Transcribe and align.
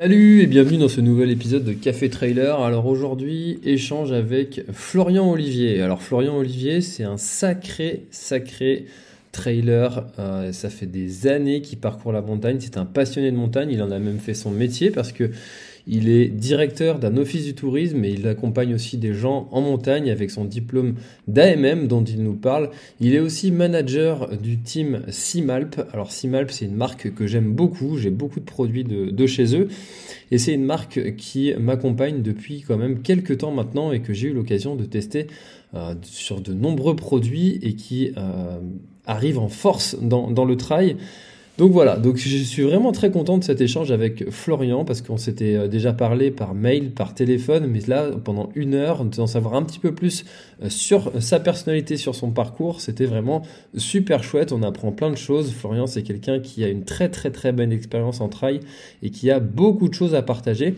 Salut 0.00 0.40
et 0.40 0.48
bienvenue 0.48 0.78
dans 0.78 0.88
ce 0.88 1.00
nouvel 1.00 1.30
épisode 1.30 1.62
de 1.62 1.72
Café 1.72 2.10
Trailer. 2.10 2.60
Alors 2.60 2.86
aujourd'hui, 2.86 3.60
échange 3.62 4.10
avec 4.10 4.64
Florian 4.72 5.30
Olivier. 5.30 5.80
Alors 5.82 6.02
Florian 6.02 6.36
Olivier, 6.36 6.80
c'est 6.80 7.04
un 7.04 7.16
sacré, 7.16 8.06
sacré 8.10 8.86
trailer. 9.30 10.04
Euh, 10.18 10.50
ça 10.50 10.68
fait 10.68 10.86
des 10.86 11.28
années 11.28 11.62
qu'il 11.62 11.78
parcourt 11.78 12.10
la 12.10 12.22
montagne. 12.22 12.56
C'est 12.58 12.76
un 12.76 12.86
passionné 12.86 13.30
de 13.30 13.36
montagne. 13.36 13.70
Il 13.70 13.80
en 13.82 13.92
a 13.92 14.00
même 14.00 14.18
fait 14.18 14.34
son 14.34 14.50
métier 14.50 14.90
parce 14.90 15.12
que 15.12 15.30
il 15.86 16.08
est 16.08 16.28
directeur 16.28 16.98
d'un 16.98 17.16
office 17.16 17.44
du 17.44 17.54
tourisme 17.54 18.04
et 18.04 18.10
il 18.10 18.26
accompagne 18.26 18.74
aussi 18.74 18.96
des 18.96 19.12
gens 19.12 19.48
en 19.52 19.60
montagne 19.60 20.10
avec 20.10 20.30
son 20.30 20.44
diplôme 20.44 20.94
d'AMM 21.28 21.88
dont 21.88 22.02
il 22.02 22.22
nous 22.22 22.34
parle. 22.34 22.70
Il 23.00 23.14
est 23.14 23.20
aussi 23.20 23.52
manager 23.52 24.36
du 24.38 24.58
team 24.58 25.02
Simalp. 25.08 25.80
Alors 25.92 26.10
Simalp, 26.10 26.50
c'est 26.50 26.64
une 26.64 26.74
marque 26.74 27.12
que 27.12 27.26
j'aime 27.26 27.52
beaucoup. 27.52 27.98
J'ai 27.98 28.10
beaucoup 28.10 28.40
de 28.40 28.46
produits 28.46 28.84
de, 28.84 29.26
chez 29.26 29.54
eux. 29.56 29.68
Et 30.30 30.38
c'est 30.38 30.54
une 30.54 30.64
marque 30.64 31.16
qui 31.16 31.52
m'accompagne 31.58 32.22
depuis 32.22 32.62
quand 32.62 32.78
même 32.78 33.02
quelques 33.02 33.38
temps 33.38 33.52
maintenant 33.52 33.92
et 33.92 34.00
que 34.00 34.14
j'ai 34.14 34.28
eu 34.28 34.32
l'occasion 34.32 34.76
de 34.76 34.84
tester 34.84 35.26
euh, 35.74 35.94
sur 36.02 36.40
de 36.40 36.54
nombreux 36.54 36.96
produits 36.96 37.58
et 37.62 37.74
qui 37.74 38.12
euh, 38.16 38.58
arrive 39.06 39.38
en 39.38 39.48
force 39.48 39.96
dans, 40.00 40.30
dans 40.30 40.46
le 40.46 40.56
trail. 40.56 40.96
Donc 41.56 41.70
voilà, 41.70 41.96
donc 41.98 42.16
je 42.16 42.36
suis 42.38 42.62
vraiment 42.62 42.90
très 42.90 43.12
content 43.12 43.38
de 43.38 43.44
cet 43.44 43.60
échange 43.60 43.92
avec 43.92 44.28
Florian 44.30 44.84
parce 44.84 45.02
qu'on 45.02 45.16
s'était 45.16 45.54
euh, 45.54 45.68
déjà 45.68 45.92
parlé 45.92 46.32
par 46.32 46.52
mail, 46.52 46.90
par 46.90 47.14
téléphone, 47.14 47.68
mais 47.68 47.78
là 47.86 48.10
pendant 48.24 48.50
une 48.56 48.74
heure, 48.74 49.04
d'en 49.04 49.28
savoir 49.28 49.54
un 49.54 49.62
petit 49.62 49.78
peu 49.78 49.94
plus 49.94 50.24
euh, 50.64 50.68
sur 50.68 51.12
sa 51.22 51.38
personnalité, 51.38 51.96
sur 51.96 52.16
son 52.16 52.32
parcours, 52.32 52.80
c'était 52.80 53.04
vraiment 53.06 53.42
super 53.76 54.24
chouette. 54.24 54.50
On 54.50 54.64
apprend 54.64 54.90
plein 54.90 55.10
de 55.10 55.16
choses. 55.16 55.52
Florian, 55.52 55.86
c'est 55.86 56.02
quelqu'un 56.02 56.40
qui 56.40 56.64
a 56.64 56.68
une 56.68 56.82
très 56.82 57.08
très 57.08 57.30
très 57.30 57.52
bonne 57.52 57.70
expérience 57.70 58.20
en 58.20 58.28
trail 58.28 58.58
et 59.04 59.10
qui 59.10 59.30
a 59.30 59.38
beaucoup 59.38 59.88
de 59.88 59.94
choses 59.94 60.16
à 60.16 60.22
partager. 60.22 60.74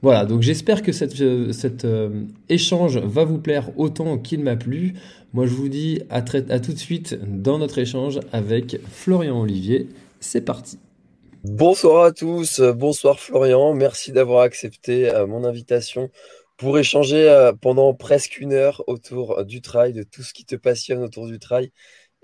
Voilà, 0.00 0.24
donc 0.24 0.40
j'espère 0.40 0.82
que 0.82 0.92
cet 0.92 1.84
euh, 1.84 2.22
échange 2.48 2.96
va 2.96 3.24
vous 3.24 3.38
plaire 3.38 3.68
autant 3.76 4.16
qu'il 4.16 4.40
m'a 4.40 4.56
plu. 4.56 4.94
Moi, 5.34 5.46
je 5.46 5.52
vous 5.52 5.68
dis 5.68 6.00
à, 6.08 6.18
à 6.18 6.60
tout 6.60 6.72
de 6.72 6.78
suite 6.78 7.18
dans 7.26 7.58
notre 7.58 7.76
échange 7.78 8.18
avec 8.32 8.78
Florian 8.90 9.38
Olivier. 9.42 9.88
C'est 10.26 10.40
parti. 10.40 10.80
Bonsoir 11.44 12.02
à 12.02 12.10
tous, 12.10 12.60
bonsoir 12.60 13.20
Florian, 13.20 13.74
merci 13.74 14.10
d'avoir 14.10 14.40
accepté 14.40 15.08
euh, 15.08 15.24
mon 15.24 15.44
invitation 15.44 16.10
pour 16.56 16.80
échanger 16.80 17.28
euh, 17.30 17.52
pendant 17.52 17.94
presque 17.94 18.40
une 18.40 18.52
heure 18.52 18.82
autour 18.88 19.44
du 19.44 19.60
trail, 19.60 19.92
de 19.92 20.02
tout 20.02 20.24
ce 20.24 20.34
qui 20.34 20.44
te 20.44 20.56
passionne 20.56 21.00
autour 21.04 21.28
du 21.28 21.38
trail. 21.38 21.70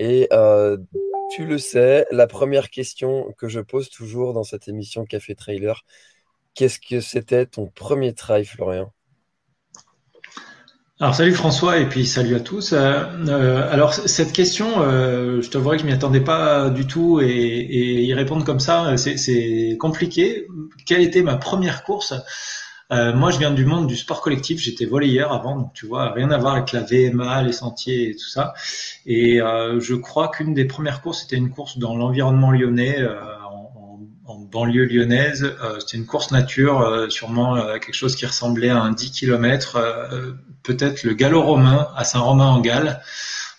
Et 0.00 0.26
euh, 0.32 0.78
tu 1.36 1.46
le 1.46 1.58
sais, 1.58 2.04
la 2.10 2.26
première 2.26 2.70
question 2.70 3.32
que 3.38 3.48
je 3.48 3.60
pose 3.60 3.88
toujours 3.88 4.32
dans 4.32 4.42
cette 4.42 4.66
émission 4.66 5.04
Café 5.04 5.36
Trailer, 5.36 5.84
qu'est-ce 6.54 6.80
que 6.80 7.00
c'était 7.00 7.46
ton 7.46 7.68
premier 7.68 8.14
trail, 8.14 8.44
Florian? 8.44 8.92
Alors 11.02 11.16
salut 11.16 11.34
François 11.34 11.78
et 11.78 11.88
puis 11.88 12.06
salut 12.06 12.36
à 12.36 12.38
tous. 12.38 12.72
Euh, 12.72 13.02
euh, 13.26 13.68
alors 13.72 13.92
cette 13.92 14.32
question, 14.32 14.68
euh, 14.78 15.42
je 15.42 15.50
t'avouerai 15.50 15.76
que 15.76 15.82
je 15.82 15.86
m'y 15.88 15.92
attendais 15.92 16.20
pas 16.20 16.70
du 16.70 16.86
tout 16.86 17.20
et, 17.20 17.26
et 17.26 18.04
y 18.04 18.14
répondre 18.14 18.44
comme 18.44 18.60
ça, 18.60 18.96
c'est 18.96 19.76
compliqué. 19.80 20.46
Quelle 20.86 21.00
était 21.00 21.22
ma 21.22 21.34
première 21.34 21.82
course? 21.82 22.14
Moi, 22.90 23.30
je 23.30 23.38
viens 23.38 23.50
du 23.50 23.64
monde 23.64 23.86
du 23.86 23.96
sport 23.96 24.20
collectif. 24.20 24.60
J'étais 24.60 24.84
volleyeur 24.84 25.32
avant, 25.32 25.56
donc 25.56 25.72
tu 25.72 25.86
vois, 25.86 26.12
rien 26.12 26.30
à 26.30 26.36
voir 26.36 26.54
avec 26.56 26.72
la 26.72 26.82
VMA, 26.82 27.42
les 27.42 27.52
sentiers 27.52 28.10
et 28.10 28.12
tout 28.12 28.28
ça. 28.28 28.52
Et 29.06 29.38
je 29.38 29.94
crois 29.94 30.28
qu'une 30.28 30.54
des 30.54 30.66
premières 30.66 31.00
courses, 31.00 31.22
c'était 31.22 31.36
une 31.36 31.50
course 31.50 31.78
dans 31.78 31.96
l'environnement 31.96 32.52
lyonnais 32.52 32.98
en 34.26 34.38
banlieue 34.38 34.84
lyonnaise. 34.84 35.44
Euh, 35.62 35.80
c'était 35.80 35.96
une 35.96 36.06
course 36.06 36.30
nature, 36.30 36.80
euh, 36.80 37.08
sûrement 37.08 37.56
euh, 37.56 37.78
quelque 37.78 37.94
chose 37.94 38.16
qui 38.16 38.26
ressemblait 38.26 38.70
à 38.70 38.78
un 38.78 38.92
10 38.92 39.10
km, 39.10 39.78
peut-être 40.62 41.02
le 41.02 41.14
gallo 41.14 41.42
romain 41.42 41.88
à 41.96 42.04
Saint-Romain-en-Galles. 42.04 43.00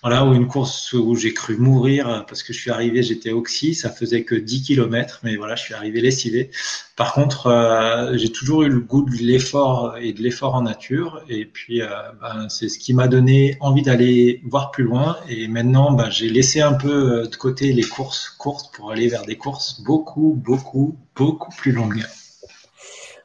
Voilà, 0.03 0.25
ou 0.25 0.33
une 0.33 0.47
course 0.47 0.91
où 0.91 1.15
j'ai 1.15 1.33
cru 1.33 1.55
mourir 1.55 2.25
parce 2.27 2.43
que 2.43 2.51
je 2.51 2.59
suis 2.59 2.71
arrivé, 2.71 3.03
j'étais 3.03 3.31
oxy, 3.31 3.73
ça 3.73 3.89
faisait 3.89 4.25
que 4.25 4.35
10 4.35 4.63
km, 4.63 5.21
mais 5.23 5.37
voilà, 5.37 5.55
je 5.55 5.63
suis 5.63 5.73
arrivé 5.73 6.01
lessivé. 6.01 6.51
Par 6.97 7.13
contre, 7.13 7.47
euh, 7.47 8.17
j'ai 8.17 8.29
toujours 8.29 8.63
eu 8.63 8.69
le 8.69 8.81
goût 8.81 9.05
de 9.05 9.15
l'effort 9.15 9.95
et 9.97 10.11
de 10.11 10.21
l'effort 10.21 10.55
en 10.55 10.63
nature, 10.63 11.23
et 11.29 11.45
puis 11.45 11.81
euh, 11.81 11.87
ben, 12.19 12.49
c'est 12.49 12.67
ce 12.67 12.79
qui 12.79 12.93
m'a 12.93 13.07
donné 13.07 13.55
envie 13.61 13.81
d'aller 13.81 14.41
voir 14.43 14.71
plus 14.71 14.83
loin. 14.83 15.15
Et 15.29 15.47
maintenant, 15.47 15.93
ben, 15.93 16.09
j'ai 16.09 16.27
laissé 16.27 16.59
un 16.59 16.73
peu 16.73 17.21
euh, 17.21 17.27
de 17.27 17.35
côté 17.37 17.71
les 17.71 17.83
courses 17.83 18.27
courtes 18.27 18.75
pour 18.75 18.91
aller 18.91 19.07
vers 19.07 19.23
des 19.23 19.37
courses 19.37 19.79
beaucoup, 19.83 20.33
beaucoup, 20.33 20.97
beaucoup 21.15 21.51
plus 21.55 21.71
longues. 21.71 22.03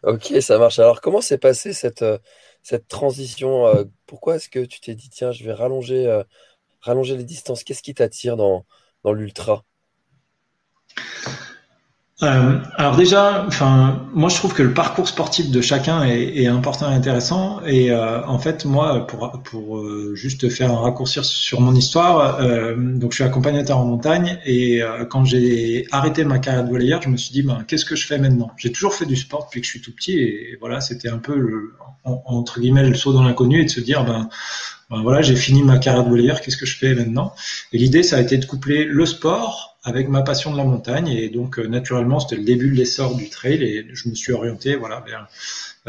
Ok, 0.05 0.33
ça 0.41 0.59
marche. 0.59 0.79
Alors, 0.79 1.01
comment 1.01 1.23
s'est 1.23 1.39
passée 1.39 1.73
cette, 1.73 2.05
cette 2.63 2.87
transition 2.87 3.65
Pourquoi 4.07 4.37
est-ce 4.37 4.49
que 4.49 4.65
tu 4.65 4.81
t'es 4.81 4.95
dit, 4.95 5.11
tiens, 5.11 5.33
je 5.33 5.43
vais 5.43 5.53
rallonger 5.53 6.23
rallonger 6.89 7.17
les 7.17 7.25
distances 7.25 7.65
Qu'est-ce 7.65 7.83
qui 7.83 7.95
t'attire 7.95 8.37
dans, 8.37 8.67
dans 9.05 9.13
l'ultra? 9.13 9.65
Euh, 12.21 12.59
alors 12.75 12.97
déjà, 12.97 13.45
enfin, 13.47 14.09
moi 14.13 14.29
je 14.29 14.35
trouve 14.35 14.53
que 14.53 14.65
le 14.65 14.75
parcours 14.75 15.07
sportif 15.07 15.51
de 15.53 15.61
chacun 15.61 16.03
est, 16.03 16.49
important 16.49 16.91
et 16.91 16.95
intéressant. 16.95 17.61
Et 17.65 17.93
euh, 17.93 18.27
en 18.27 18.41
fait, 18.41 18.65
moi, 18.65 19.07
pour, 19.07 19.41
pour 19.45 19.79
euh, 19.79 20.15
juste 20.17 20.49
faire 20.49 20.73
un 20.73 20.81
raccourcir 20.81 21.25
sur 21.25 21.61
mon 21.61 21.75
histoire, 21.77 22.39
donc 22.77 23.13
je 23.13 23.17
suis 23.17 23.25
accompagnateur 23.25 23.79
en 23.79 23.85
montagne. 23.85 24.41
Et 24.47 24.83
quand 25.11 25.25
j'ai 25.25 25.87
arrêté 25.93 26.25
ma 26.25 26.39
carrière 26.41 26.65
de 26.65 26.71
volleyeur, 26.71 27.03
je 27.03 27.09
me 27.09 27.17
suis 27.17 27.33
dit, 27.33 27.43
ben, 27.43 27.65
qu'est-ce 27.69 27.85
que 27.85 27.95
je 27.95 28.07
fais 28.07 28.19
maintenant? 28.19 28.51
J'ai 28.57 28.73
toujours 28.73 28.95
fait 28.95 29.07
du 29.07 29.17
sport 29.17 29.45
depuis 29.45 29.61
que 29.61 29.67
je 29.67 29.71
suis 29.71 29.81
tout 29.81 29.93
petit. 29.93 30.19
Et 30.19 30.57
voilà, 30.61 30.81
c'était 30.81 31.09
un 31.09 31.19
peu 31.19 31.37
le, 31.37 31.75
entre 32.05 32.59
guillemets 32.61 32.89
le 32.89 32.97
saut 32.97 33.13
dans 33.13 33.23
l'inconnu 33.23 33.61
et 33.61 33.65
de 33.65 33.71
se 33.71 33.81
dire, 33.81 34.05
ben 34.05 34.29
ben 34.91 35.03
voilà, 35.03 35.21
j'ai 35.21 35.37
fini 35.37 35.63
ma 35.63 35.79
carrière 35.79 36.05
de 36.05 36.09
volleyeur, 36.09 36.41
qu'est-ce 36.41 36.57
que 36.57 36.65
je 36.65 36.77
fais 36.77 36.95
maintenant? 36.95 37.35
Et 37.75 37.79
l'idée, 37.79 38.03
ça 38.03 38.17
a 38.17 38.21
été 38.21 38.39
de 38.39 38.47
coupler 38.47 38.85
le 38.85 39.05
sport 39.05 39.78
avec 39.89 40.09
ma 40.09 40.23
passion 40.23 40.53
de 40.53 40.59
la 40.59 40.65
montagne, 40.65 41.09
et 41.09 41.31
donc 41.31 41.59
euh, 41.59 41.67
naturellement, 41.67 42.21
c'était 42.21 42.37
le 42.37 42.45
début 42.45 42.71
de 42.71 42.77
l'essor 42.77 43.17
du 43.17 43.31
trail, 43.31 43.63
et 43.63 43.87
je 43.93 44.09
me 44.09 44.15
suis 44.15 44.33
orienté 44.33 44.77
voilà 44.77 45.03
vers, 45.07 45.27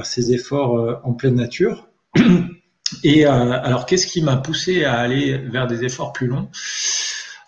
ces 0.05 0.31
efforts 0.31 0.77
euh, 0.77 0.95
en 1.03 1.11
pleine 1.13 1.35
nature. 1.35 1.87
Et 3.03 3.27
euh, 3.27 3.29
alors, 3.29 3.85
qu'est-ce 3.85 4.07
qui 4.07 4.23
m'a 4.23 4.37
poussé 4.37 4.83
à 4.83 4.95
aller 4.95 5.37
vers 5.37 5.67
des 5.67 5.83
efforts 5.83 6.11
plus 6.11 6.25
longs? 6.25 6.49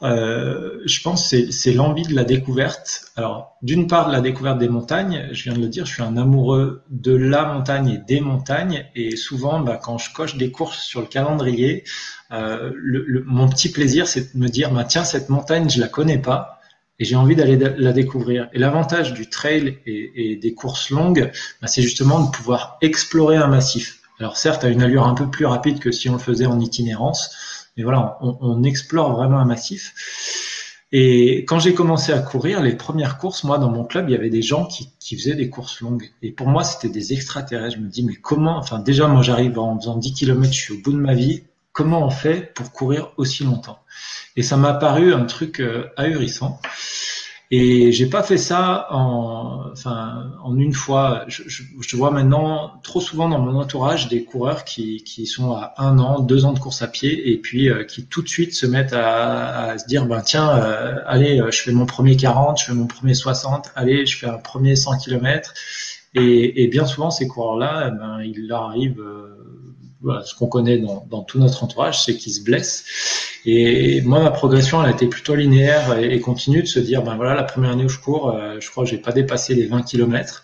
Euh, 0.03 0.79
je 0.85 1.01
pense 1.01 1.29
c'est 1.29 1.51
c'est 1.51 1.73
l'envie 1.73 2.03
de 2.03 2.15
la 2.15 2.23
découverte. 2.23 3.11
Alors, 3.15 3.57
d'une 3.61 3.87
part, 3.87 4.09
la 4.09 4.21
découverte 4.21 4.57
des 4.57 4.69
montagnes. 4.69 5.29
Je 5.31 5.43
viens 5.43 5.53
de 5.53 5.59
le 5.59 5.67
dire, 5.67 5.85
je 5.85 5.93
suis 5.93 6.01
un 6.01 6.17
amoureux 6.17 6.83
de 6.89 7.15
la 7.15 7.45
montagne 7.45 7.89
et 7.89 7.97
des 7.97 8.19
montagnes. 8.19 8.85
Et 8.95 9.15
souvent, 9.15 9.59
bah, 9.59 9.79
quand 9.81 9.97
je 9.97 10.11
coche 10.13 10.37
des 10.37 10.51
courses 10.51 10.81
sur 10.81 11.01
le 11.01 11.07
calendrier, 11.07 11.83
euh, 12.31 12.71
le, 12.75 13.23
mon 13.27 13.47
petit 13.47 13.71
plaisir, 13.71 14.07
c'est 14.07 14.35
de 14.35 14.39
me 14.39 14.47
dire, 14.47 14.71
bah, 14.71 14.85
tiens, 14.85 15.03
cette 15.03 15.29
montagne, 15.29 15.69
je 15.69 15.79
la 15.79 15.87
connais 15.87 16.17
pas. 16.17 16.59
Et 16.97 17.05
j'ai 17.05 17.15
envie 17.15 17.35
d'aller 17.35 17.57
la 17.57 17.93
découvrir. 17.93 18.49
Et 18.53 18.59
l'avantage 18.59 19.13
du 19.13 19.29
trail 19.29 19.79
et, 19.85 20.31
et, 20.33 20.35
des 20.35 20.53
courses 20.53 20.89
longues, 20.89 21.31
bah, 21.61 21.67
c'est 21.67 21.81
justement 21.81 22.25
de 22.25 22.31
pouvoir 22.31 22.77
explorer 22.81 23.37
un 23.37 23.47
massif. 23.47 23.99
Alors 24.19 24.37
certes, 24.37 24.63
à 24.63 24.69
une 24.69 24.83
allure 24.83 25.07
un 25.07 25.15
peu 25.15 25.27
plus 25.29 25.47
rapide 25.47 25.79
que 25.79 25.91
si 25.91 26.07
on 26.09 26.13
le 26.13 26.19
faisait 26.19 26.45
en 26.45 26.59
itinérance, 26.59 27.60
mais 27.77 27.83
voilà, 27.83 28.17
on, 28.21 28.63
explore 28.63 29.15
vraiment 29.15 29.39
un 29.39 29.45
massif. 29.45 29.93
Et 30.91 31.45
quand 31.45 31.59
j'ai 31.59 31.73
commencé 31.73 32.11
à 32.11 32.19
courir, 32.19 32.61
les 32.61 32.75
premières 32.75 33.17
courses, 33.17 33.45
moi, 33.45 33.57
dans 33.57 33.69
mon 33.69 33.85
club, 33.85 34.09
il 34.09 34.11
y 34.11 34.15
avait 34.15 34.29
des 34.29 34.41
gens 34.41 34.65
qui, 34.65 34.89
faisaient 35.15 35.35
des 35.35 35.49
courses 35.49 35.81
longues. 35.81 36.09
Et 36.21 36.31
pour 36.31 36.47
moi, 36.47 36.63
c'était 36.63 36.89
des 36.89 37.13
extraterrestres. 37.13 37.77
Je 37.77 37.81
me 37.81 37.89
dis, 37.89 38.03
mais 38.03 38.15
comment, 38.15 38.57
enfin, 38.57 38.79
déjà, 38.79 39.07
moi, 39.07 39.21
j'arrive 39.21 39.57
en 39.57 39.77
faisant 39.79 39.97
10 39.97 40.13
km, 40.13 40.53
je 40.53 40.59
suis 40.59 40.73
au 40.73 40.81
bout 40.81 40.91
de 40.91 40.97
ma 40.97 41.13
vie. 41.13 41.43
Comment 41.71 42.05
on 42.05 42.09
fait 42.09 42.53
pour 42.53 42.73
courir 42.73 43.11
aussi 43.15 43.43
longtemps? 43.43 43.79
Et 44.35 44.43
ça 44.43 44.57
m'a 44.57 44.73
paru 44.73 45.13
un 45.13 45.25
truc 45.25 45.61
euh, 45.61 45.87
ahurissant. 45.95 46.59
Et 47.53 47.91
j'ai 47.91 48.05
pas 48.05 48.23
fait 48.23 48.37
ça 48.37 48.87
en, 48.91 49.65
enfin, 49.73 50.31
en 50.41 50.55
une 50.57 50.71
fois. 50.71 51.25
Je, 51.27 51.43
je, 51.47 51.63
je, 51.81 51.97
vois 51.97 52.09
maintenant 52.09 52.79
trop 52.81 53.01
souvent 53.01 53.27
dans 53.27 53.39
mon 53.39 53.59
entourage 53.59 54.07
des 54.07 54.23
coureurs 54.23 54.63
qui, 54.63 55.03
qui 55.03 55.25
sont 55.25 55.51
à 55.51 55.73
un 55.77 55.99
an, 55.99 56.21
deux 56.21 56.45
ans 56.45 56.53
de 56.53 56.59
course 56.59 56.81
à 56.81 56.87
pied 56.87 57.29
et 57.29 57.37
puis 57.37 57.69
euh, 57.69 57.83
qui 57.83 58.05
tout 58.05 58.21
de 58.21 58.29
suite 58.29 58.53
se 58.53 58.65
mettent 58.65 58.93
à, 58.93 59.71
à 59.71 59.77
se 59.77 59.85
dire, 59.85 60.05
ben 60.05 60.21
tiens, 60.21 60.49
euh, 60.49 60.95
allez, 61.05 61.41
je 61.51 61.61
fais 61.61 61.73
mon 61.73 61.85
premier 61.85 62.15
40, 62.15 62.57
je 62.57 62.65
fais 62.65 62.73
mon 62.73 62.87
premier 62.87 63.13
60, 63.13 63.71
allez, 63.75 64.05
je 64.05 64.17
fais 64.17 64.27
un 64.27 64.37
premier 64.37 64.77
100 64.77 64.99
km. 64.99 65.53
Et, 66.13 66.63
et 66.63 66.67
bien 66.67 66.85
souvent, 66.85 67.11
ces 67.11 67.27
coureurs-là, 67.27 67.89
eh 67.89 67.97
ben, 67.97 68.21
il 68.21 68.47
leur 68.47 68.63
arrive 68.63 68.99
euh, 69.01 69.70
voilà, 70.01 70.23
ce 70.23 70.35
qu'on 70.35 70.47
connaît 70.47 70.79
dans, 70.79 71.05
dans, 71.09 71.23
tout 71.23 71.39
notre 71.39 71.63
entourage, 71.63 72.03
c'est 72.03 72.15
qu'ils 72.15 72.33
se 72.33 72.43
blessent. 72.43 72.83
Et 73.45 74.01
moi, 74.01 74.19
ma 74.19 74.31
progression, 74.31 74.81
elle 74.83 74.89
a 74.89 74.91
été 74.91 75.07
plutôt 75.07 75.35
linéaire 75.35 75.97
et, 75.97 76.19
continue 76.19 76.61
de 76.61 76.67
se 76.67 76.79
dire, 76.79 77.01
ben 77.01 77.15
voilà, 77.15 77.33
la 77.33 77.43
première 77.43 77.71
année 77.71 77.85
où 77.85 77.89
je 77.89 77.99
cours, 77.99 78.35
euh, 78.35 78.57
je 78.59 78.69
crois 78.69 78.83
que 78.83 78.89
j'ai 78.89 78.97
pas 78.97 79.11
dépassé 79.11 79.55
les 79.55 79.65
20 79.65 79.81
km. 79.81 80.43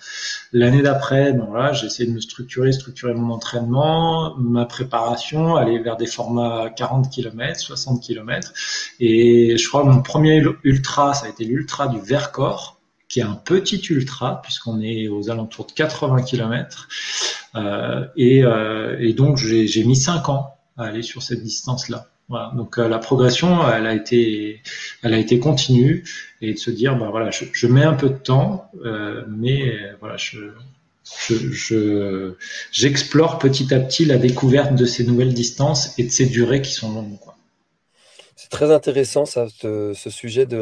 L'année 0.52 0.82
d'après, 0.82 1.34
ben 1.34 1.46
voilà, 1.48 1.74
j'ai 1.74 1.88
essayé 1.88 2.10
de 2.10 2.14
me 2.14 2.20
structurer, 2.20 2.72
structurer 2.72 3.14
mon 3.14 3.34
entraînement, 3.34 4.36
ma 4.38 4.66
préparation, 4.66 5.56
aller 5.56 5.78
vers 5.80 5.98
des 5.98 6.08
formats 6.08 6.70
40 6.76 7.12
km, 7.12 7.60
60 7.60 8.02
km. 8.02 8.54
Et 9.00 9.58
je 9.58 9.68
crois 9.68 9.84
que 9.84 9.88
mon 9.88 10.02
premier 10.02 10.44
ultra, 10.64 11.14
ça 11.14 11.28
a 11.28 11.30
été 11.30 11.46
l'ultra 11.46 11.88
du 11.88 12.00
Vercors 12.00 12.77
un 13.22 13.36
petit 13.36 13.82
ultra, 13.90 14.42
puisqu'on 14.42 14.82
est 14.82 15.08
aux 15.08 15.30
alentours 15.30 15.66
de 15.66 15.72
80 15.72 16.24
km. 16.24 16.88
Euh, 17.56 18.06
et, 18.16 18.44
euh, 18.44 18.98
et, 19.00 19.14
donc, 19.14 19.38
j'ai 19.38 19.84
mis 19.84 19.96
5 19.96 20.30
ans 20.30 20.56
à 20.78 20.86
aller 20.86 21.02
sur 21.02 21.22
cette 21.24 21.44
distance-là. 21.44 22.08
Voilà. 22.30 22.52
Donc 22.56 22.78
euh, 22.78 22.90
la 22.90 23.00
progression, 23.00 23.66
elle 23.72 23.88
a 23.88 23.94
été, 23.94 24.62
elle 25.02 25.14
a 25.14 25.18
été 25.18 25.40
continue 25.40 26.04
et 26.42 26.54
de 26.54 26.60
se 26.60 26.70
dire, 26.70 26.98
bah 26.98 27.08
voilà, 27.10 27.32
je, 27.32 27.68
mets 27.68 27.84
un 27.84 27.94
peu 27.94 28.10
de 28.10 28.18
temps, 28.18 28.70
mais 29.30 29.78
voilà, 30.02 30.18
je, 30.18 30.52
je, 31.30 32.34
j'explore 32.72 33.40
petit 33.40 33.74
à 33.74 33.80
petit 33.80 34.04
la 34.04 34.18
découverte 34.18 34.76
de 34.76 34.86
ces 34.86 35.06
nouvelles 35.06 35.34
distances 35.34 35.98
et 35.98 36.04
de 36.04 36.12
ces 36.12 36.26
durées 36.26 36.62
qui 36.62 36.74
sont 36.74 36.92
longues. 36.92 37.18
C'est 38.38 38.50
très 38.50 38.72
intéressant 38.72 39.26
ce, 39.26 39.94
sujet 39.96 40.46
de 40.46 40.58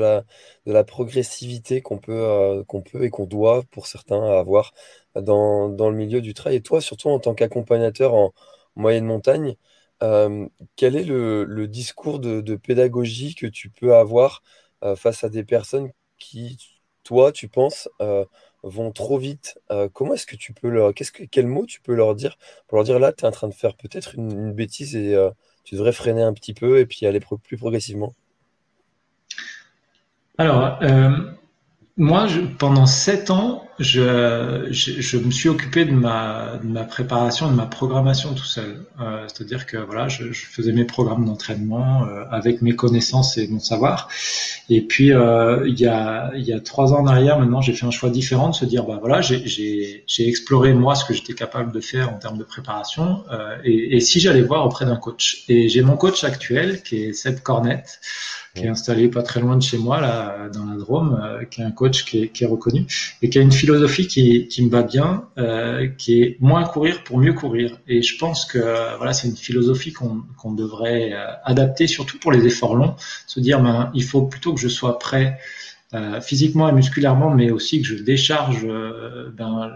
la, 0.66 0.83
progressivité 0.86 1.81
qu'on 1.81 1.98
peut, 1.98 2.13
euh, 2.13 2.63
qu'on 2.63 2.81
peut 2.81 3.04
et 3.04 3.10
qu'on 3.10 3.25
doit 3.25 3.63
pour 3.69 3.88
certains 3.88 4.24
avoir 4.24 4.74
dans, 5.16 5.68
le 5.68 5.92
milieu 5.95 6.22
du 6.22 6.33
trail. 6.33 6.56
Et 6.56 6.62
toi, 6.62 6.80
surtout 6.80 7.10
en 7.10 7.19
tant 7.19 7.36
qu'accompagnateur 7.36 8.13
en 8.13 8.33
moyenne 8.77 9.06
montagne, 9.06 9.56
euh, 10.04 10.48
quel 10.77 10.95
est 10.95 11.04
le, 11.04 11.68
discours 11.68 12.19
de, 12.19 12.56
pédagogie 12.56 13.36
que 13.36 13.45
tu 13.48 13.69
peux 13.69 13.94
avoir 13.94 14.42
euh, 14.83 14.95
face 14.95 15.25
à 15.25 15.30
des 15.30 15.44
personnes 15.44 15.92
qui, 16.18 16.57
toi, 17.04 17.33
tu 17.33 17.50
penses, 17.50 17.89
vont 18.63 18.92
trop 18.94 19.18
vite 19.18 19.60
Comment 19.94 20.13
est-ce 20.13 20.25
que 20.25 20.38
tu 20.38 20.54
peux 20.54 20.69
leur... 20.69 20.94
Quel 20.94 21.48
mot 21.48 21.66
tu 21.66 21.81
peux 21.81 21.94
leur 21.94 22.16
dire 22.16 22.38
pour 22.68 22.78
leur 22.78 22.86
dire 22.86 23.00
là, 23.00 23.12
tu 23.12 23.25
es 23.25 23.28
en 23.28 23.31
train 23.31 23.50
de 23.50 23.54
faire 23.54 23.75
peut-être 23.75 24.16
une, 24.16 24.31
une 24.31 24.54
bêtise 24.54 24.95
et 24.95 25.16
tu 25.65 25.75
devrais 25.75 25.91
freiner 25.91 26.21
un 26.21 26.33
petit 26.33 26.53
peu 26.53 26.79
et 26.79 26.85
puis 26.85 27.06
aller 27.06 27.19
plus 27.19 27.57
progressivement. 27.57 28.13
Alors, 30.38 30.79
euh, 30.81 31.12
moi, 31.97 32.27
pendant 32.59 32.85
sept 32.85 33.29
ans, 33.31 33.64
je, 33.80 34.68
je, 34.72 35.01
je, 35.01 35.18
me 35.18 35.31
suis 35.31 35.50
occupé 35.50 35.83
de 35.83 35.92
ma, 35.92 36.57
de 36.63 36.68
ma 36.68 36.83
préparation, 36.83 37.50
de 37.50 37.56
ma 37.56 37.66
programmation 37.66 38.33
tout 38.33 38.45
seul. 38.45 38.86
Euh, 39.01 39.25
C'est-à-dire 39.27 39.66
que 39.66 39.77
voilà, 39.77 40.07
je, 40.07 40.31
je, 40.31 40.45
faisais 40.45 40.72
mes 40.72 40.86
programmes 40.86 41.25
d'entraînement 41.25 42.06
euh, 42.06 42.24
avec 42.31 42.62
mes 42.62 42.75
connaissances 42.75 43.38
et 43.38 43.48
mon 43.48 43.60
savoir. 43.60 44.07
Et 44.69 44.81
puis 44.81 45.12
euh, 45.12 45.68
il 45.68 45.80
y 45.80 45.88
a 45.88 46.31
il 46.36 46.45
y 46.45 46.54
a 46.54 46.60
trois 46.62 46.94
ans 46.94 47.01
en 47.01 47.07
arrière, 47.07 47.38
maintenant, 47.38 47.62
j'ai 47.62 47.74
fait 47.74 47.86
un 47.86 47.92
choix 47.92 48.10
différent 48.10 48.50
de 48.50 48.56
se 48.56 48.66
dire 48.66 48.86
bah 48.86 48.98
voilà, 49.00 49.19
j'ai 49.22 50.04
exploré 50.19 50.74
moi 50.74 50.95
ce 50.95 51.04
que 51.04 51.13
j'étais 51.13 51.33
capable 51.33 51.71
de 51.74 51.81
faire 51.81 52.13
en 52.13 52.18
termes 52.18 52.38
de 52.38 52.44
préparation 52.44 53.24
euh, 53.31 53.57
et, 53.66 53.98
et, 53.98 54.00
si 54.00 54.19
j'allais 54.21 54.42
voir 54.42 54.66
auprès 54.66 54.86
d'un 54.86 54.95
coach. 54.95 55.44
Et 55.50 55.68
j'ai 55.68 55.81
mon 55.81 55.98
coach 55.98 56.24
actuel 56.24 56.81
qui 56.81 57.04
est 57.04 57.13
Seb 57.13 57.42
Cornette 57.42 58.00
qui 58.56 58.63
est 58.63 58.69
installé 58.69 59.10
pas 59.10 59.21
très 59.21 59.42
loin 59.42 59.57
de 59.57 59.62
chez 59.62 59.78
moi, 59.78 60.00
là, 60.00 60.50
dans 60.54 60.66
la 60.66 60.78
Drôme, 60.78 61.19
euh, 61.21 61.44
qui 61.45 61.62
est 61.62 61.63
un 61.63 61.71
coach 61.71 62.06
qui 62.06 62.24
est, 62.24 62.28
qui 62.30 62.45
est, 62.45 62.48
reconnu 62.48 62.86
et 63.21 63.30
qui 63.30 63.38
a 63.38 63.42
une 63.42 63.51
philosophie 63.65 64.07
qui, 64.07 64.62
me 64.63 64.69
va 64.69 64.83
bien, 64.83 65.27
euh, 65.38 65.88
qui 65.97 66.21
est 66.21 66.38
moins 66.39 66.63
courir 66.63 67.03
pour 67.03 67.17
mieux 67.17 67.33
courir. 67.33 67.79
Et 67.88 68.03
je 68.03 68.17
pense 68.17 68.45
que 68.45 68.59
voilà, 68.97 69.13
c'est 69.13 69.27
une 69.27 69.35
philosophie 69.35 69.91
qu'on 69.91 70.51
devrait 70.53 71.13
euh, 71.13 71.25
adapter, 71.44 71.88
surtout 71.88 72.19
pour 72.19 72.31
les 72.31 72.45
efforts 72.45 72.75
longs, 72.75 72.95
se 73.25 73.39
dire, 73.39 73.62
ben, 73.62 73.91
il 73.95 74.03
faut 74.03 74.21
plutôt 74.21 74.53
que 74.53 74.59
je 74.59 74.67
sois 74.67 75.00
prêt. 75.00 75.39
Euh, 75.94 76.19
physiquement 76.19 76.67
et 76.67 76.73
musculairement, 76.73 77.29
mais 77.29 77.51
aussi 77.51 77.79
que 77.81 77.88
je 77.88 77.94
décharge 77.95 78.65
euh, 78.65 79.29
ben, 79.38 79.71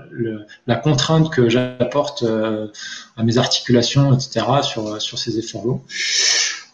la 0.67 0.75
contrainte 0.75 1.31
que 1.31 1.47
j'apporte 1.47 2.23
euh, 2.23 2.67
à 3.15 3.23
mes 3.23 3.37
articulations, 3.37 4.13
etc., 4.13 4.45
sur, 4.63 4.99
sur 4.99 5.17
ces 5.19 5.37
efforts 5.37 5.65
longs. 5.65 5.81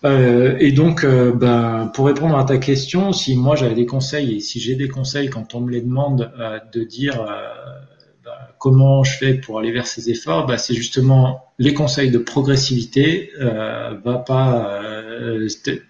Euh, 0.03 0.55
et 0.59 0.71
donc, 0.71 1.03
euh, 1.03 1.31
ben, 1.31 1.91
pour 1.93 2.07
répondre 2.07 2.37
à 2.37 2.43
ta 2.43 2.57
question, 2.57 3.13
si 3.13 3.35
moi 3.35 3.55
j'avais 3.55 3.75
des 3.75 3.85
conseils 3.85 4.35
et 4.35 4.39
si 4.39 4.59
j'ai 4.59 4.75
des 4.75 4.87
conseils 4.87 5.29
quand 5.29 5.55
on 5.55 5.61
me 5.61 5.71
les 5.71 5.81
demande 5.81 6.31
euh, 6.39 6.59
de 6.73 6.83
dire 6.83 7.25
ben, 8.23 8.31
comment 8.59 9.03
je 9.03 9.17
fais 9.17 9.33
pour 9.35 9.59
aller 9.59 9.71
vers 9.71 9.87
ces 9.87 10.09
efforts, 10.09 10.45
ben, 10.45 10.57
c'est 10.57 10.75
justement 10.75 11.45
les 11.57 11.73
conseils 11.73 12.11
de 12.11 12.17
progressivité. 12.17 13.31
va 13.39 14.17
pas, 14.19 14.81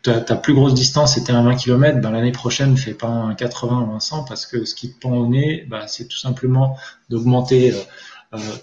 ta, 0.03 0.21
ta, 0.21 0.35
plus 0.35 0.53
grosse 0.53 0.73
distance 0.75 1.15
c'était 1.15 1.33
un 1.33 1.43
20 1.43 1.55
km, 1.55 1.99
ben, 1.99 2.11
l'année 2.11 2.31
prochaine 2.31 2.71
ne 2.71 2.77
fais 2.77 2.93
pas 2.93 3.07
un 3.07 3.33
80 3.33 3.87
ou 3.89 3.95
un 3.95 3.99
100 3.99 4.25
parce 4.25 4.45
que 4.45 4.65
ce 4.65 4.75
qui 4.75 4.93
te 4.93 4.99
pend 4.99 5.15
au 5.15 5.27
nez, 5.27 5.67
c'est 5.87 6.07
tout 6.07 6.17
simplement 6.17 6.77
d'augmenter 7.09 7.71
euh, 7.71 7.75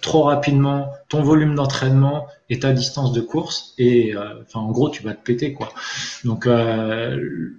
trop 0.00 0.24
rapidement 0.24 0.92
ton 1.08 1.22
volume 1.22 1.54
d'entraînement 1.54 2.26
et 2.50 2.58
ta 2.58 2.72
distance 2.72 3.12
de 3.12 3.20
course 3.20 3.74
et 3.78 4.14
euh, 4.14 4.42
enfin 4.42 4.60
en 4.60 4.70
gros 4.70 4.90
tu 4.90 5.02
vas 5.02 5.14
te 5.14 5.22
péter 5.22 5.52
quoi. 5.52 5.72
Donc 6.24 6.46
euh, 6.46 7.50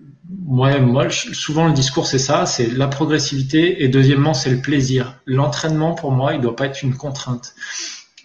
moi, 0.45 0.80
moi 0.80 1.10
souvent 1.10 1.68
le 1.68 1.74
discours 1.74 2.07
c'est 2.07 2.19
ça, 2.19 2.45
c'est 2.45 2.68
la 2.68 2.88
progressivité 2.88 3.83
et 3.83 3.88
deuxièmement 3.88 4.33
c'est 4.33 4.50
le 4.50 4.62
plaisir. 4.62 5.19
L'entraînement 5.25 5.94
pour 5.94 6.12
moi 6.12 6.33
il 6.33 6.42
doit 6.42 6.56
pas 6.56 6.68
être 6.68 6.81
une 6.81 6.95
contrainte. 6.95 7.54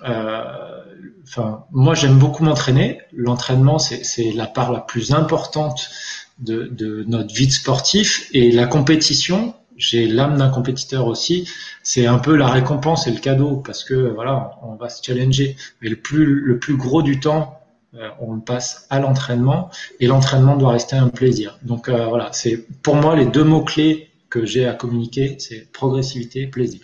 Enfin 0.01 1.65
moi 1.73 1.95
j'aime 1.95 2.19
beaucoup 2.19 2.45
m'entraîner. 2.45 3.01
L'entraînement 3.13 3.79
c'est 3.79 4.33
la 4.33 4.47
part 4.47 4.73
la 4.73 4.81
plus 4.81 5.13
importante 5.13 5.91
de, 6.39 6.69
de 6.71 7.05
notre 7.09 7.35
vie 7.35 7.49
de 7.49 7.53
sportif 7.53 8.29
et 8.33 8.53
la 8.53 8.67
compétition 8.67 9.55
j'ai 9.79 10.07
l'âme 10.07 10.37
d'un 10.37 10.51
compétiteur 10.51 11.07
aussi. 11.07 11.49
C'est 11.83 12.07
un 12.07 12.19
peu 12.19 12.37
la 12.37 12.49
récompense 12.49 13.07
et 13.07 13.11
le 13.11 13.21
cadeau 13.21 13.57
parce 13.57 13.85
que 13.85 13.95
voilà, 13.95 14.59
on 14.63 14.75
va 14.75 14.89
se 14.89 15.03
challenger. 15.03 15.57
Mais 15.81 15.89
le 15.89 15.97
plus 15.97 16.41
le 16.41 16.59
plus 16.59 16.77
gros 16.77 17.03
du 17.03 17.21
temps, 17.21 17.59
euh, 17.95 18.11
on 18.21 18.35
le 18.35 18.41
passe 18.43 18.87
à 18.91 19.01
l'entraînement 19.01 19.71
et 20.01 20.07
l'entraînement 20.07 20.57
doit 20.57 20.73
rester 20.73 20.97
un 20.97 21.09
plaisir. 21.09 21.59
Donc 21.63 21.89
euh, 21.89 22.07
voilà, 22.07 22.31
c'est 22.33 22.67
pour 22.83 22.97
moi 22.97 23.17
les 23.17 23.25
deux 23.25 23.45
mots 23.45 23.65
clés 23.65 24.11
que 24.29 24.45
j'ai 24.45 24.67
à 24.67 24.75
communiquer, 24.75 25.37
c'est 25.39 25.73
progressivité, 25.73 26.47
plaisir. 26.47 26.83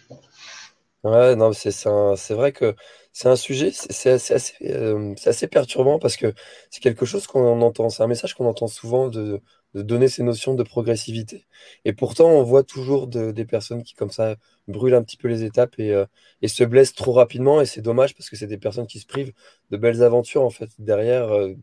Ouais, 1.02 1.36
non, 1.36 1.52
c'est 1.52 1.70
c'est 1.72 2.34
vrai 2.34 2.52
que 2.52 2.74
c'est 3.12 3.28
un 3.28 3.36
sujet, 3.36 3.70
c'est 3.72 4.10
assez, 4.10 4.54
euh, 4.62 5.14
assez 5.26 5.46
perturbant 5.46 5.98
parce 5.98 6.16
que 6.16 6.32
c'est 6.70 6.80
quelque 6.82 7.04
chose 7.04 7.26
qu'on 7.26 7.60
entend, 7.60 7.90
c'est 7.90 8.02
un 8.02 8.06
message 8.06 8.34
qu'on 8.34 8.46
entend 8.46 8.66
souvent 8.66 9.08
de, 9.08 9.42
de 9.74 9.82
donner 9.82 10.08
ces 10.08 10.22
notions 10.22 10.54
de 10.54 10.62
progressivité. 10.62 11.46
Et 11.84 11.92
pourtant, 11.92 12.30
on 12.30 12.42
voit 12.42 12.62
toujours 12.62 13.06
de, 13.08 13.32
des 13.32 13.44
personnes 13.44 13.82
qui, 13.82 13.94
comme 13.94 14.10
ça, 14.10 14.36
brûlent 14.68 14.94
un 14.94 15.02
petit 15.02 15.16
peu 15.16 15.28
les 15.28 15.44
étapes 15.44 15.78
et, 15.78 15.92
euh, 15.92 16.06
et 16.42 16.48
se 16.48 16.64
blessent 16.64 16.94
trop 16.94 17.12
rapidement. 17.12 17.60
Et 17.60 17.66
c'est 17.66 17.82
dommage 17.82 18.14
parce 18.14 18.30
que 18.30 18.36
c'est 18.36 18.46
des 18.46 18.58
personnes 18.58 18.86
qui 18.86 19.00
se 19.00 19.06
privent 19.06 19.32
de 19.70 19.76
belles 19.76 20.02
aventures, 20.02 20.42
en 20.42 20.50
fait, 20.50 20.70
derrière. 20.78 21.28
Euh, 21.32 21.54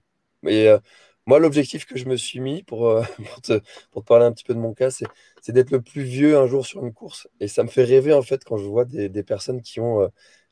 et 0.47 0.67
euh, 0.69 0.79
moi, 1.25 1.39
l'objectif 1.39 1.85
que 1.85 1.97
je 1.97 2.05
me 2.05 2.17
suis 2.17 2.39
mis 2.39 2.63
pour, 2.63 2.87
euh, 2.89 3.03
pour, 3.31 3.41
te, 3.41 3.61
parler 4.05 4.25
un 4.25 4.31
petit 4.33 4.43
peu 4.43 4.53
de 4.53 4.59
mon 4.59 4.73
cas, 4.73 4.91
c'est, 4.91 5.07
d'être 5.49 5.71
le 5.71 5.81
plus 5.81 6.03
vieux 6.03 6.37
un 6.37 6.47
jour 6.47 6.65
sur 6.65 6.83
une 6.83 6.93
course. 6.93 7.27
Et 7.39 7.47
ça 7.47 7.63
me 7.63 7.69
fait 7.69 7.83
rêver, 7.83 8.13
en 8.13 8.21
fait, 8.21 8.43
quand 8.43 8.57
je 8.57 8.65
vois 8.65 8.85
des, 8.85 9.09
des 9.09 9.23
personnes 9.23 9.61
qui 9.61 9.79
ont. 9.79 10.09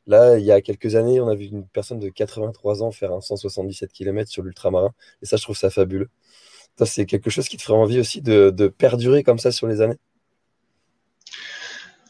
Là, 0.07 0.39
il 0.39 0.45
y 0.45 0.51
a 0.51 0.61
quelques 0.61 0.95
années, 0.95 1.21
on 1.21 1.27
a 1.27 1.35
vu 1.35 1.45
une 1.45 1.67
personne 1.67 1.99
de 1.99 2.09
83 2.09 2.81
ans 2.81 2.91
faire 2.91 3.11
un 3.13 3.21
177 3.21 3.91
km 3.93 4.29
sur 4.31 4.41
l'ultramarin. 4.43 4.91
Et 5.21 5.25
ça, 5.27 5.37
je 5.37 5.43
trouve 5.43 5.57
ça 5.57 5.69
fabuleux 5.69 6.09
c'est 6.85 7.05
quelque 7.05 7.29
chose 7.29 7.47
qui 7.47 7.57
te 7.57 7.61
ferait 7.61 7.77
envie 7.77 7.99
aussi 7.99 8.21
de, 8.21 8.73
perdurer 8.77 9.23
comme 9.23 9.39
ça 9.39 9.51
sur 9.51 9.67
les 9.67 9.81
années? 9.81 9.97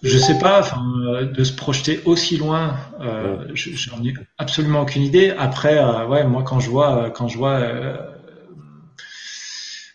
Je 0.01 0.17
sais 0.17 0.39
pas, 0.39 0.61
euh, 1.07 1.25
de 1.25 1.43
se 1.43 1.51
projeter 1.51 2.01
aussi 2.05 2.37
loin, 2.37 2.77
euh, 3.01 3.45
j'en 3.53 4.01
ai 4.05 4.13
absolument 4.37 4.81
aucune 4.81 5.03
idée. 5.03 5.31
Après, 5.37 5.77
euh, 5.77 6.07
ouais, 6.07 6.25
moi 6.25 6.43
quand 6.43 6.61
je 6.61 6.69
vois, 6.69 7.09
quand 7.09 7.27
je 7.27 7.37
vois 7.37 7.59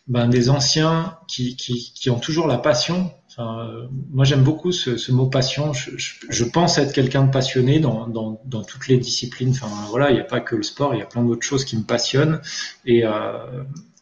ben, 0.07 0.29
des 0.29 0.51
anciens 0.51 1.17
qui, 1.27 1.57
qui, 1.57 2.11
ont 2.11 2.19
toujours 2.19 2.47
la 2.47 2.59
passion. 2.59 3.13
moi, 3.39 4.27
j'aime 4.27 4.45
beaucoup 4.45 4.73
ce, 4.73 5.11
mot 5.11 5.27
passion. 5.27 5.73
Je, 5.73 6.45
pense 6.45 6.77
être 6.77 6.93
quelqu'un 6.93 7.25
de 7.25 7.31
passionné 7.31 7.81
dans, 7.81 8.07
dans, 8.07 8.63
toutes 8.63 8.89
les 8.89 8.99
disciplines. 8.99 9.51
Enfin, 9.51 9.69
voilà, 9.89 10.11
il 10.11 10.15
n'y 10.15 10.21
a 10.21 10.25
pas 10.25 10.41
que 10.41 10.55
le 10.55 10.63
sport, 10.63 10.95
il 10.95 10.99
y 10.99 11.03
a 11.03 11.07
plein 11.07 11.23
d'autres 11.23 11.47
choses 11.47 11.65
qui 11.65 11.79
me 11.79 11.85
passionnent. 11.85 12.43
Et, 12.85 13.05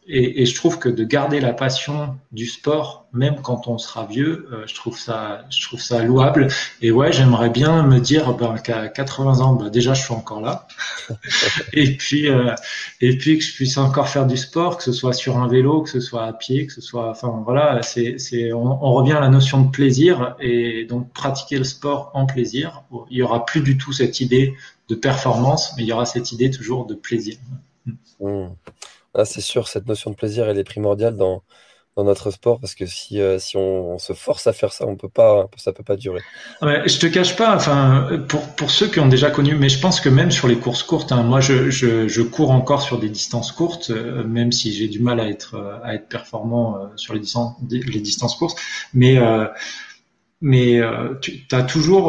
et, 0.07 0.45
je 0.45 0.55
trouve 0.55 0.79
que 0.79 0.89
de 0.89 1.03
garder 1.03 1.39
la 1.39 1.53
passion 1.53 2.17
du 2.31 2.45
sport, 2.45 3.07
même 3.13 3.41
quand 3.41 3.67
on 3.67 3.77
sera 3.77 4.05
vieux, 4.05 4.47
euh, 4.51 4.63
je 4.67 4.75
trouve 4.75 4.97
ça, 4.97 5.45
je 5.49 5.65
trouve 5.65 5.79
ça 5.79 6.03
louable. 6.03 6.47
Et 6.81 6.91
ouais, 6.91 7.11
j'aimerais 7.13 7.49
bien 7.49 7.83
me 7.83 7.99
dire 7.99 8.33
ben, 8.33 8.55
qu'à 8.57 8.89
80 8.89 9.39
ans, 9.39 9.53
ben, 9.53 9.69
déjà, 9.69 9.93
je 9.93 10.03
suis 10.03 10.13
encore 10.13 10.41
là. 10.41 10.67
et 11.73 11.95
puis, 11.95 12.27
euh, 12.27 12.53
et 12.99 13.17
puis 13.17 13.37
que 13.37 13.43
je 13.43 13.53
puisse 13.53 13.77
encore 13.77 14.09
faire 14.09 14.25
du 14.25 14.35
sport, 14.35 14.77
que 14.77 14.83
ce 14.83 14.91
soit 14.91 15.13
sur 15.13 15.37
un 15.37 15.47
vélo, 15.47 15.83
que 15.83 15.89
ce 15.89 15.99
soit 16.01 16.25
à 16.25 16.33
pied, 16.33 16.67
que 16.67 16.73
ce 16.73 16.81
soit, 16.81 17.09
enfin 17.09 17.41
voilà, 17.45 17.81
c'est, 17.81 18.17
c'est, 18.17 18.51
on, 18.51 18.83
on 18.83 18.93
revient 18.93 19.13
à 19.13 19.21
la 19.21 19.29
notion 19.29 19.61
de 19.61 19.71
plaisir 19.71 20.35
et 20.39 20.85
donc 20.85 21.13
pratiquer 21.13 21.57
le 21.57 21.63
sport 21.63 22.11
en 22.13 22.25
plaisir. 22.25 22.83
Il 23.09 23.17
y 23.17 23.21
aura 23.21 23.45
plus 23.45 23.61
du 23.61 23.77
tout 23.77 23.93
cette 23.93 24.19
idée 24.19 24.53
de 24.89 24.95
performance, 24.95 25.73
mais 25.77 25.83
il 25.83 25.87
y 25.87 25.93
aura 25.93 26.05
cette 26.05 26.31
idée 26.33 26.51
toujours 26.51 26.85
de 26.85 26.93
plaisir. 26.93 27.37
Mmh. 28.19 28.47
Ah, 29.15 29.25
c'est 29.25 29.41
sûr, 29.41 29.67
cette 29.67 29.87
notion 29.87 30.09
de 30.09 30.15
plaisir, 30.15 30.47
elle 30.49 30.57
est 30.57 30.63
primordiale 30.63 31.15
dans, 31.15 31.43
notre 31.95 32.31
sport 32.31 32.59
parce 32.59 32.73
que 32.73 32.87
si, 32.87 33.21
euh, 33.21 33.37
on, 33.53 33.99
se 33.99 34.13
force 34.13 34.47
à 34.47 34.53
faire 34.53 34.73
ça, 34.73 34.87
on 34.87 34.95
peut 34.95 35.09
pas, 35.09 35.47
ça 35.57 35.71
peut 35.73 35.83
pas 35.83 35.95
durer. 35.95 36.21
Ouais, 36.63 36.81
je 36.87 36.97
te 36.97 37.05
cache 37.05 37.35
pas, 37.35 37.55
enfin, 37.55 38.25
pour, 38.57 38.71
ceux 38.71 38.87
qui 38.87 38.99
ont 38.99 39.07
déjà 39.07 39.29
connu, 39.29 39.53
mais 39.53 39.69
je 39.69 39.79
pense 39.79 40.01
que 40.01 40.09
même 40.09 40.31
sur 40.31 40.47
les 40.47 40.57
courses 40.57 40.81
courtes, 40.81 41.11
hein, 41.11 41.21
moi 41.21 41.39
je, 41.39 42.21
cours 42.23 42.49
encore 42.49 42.81
sur 42.81 42.97
des 42.97 43.09
distances 43.09 43.51
courtes, 43.51 43.91
euh, 43.91 44.23
même 44.23 44.51
si 44.51 44.73
j'ai 44.73 44.87
du 44.87 44.99
mal 44.99 45.19
à 45.19 45.27
être, 45.27 45.53
euh, 45.53 45.97
performant 46.09 46.89
sur 46.95 47.13
les 47.13 47.19
distances, 47.19 48.35
courtes, 48.35 48.59
mais, 48.95 49.19
mais 50.41 50.81
tu 51.21 51.45
as 51.51 51.61
toujours, 51.61 52.07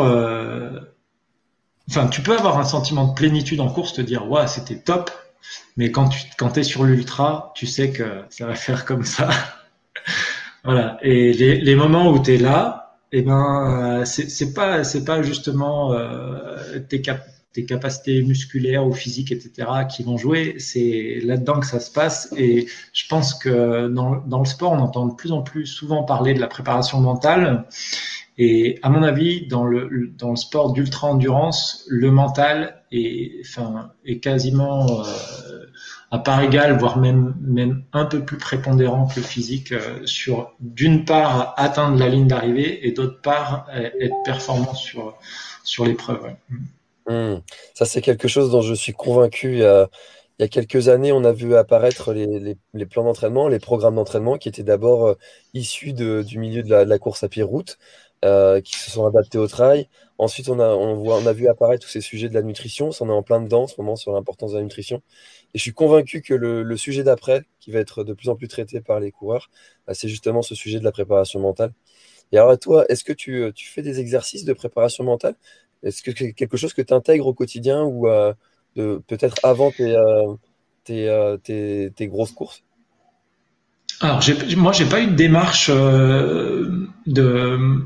enfin, 1.91 2.07
tu 2.11 2.23
peux 2.23 2.35
avoir 2.35 2.59
un 2.59 2.65
sentiment 2.65 3.09
de 3.09 3.13
plénitude 3.13 3.61
en 3.61 3.69
course, 3.69 3.93
te 3.93 4.01
dire, 4.01 4.31
ouais, 4.31 4.47
c'était 4.47 4.79
top, 4.79 5.11
mais 5.77 5.91
quand 5.91 6.09
tu 6.09 6.21
quand 6.39 6.57
es 6.59 6.63
sur 6.63 6.85
l'ultra, 6.85 7.53
tu 7.55 7.67
sais 7.67 7.91
que 7.91 8.23
ça 8.31 8.47
va 8.47 8.55
faire 8.55 8.85
comme 8.85 9.05
ça. 9.05 9.31
voilà. 10.65 10.99
Et 11.03 11.33
les, 11.33 11.61
les 11.61 11.75
moments 11.75 12.11
où 12.11 12.23
tu 12.23 12.35
es 12.35 12.39
là, 12.39 12.85
eh 13.13 13.23
ben, 13.23 14.01
euh, 14.01 14.05
c'est 14.05 14.55
pas 14.55 14.83
pas 15.07 15.23
justement 15.23 15.93
euh, 15.93 16.81
tes, 16.89 17.01
cap 17.01 17.25
tes 17.53 17.65
capacités 17.65 18.23
musculaires 18.23 18.85
ou 18.85 18.93
physiques, 18.93 19.31
etc., 19.31 19.69
qui 19.89 20.03
vont 20.03 20.17
jouer. 20.17 20.57
C'est 20.59 21.21
là-dedans 21.23 21.61
que 21.61 21.67
ça 21.67 21.79
se 21.79 21.93
passe. 21.93 22.35
Et 22.37 22.67
je 22.93 23.07
pense 23.09 23.35
que 23.35 23.87
dans, 23.87 24.17
dans 24.17 24.41
le 24.41 24.45
sport, 24.45 24.73
on 24.73 24.81
entend 24.81 25.07
de 25.07 25.15
plus 25.15 25.31
en 25.31 25.43
plus 25.43 25.65
souvent 25.65 26.03
parler 26.03 26.35
de 26.35 26.41
la 26.41 26.49
préparation 26.49 27.01
mentale. 27.01 27.67
Et 28.37 28.79
à 28.83 28.91
mon 28.91 29.03
avis, 29.03 29.47
dans 29.47 29.65
le, 29.65 30.09
dans 30.19 30.31
le 30.31 30.37
sport 30.37 30.73
d'ultra-endurance, 30.73 31.85
le 31.89 32.11
mental 32.11 32.83
est, 32.91 33.41
enfin, 33.47 33.93
est 34.05 34.19
quasiment 34.19 35.05
euh, 35.05 35.67
à 36.11 36.19
part 36.19 36.43
égale, 36.43 36.77
voire 36.77 36.99
même, 36.99 37.37
même 37.41 37.85
un 37.93 38.07
peu 38.07 38.25
plus 38.25 38.39
prépondérant 38.39 39.07
que 39.07 39.21
le 39.21 39.27
physique 39.27 39.71
euh, 39.71 40.05
sur, 40.05 40.53
d'une 40.59 41.05
part, 41.05 41.55
atteindre 41.57 41.97
la 41.97 42.09
ligne 42.09 42.27
d'arrivée 42.27 42.87
et 42.87 42.91
d'autre 42.91 43.21
part, 43.21 43.69
euh, 43.73 43.89
être 44.01 44.17
performant 44.25 44.75
sur, 44.75 45.17
sur 45.63 45.85
l'épreuve. 45.85 46.35
Hmm. 47.07 47.37
Ça, 47.75 47.85
c'est 47.85 48.01
quelque 48.01 48.27
chose 48.27 48.51
dont 48.51 48.63
je 48.63 48.75
suis 48.75 48.95
convaincu. 48.95 49.59
Il 49.59 50.41
y 50.41 50.43
a, 50.43 50.49
quelques 50.49 50.89
années, 50.89 51.13
on 51.13 51.23
a 51.23 51.33
vu 51.33 51.55
apparaître 51.55 52.13
les, 52.13 52.57
les, 52.73 52.87
plans 52.87 53.05
d'entraînement, 53.05 53.47
les 53.47 53.61
programmes 53.61 53.95
d'entraînement 53.95 54.39
qui 54.39 54.49
étaient 54.49 54.65
d'abord 54.65 55.15
issus 55.53 55.93
de, 55.93 56.23
du 56.23 56.39
milieu 56.39 56.65
de 56.65 56.75
la 56.75 56.99
course 56.99 57.23
à 57.23 57.29
pied 57.29 57.45
route 57.45 57.79
euh, 58.25 58.61
qui 58.61 58.77
se 58.77 58.91
sont 58.91 59.07
adaptés 59.07 59.39
au 59.39 59.47
trail. 59.47 59.89
Ensuite, 60.19 60.49
on 60.49 60.59
a, 60.59 60.69
on, 60.69 60.95
voit, 60.95 61.19
on 61.19 61.27
a 61.27 61.33
vu 61.33 61.49
apparaître 61.49 61.85
tous 61.85 61.91
ces 61.91 62.01
sujets 62.01 62.29
de 62.29 62.35
la 62.35 62.43
nutrition. 62.43 62.91
On 63.01 63.09
est 63.09 63.13
en 63.13 63.23
plein 63.23 63.41
dedans 63.41 63.65
en 63.65 63.67
ce 63.67 63.75
moment 63.79 63.97
sur 63.97 64.13
l'importance 64.13 64.53
de 64.53 64.57
la 64.57 64.63
nutrition. 64.63 65.03
Et 65.53 65.59
je 65.59 65.63
suis 65.63 65.73
convaincu 65.73 66.23
que 66.23 66.35
le, 66.35 66.77
sujet 66.77 67.03
d'après, 67.03 67.45
qui 67.61 67.71
va 67.71 67.81
être 67.81 68.03
de 68.05 68.13
plus 68.13 68.29
en 68.29 68.37
plus 68.37 68.49
traité 68.49 68.81
par 68.81 69.01
les 69.01 69.11
coureurs, 69.11 69.51
bah, 69.87 69.95
c'est 69.95 70.09
justement 70.09 70.43
ce 70.43 70.55
sujet 70.55 70.79
de 70.79 70.85
la 70.85 70.93
préparation 70.93 71.39
mentale. 71.41 71.73
Et 72.33 72.39
alors, 72.39 72.59
toi, 72.59 72.85
est-ce 72.89 73.05
que 73.05 73.13
tu, 73.13 73.51
tu, 73.55 73.69
fais 73.69 73.83
des 73.83 74.01
exercices 74.01 74.45
de 74.45 74.53
préparation 74.53 75.05
mentale? 75.05 75.37
Est-ce 75.83 76.03
que 76.03 76.11
c'est 76.17 76.33
quelque 76.33 76.57
chose 76.57 76.73
que 76.73 76.83
tu 76.83 76.95
intègres 76.95 77.27
au 77.27 77.35
quotidien 77.35 77.83
ou 77.85 78.09
euh, 78.09 78.33
peut-être 78.75 79.37
avant 79.43 79.71
tes, 79.71 79.95
euh, 79.95 80.35
euh, 80.91 81.91
grosses 82.01 82.33
courses? 82.33 82.63
Alors, 84.01 84.21
moi, 84.57 84.73
j'ai 84.73 84.87
pas 84.87 85.01
eu 85.01 85.07
de 85.07 85.15
démarche 85.15 85.71
euh, 85.73 86.89
de 87.07 87.85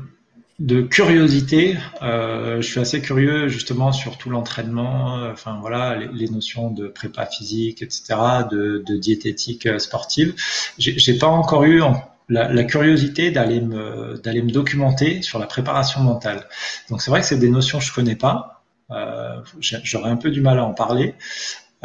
de 0.59 0.81
curiosité. 0.81 1.77
Euh, 2.01 2.61
je 2.61 2.69
suis 2.69 2.79
assez 2.79 3.01
curieux 3.01 3.47
justement 3.47 3.91
sur 3.91 4.17
tout 4.17 4.29
l'entraînement, 4.29 5.19
euh, 5.19 5.31
enfin 5.31 5.57
voilà, 5.61 5.95
les, 5.95 6.27
notions 6.29 6.69
de 6.69 6.87
prépa 6.87 7.25
physique, 7.25 7.81
etc., 7.81 8.03
de, 8.51 8.83
de 8.85 8.97
diététique 8.97 9.65
euh, 9.65 9.79
sportive. 9.79 10.35
J'ai 10.77 11.17
pas 11.17 11.27
encore 11.27 11.63
eu 11.63 11.81
la, 12.27 12.51
la 12.51 12.63
curiosité 12.65 13.31
d'aller 13.31 13.61
me 13.61 14.19
d'aller 14.21 14.41
me 14.41 14.51
documenter 14.51 15.21
sur 15.21 15.39
la 15.39 15.47
préparation 15.47 16.01
mentale. 16.01 16.47
Donc 16.89 17.01
c'est 17.01 17.09
vrai 17.09 17.21
que 17.21 17.27
c'est 17.27 17.39
des 17.39 17.49
notions 17.49 17.79
que 17.79 17.85
je 17.85 17.93
connais 17.93 18.15
pas. 18.15 18.63
Euh, 18.91 19.41
J'aurais 19.61 20.09
un 20.09 20.17
peu 20.17 20.29
du 20.29 20.41
mal 20.41 20.59
à 20.59 20.65
en 20.65 20.73
parler. 20.73 21.15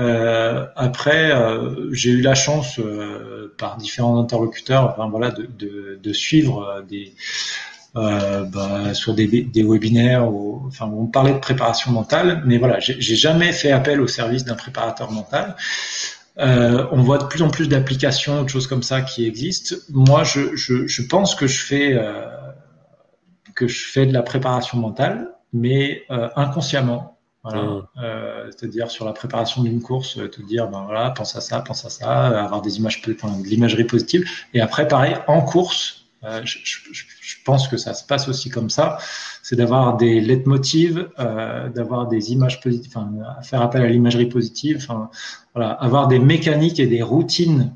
Euh, 0.00 0.66
après, 0.74 1.30
euh, 1.30 1.92
j'ai 1.92 2.10
eu 2.10 2.20
la 2.20 2.34
chance, 2.34 2.80
euh, 2.80 3.54
par 3.58 3.76
différents 3.76 4.20
interlocuteurs, 4.20 4.90
enfin, 4.90 5.08
voilà, 5.08 5.30
de, 5.30 5.46
de, 5.46 6.00
de 6.02 6.12
suivre 6.12 6.82
des, 6.88 7.14
euh, 7.96 8.44
bah, 8.44 8.94
sur 8.94 9.14
des, 9.14 9.26
des 9.26 9.62
webinaires, 9.62 10.28
ou, 10.32 10.64
enfin, 10.66 10.86
on 10.86 11.06
parlait 11.06 11.32
de 11.32 11.38
préparation 11.38 11.92
mentale, 11.92 12.42
mais 12.46 12.58
voilà, 12.58 12.80
j'ai 12.80 13.16
jamais 13.16 13.52
fait 13.52 13.72
appel 13.72 14.00
au 14.00 14.06
service 14.06 14.44
d'un 14.44 14.56
préparateur 14.56 15.10
mental. 15.10 15.56
Euh, 16.38 16.86
on 16.90 17.02
voit 17.02 17.18
de 17.18 17.24
plus 17.24 17.42
en 17.42 17.48
plus 17.48 17.68
d'applications, 17.68 18.42
de 18.42 18.48
choses 18.48 18.66
comme 18.66 18.82
ça 18.82 19.02
qui 19.02 19.24
existent. 19.24 19.76
Moi, 19.90 20.24
je, 20.24 20.56
je, 20.56 20.86
je 20.86 21.02
pense 21.02 21.36
que 21.36 21.46
je 21.46 21.64
fais 21.64 21.94
euh, 21.94 22.26
que 23.54 23.68
je 23.68 23.88
fais 23.88 24.04
de 24.04 24.12
la 24.12 24.22
préparation 24.22 24.78
mentale, 24.78 25.28
mais 25.52 26.02
euh, 26.10 26.28
inconsciemment. 26.34 27.12
Voilà, 27.44 27.62
mmh. 27.62 27.82
euh, 28.02 28.50
c'est-à-dire 28.50 28.90
sur 28.90 29.04
la 29.04 29.12
préparation 29.12 29.62
d'une 29.62 29.82
course, 29.82 30.14
te 30.14 30.42
dire 30.42 30.66
ben 30.68 30.82
voilà, 30.86 31.10
pense 31.10 31.36
à 31.36 31.42
ça, 31.42 31.60
pense 31.60 31.84
à 31.84 31.90
ça, 31.90 32.42
avoir 32.42 32.62
des 32.62 32.78
images, 32.78 33.02
enfin, 33.22 33.38
de 33.38 33.46
l'imagerie 33.46 33.84
positive. 33.84 34.24
Et 34.54 34.62
après, 34.62 34.88
pareil, 34.88 35.14
en 35.26 35.42
course, 35.42 36.03
euh, 36.24 36.40
je, 36.44 37.36
pense 37.44 37.68
que 37.68 37.76
ça 37.76 37.94
se 37.94 38.04
passe 38.04 38.28
aussi 38.28 38.48
comme 38.48 38.70
ça, 38.70 38.98
c'est 39.42 39.56
d'avoir 39.56 39.96
des 39.96 40.20
leitmotivs, 40.20 41.08
euh, 41.18 41.68
d'avoir 41.68 42.08
des 42.08 42.32
images 42.32 42.60
positives, 42.60 42.92
enfin, 42.96 43.10
faire 43.42 43.60
appel 43.60 43.82
à 43.82 43.88
l'imagerie 43.88 44.26
positive, 44.26 44.78
enfin, 44.78 45.10
voilà, 45.54 45.72
avoir 45.72 46.08
des 46.08 46.18
mécaniques 46.18 46.80
et 46.80 46.86
des 46.86 47.02
routines 47.02 47.74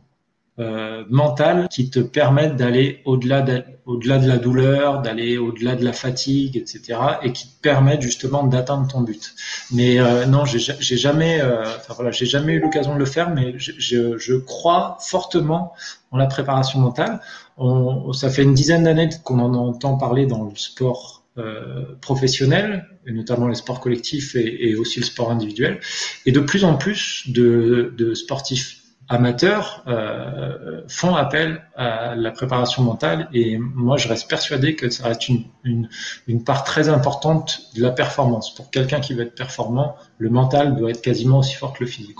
euh, 0.58 1.04
mentales 1.08 1.68
qui 1.70 1.88
te 1.90 2.00
permettent 2.00 2.56
d'aller 2.56 3.00
au-delà 3.04 3.42
de, 3.42 3.62
au-delà 3.86 4.18
de 4.18 4.28
la 4.28 4.38
douleur, 4.38 5.00
d'aller 5.02 5.38
au-delà 5.38 5.76
de 5.76 5.84
la 5.84 5.92
fatigue, 5.92 6.56
etc., 6.56 6.98
et 7.22 7.32
qui 7.32 7.48
te 7.48 7.60
permettent 7.62 8.02
justement 8.02 8.44
d'atteindre 8.44 8.86
ton 8.86 9.00
but. 9.00 9.34
Mais 9.72 9.98
euh, 9.98 10.26
non, 10.26 10.44
j'ai, 10.44 10.58
jamais, 10.58 11.40
euh, 11.40 11.64
voilà, 11.94 12.10
j'ai 12.10 12.26
jamais 12.26 12.54
eu 12.54 12.60
l'occasion 12.60 12.94
de 12.94 12.98
le 12.98 13.06
faire, 13.06 13.30
mais 13.30 13.54
je, 13.56 13.72
je, 13.78 14.18
je 14.18 14.34
crois 14.34 14.98
fortement 15.00 15.72
en 16.10 16.18
la 16.18 16.26
préparation 16.26 16.80
mentale. 16.80 17.20
On, 17.56 18.12
ça 18.12 18.28
fait 18.28 18.42
une 18.42 18.54
dizaine 18.54 18.84
d'années 18.84 19.08
qu'on 19.24 19.38
en 19.38 19.54
entend 19.54 19.96
parler 19.96 20.26
dans 20.26 20.44
le 20.44 20.56
sport 20.56 21.24
euh, 21.38 21.84
professionnel, 22.00 22.88
et 23.06 23.12
notamment 23.12 23.48
les 23.48 23.54
sports 23.54 23.80
collectifs 23.80 24.34
et, 24.34 24.70
et, 24.70 24.74
aussi 24.74 24.98
le 24.98 25.06
sport 25.06 25.30
individuel. 25.30 25.78
Et 26.26 26.32
de 26.32 26.40
plus 26.40 26.64
en 26.64 26.76
plus 26.76 27.30
de, 27.30 27.94
de 27.96 28.12
sportifs 28.14 28.82
amateurs 29.08 29.82
euh, 29.86 30.82
font 30.88 31.14
appel 31.14 31.62
à 31.76 32.14
la 32.14 32.30
préparation 32.30 32.82
mentale 32.82 33.28
et 33.32 33.56
moi 33.58 33.96
je 33.96 34.08
reste 34.08 34.28
persuadé 34.28 34.76
que 34.76 34.90
ça 34.90 35.08
reste 35.08 35.28
une, 35.28 35.44
une, 35.64 35.88
une 36.26 36.44
part 36.44 36.64
très 36.64 36.88
importante 36.88 37.60
de 37.74 37.82
la 37.82 37.90
performance. 37.90 38.54
Pour 38.54 38.70
quelqu'un 38.70 39.00
qui 39.00 39.14
veut 39.14 39.22
être 39.22 39.34
performant, 39.34 39.96
le 40.18 40.28
mental 40.28 40.76
doit 40.76 40.90
être 40.90 41.00
quasiment 41.00 41.38
aussi 41.38 41.54
fort 41.54 41.72
que 41.72 41.84
le 41.84 41.90
physique. 41.90 42.18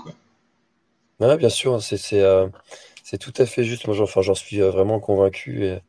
Ouais. 1.19 1.37
bien 1.37 1.49
sûr, 1.49 1.81
c'est 1.81 1.99
euh, 2.13 2.47
c'est 3.03 3.17
tout 3.17 3.33
à 3.37 3.45
fait 3.47 3.63
juste. 3.63 3.87
Moi, 3.87 3.95
j'en 3.95 4.35
suis 4.35 4.61
euh, 4.61 4.69
vraiment 4.69 4.99
convaincu. 4.99 5.65
Et, 5.65 5.81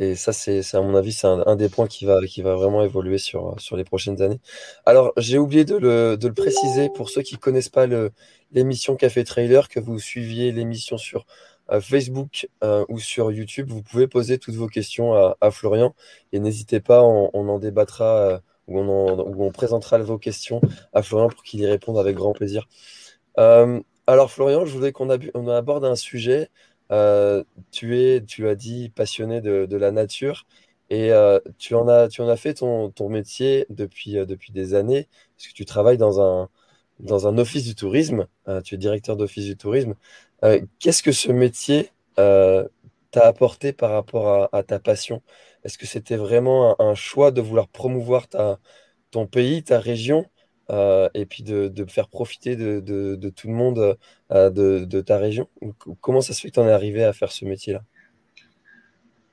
et 0.00 0.14
ça, 0.14 0.32
c'est 0.32 0.62
à 0.74 0.80
mon 0.80 0.94
avis, 0.94 1.12
c'est 1.12 1.26
un, 1.26 1.56
des 1.56 1.68
points 1.68 1.88
qui 1.88 2.04
va, 2.04 2.20
qui 2.24 2.40
va 2.40 2.54
vraiment 2.54 2.84
évoluer 2.84 3.18
sur, 3.18 3.56
sur 3.58 3.76
les 3.76 3.82
prochaines 3.82 4.22
années. 4.22 4.40
Alors, 4.86 5.12
j'ai 5.16 5.38
oublié 5.38 5.64
de 5.64 5.76
le, 5.76 6.16
de 6.16 6.28
le, 6.28 6.34
préciser 6.34 6.88
pour 6.88 7.10
ceux 7.10 7.22
qui 7.22 7.34
ne 7.34 7.40
connaissent 7.40 7.68
pas 7.68 7.86
l'émission 8.52 8.94
Café 8.94 9.24
Trailer, 9.24 9.68
que 9.68 9.80
vous 9.80 9.98
suiviez 9.98 10.52
l'émission 10.52 10.98
sur 10.98 11.26
euh, 11.70 11.80
Facebook 11.80 12.48
euh, 12.62 12.84
ou 12.88 12.98
sur 13.00 13.32
YouTube. 13.32 13.70
Vous 13.70 13.82
pouvez 13.82 14.06
poser 14.06 14.38
toutes 14.38 14.54
vos 14.54 14.68
questions 14.68 15.14
à, 15.40 15.50
Florian 15.50 15.94
et 16.32 16.38
n'hésitez 16.38 16.80
pas, 16.80 17.02
on, 17.02 17.48
en 17.48 17.58
débattra 17.58 18.04
euh, 18.04 18.38
ou, 18.68 18.78
on 18.78 19.50
présentera 19.50 19.98
vos 19.98 20.18
questions 20.18 20.60
à 20.92 21.02
Florian 21.02 21.28
pour 21.28 21.42
qu'il 21.42 21.60
y 21.60 21.66
réponde 21.66 21.98
avec 21.98 22.16
grand 22.16 22.32
plaisir. 22.32 22.68
Alors 23.36 24.30
Florian, 24.30 24.64
je 24.64 24.72
voudrais 24.72 24.92
qu'on 24.92 25.10
on 25.34 25.48
aborde 25.48 25.84
un 25.84 25.96
sujet. 25.96 26.48
Euh, 26.90 27.44
tu 27.70 27.98
es, 27.98 28.24
tu 28.24 28.48
as 28.48 28.54
dit, 28.54 28.90
passionné 28.90 29.40
de, 29.40 29.76
la 29.76 29.90
nature 29.90 30.46
et 30.90 31.12
euh, 31.12 31.38
tu, 31.58 31.74
en 31.74 31.86
as, 31.88 32.08
tu 32.08 32.22
en 32.22 32.28
as 32.28 32.36
fait 32.36 32.54
ton, 32.54 32.92
métier 33.08 33.66
depuis, 33.70 34.16
euh, 34.18 34.24
depuis 34.26 34.52
des 34.52 34.74
années, 34.74 35.08
parce 35.36 35.48
que 35.48 35.52
tu 35.54 35.64
travailles 35.66 35.98
dans 35.98 36.20
un, 36.20 36.48
dans 37.00 37.26
un 37.28 37.38
office 37.38 37.64
du 37.64 37.74
tourisme, 37.74 38.26
tu 38.64 38.74
es 38.74 38.78
directeur 38.78 39.16
d'office 39.16 39.44
du 39.44 39.56
tourisme. 39.56 39.94
Qu'est-ce 40.80 41.02
que 41.02 41.12
ce 41.12 41.30
métier 41.32 41.92
t'a 42.16 42.68
apporté 43.26 43.72
par 43.72 43.90
rapport 43.90 44.48
à, 44.52 44.62
ta 44.62 44.78
passion? 44.80 45.22
Est-ce 45.64 45.78
que 45.78 45.86
c'était 45.86 46.16
vraiment 46.16 46.80
un, 46.80 46.94
choix 46.94 47.30
de 47.30 47.40
vouloir 47.40 47.68
promouvoir 47.68 48.26
ton 49.10 49.26
pays, 49.26 49.62
ta 49.62 49.78
région, 49.78 50.26
et 50.70 51.26
puis 51.26 51.42
de, 51.42 51.84
faire 51.88 52.08
profiter 52.08 52.56
de, 52.56 53.30
tout 53.30 53.48
le 53.48 53.54
monde 53.54 53.98
de, 54.30 55.00
ta 55.00 55.18
région. 55.18 55.48
Comment 56.00 56.20
ça 56.20 56.32
se 56.32 56.40
fait 56.40 56.48
que 56.48 56.54
tu 56.54 56.60
en 56.60 56.66
es 56.66 56.72
arrivé 56.72 57.04
à 57.04 57.12
faire 57.12 57.32
ce 57.32 57.44
métier-là? 57.44 57.82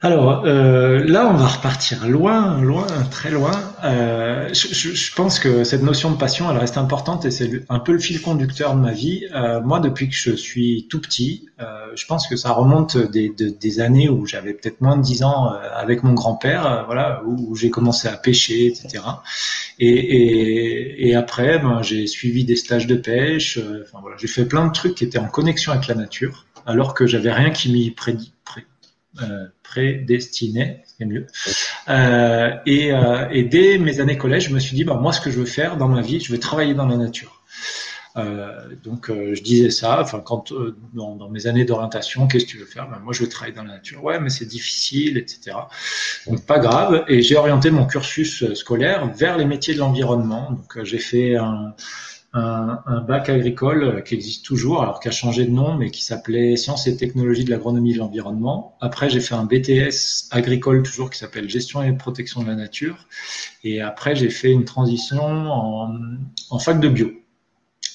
Alors 0.02 0.44
euh, 0.46 1.04
là, 1.06 1.28
on 1.28 1.36
va 1.36 1.48
repartir 1.48 2.08
loin, 2.08 2.62
loin, 2.62 2.86
très 3.10 3.32
loin. 3.32 3.52
Euh, 3.86 4.50
je, 4.54 5.16
pense 5.16 5.40
que 5.40 5.64
cette 5.64 5.82
notion 5.84 6.12
de 6.12 6.18
passion, 6.18 6.52
elle 6.52 6.58
reste 6.58 6.78
importante 6.78 7.26
et 7.26 7.32
c'est 7.32 7.64
un 7.70 7.80
peu 7.80 7.94
le 7.94 8.00
fil 8.00 8.22
conducteur 8.22 8.76
de 8.76 8.82
ma 8.82 8.92
vie. 8.92 9.26
Euh, 9.34 9.62
moi, 9.62 9.80
depuis 9.80 10.10
que 10.10 10.16
je 10.16 10.32
suis 10.32 10.88
tout 10.90 11.00
petit, 11.00 11.48
je 11.96 12.06
pense 12.08 12.28
que 12.28 12.36
ça 12.36 12.52
remonte 12.52 12.98
des, 12.98 13.80
années 13.80 14.10
où 14.10 14.26
j'avais 14.26 14.54
peut-être 14.54 14.82
moins 14.82 14.98
de 14.98 15.02
10 15.02 15.24
ans 15.24 15.50
avec 15.74 16.04
mon 16.04 16.14
grand-père, 16.14 16.84
voilà, 16.86 17.24
où, 17.26 17.56
j'ai 17.56 17.70
commencé 17.70 18.10
à 18.10 18.18
pêcher, 18.18 18.68
etc. 18.68 19.02
Et, 19.80 21.16
après, 21.16 21.58
ben, 21.58 21.82
j'ai 21.82 22.06
suivi 22.06 22.44
des 22.44 22.58
stages 22.58 22.86
de 22.86 22.96
pêche. 22.96 23.58
enfin 23.82 24.00
voilà, 24.02 24.18
j'ai 24.20 24.28
fait 24.28 24.46
plein 24.46 24.68
de 24.68 24.74
trucs 24.74 24.96
qui 24.96 25.06
étaient 25.06 25.20
en 25.20 25.30
connexion 25.30 25.72
avec 25.72 25.88
la 25.88 25.96
nature, 25.96 26.46
alors 26.66 26.94
que 26.94 27.08
j'avais 27.08 27.32
rien 27.32 27.50
qui 27.50 27.72
m'y 27.72 27.92
prédit. 27.92 28.34
Euh, 29.22 29.46
prédestiné, 29.64 30.84
c'est 30.86 31.06
mieux. 31.06 31.26
Euh, 31.88 32.52
et, 32.66 32.92
euh, 32.92 33.30
et, 33.32 33.44
dès 33.44 33.78
mes 33.78 34.02
années 34.02 34.18
collège, 34.18 34.50
je 34.50 34.54
me 34.54 34.60
suis 34.60 34.76
dit, 34.76 34.84
bah, 34.84 34.96
moi, 34.96 35.14
ce 35.14 35.22
que 35.22 35.32
je 35.32 35.40
veux 35.40 35.46
faire 35.46 35.78
dans 35.78 35.88
ma 35.88 36.02
vie, 36.02 36.20
je 36.20 36.32
veux 36.34 36.40
travailler 36.40 36.74
dans 36.74 36.86
la 36.86 36.98
nature. 36.98 37.42
Donc 38.86 39.12
je 39.12 39.42
disais 39.42 39.70
ça, 39.70 40.00
enfin 40.00 40.22
quand 40.22 40.54
dans, 40.94 41.30
mes 41.30 41.48
années 41.48 41.66
d'orientation, 41.66 42.28
qu'est-ce 42.28 42.46
que 42.46 42.52
tu 42.52 42.58
veux 42.58 42.66
faire? 42.66 42.90
Ben, 42.90 43.00
Moi 43.00 43.12
je 43.12 43.22
veux 43.22 43.28
travailler 43.28 43.54
dans 43.54 43.66
la 43.66 43.74
nature. 43.74 44.02
Ouais, 44.06 44.22
mais 44.22 44.30
c'est 44.30 44.46
difficile, 44.46 45.18
etc. 45.18 45.58
Donc 46.26 46.46
pas 46.46 46.60
grave. 46.60 47.04
Et 47.10 47.22
j'ai 47.22 47.36
orienté 47.36 47.72
mon 47.72 47.86
cursus 47.86 48.54
scolaire 48.54 49.12
vers 49.14 49.38
les 49.38 49.44
métiers 49.44 49.74
de 49.74 49.80
l'environnement. 49.80 50.52
Donc 50.52 50.82
j'ai 50.86 51.00
fait 51.00 51.36
un, 51.36 51.76
un, 52.36 53.02
bac 53.02 53.30
agricole 53.30 53.84
euh, 53.84 54.02
qui 54.02 54.16
existe 54.16 54.46
toujours, 54.46 54.82
alors 54.82 55.00
qui 55.00 55.08
a 55.08 55.12
changé 55.12 55.46
de 55.46 55.52
nom, 55.52 55.76
mais 55.76 55.90
qui 55.90 56.04
s'appelait 56.04 56.58
Sciences 56.58 56.86
et 56.88 56.98
technologies 56.98 57.46
de 57.46 57.52
l'agronomie 57.52 57.92
et 57.92 57.94
de 57.94 58.00
l'environnement. 58.00 58.76
Après, 58.82 59.10
j'ai 59.10 59.22
fait 59.22 59.36
un 59.36 59.46
BTS 59.46 60.28
agricole 60.32 60.84
toujours 60.84 61.10
qui 61.10 61.18
s'appelle 61.18 61.50
Gestion 61.50 61.82
et 61.82 61.94
protection 61.94 62.44
de 62.44 62.48
la 62.48 62.56
nature. 62.56 63.08
Et 63.64 63.82
après, 63.82 64.16
j'ai 64.16 64.30
fait 64.30 64.52
une 64.52 64.66
transition 64.66 65.22
en, 65.24 66.60
fac 66.60 66.80
de 66.80 66.90
bio. 66.90 67.12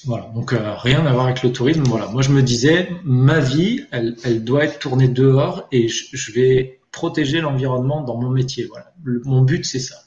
Voilà, 0.05 0.31
donc 0.33 0.53
euh, 0.53 0.73
rien 0.75 1.05
à 1.05 1.13
voir 1.13 1.27
avec 1.27 1.43
le 1.43 1.51
tourisme. 1.51 1.83
Voilà, 1.83 2.07
moi 2.07 2.23
je 2.23 2.31
me 2.31 2.41
disais, 2.41 2.89
ma 3.03 3.39
vie, 3.39 3.85
elle, 3.91 4.43
doit 4.43 4.65
être 4.65 4.79
tournée 4.79 5.07
dehors 5.07 5.67
et 5.71 5.87
je, 5.87 6.31
vais 6.31 6.79
protéger 6.91 7.41
l'environnement 7.41 8.01
dans 8.01 8.17
mon 8.17 8.29
métier. 8.29 8.65
Voilà, 8.65 8.91
mon 9.25 9.43
but 9.43 9.63
c'est 9.65 9.79
ça. 9.79 9.97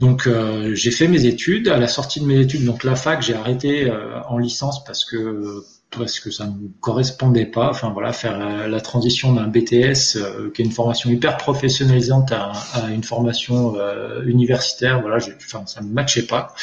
Donc 0.00 0.26
euh, 0.26 0.74
j'ai 0.74 0.90
fait 0.90 1.08
mes 1.08 1.26
études. 1.26 1.68
À 1.68 1.76
la 1.76 1.88
sortie 1.88 2.20
de 2.20 2.24
mes 2.24 2.38
études, 2.40 2.64
donc 2.64 2.84
la 2.84 2.94
fac, 2.94 3.20
j'ai 3.20 3.34
arrêté 3.34 3.90
euh, 3.90 4.20
en 4.28 4.38
licence 4.38 4.84
parce 4.84 5.04
que 5.04 5.64
parce 5.90 6.20
que 6.20 6.30
ça 6.30 6.46
ne 6.46 6.52
me 6.52 6.68
correspondait 6.80 7.46
pas. 7.46 7.70
Enfin 7.70 7.90
voilà, 7.90 8.12
faire 8.12 8.68
la, 8.68 8.80
transition 8.80 9.32
d'un 9.32 9.48
BTS 9.48 10.16
euh, 10.16 10.50
qui 10.54 10.62
est 10.62 10.64
une 10.64 10.70
formation 10.70 11.10
hyper 11.10 11.36
professionnalisante 11.36 12.30
à, 12.30 12.52
à 12.74 12.90
une 12.90 13.02
formation 13.02 13.74
universitaire, 14.24 15.00
voilà, 15.00 15.16
enfin 15.16 15.64
ça 15.66 15.80
ne 15.80 15.88
matchait 15.88 16.26
pas. 16.26 16.54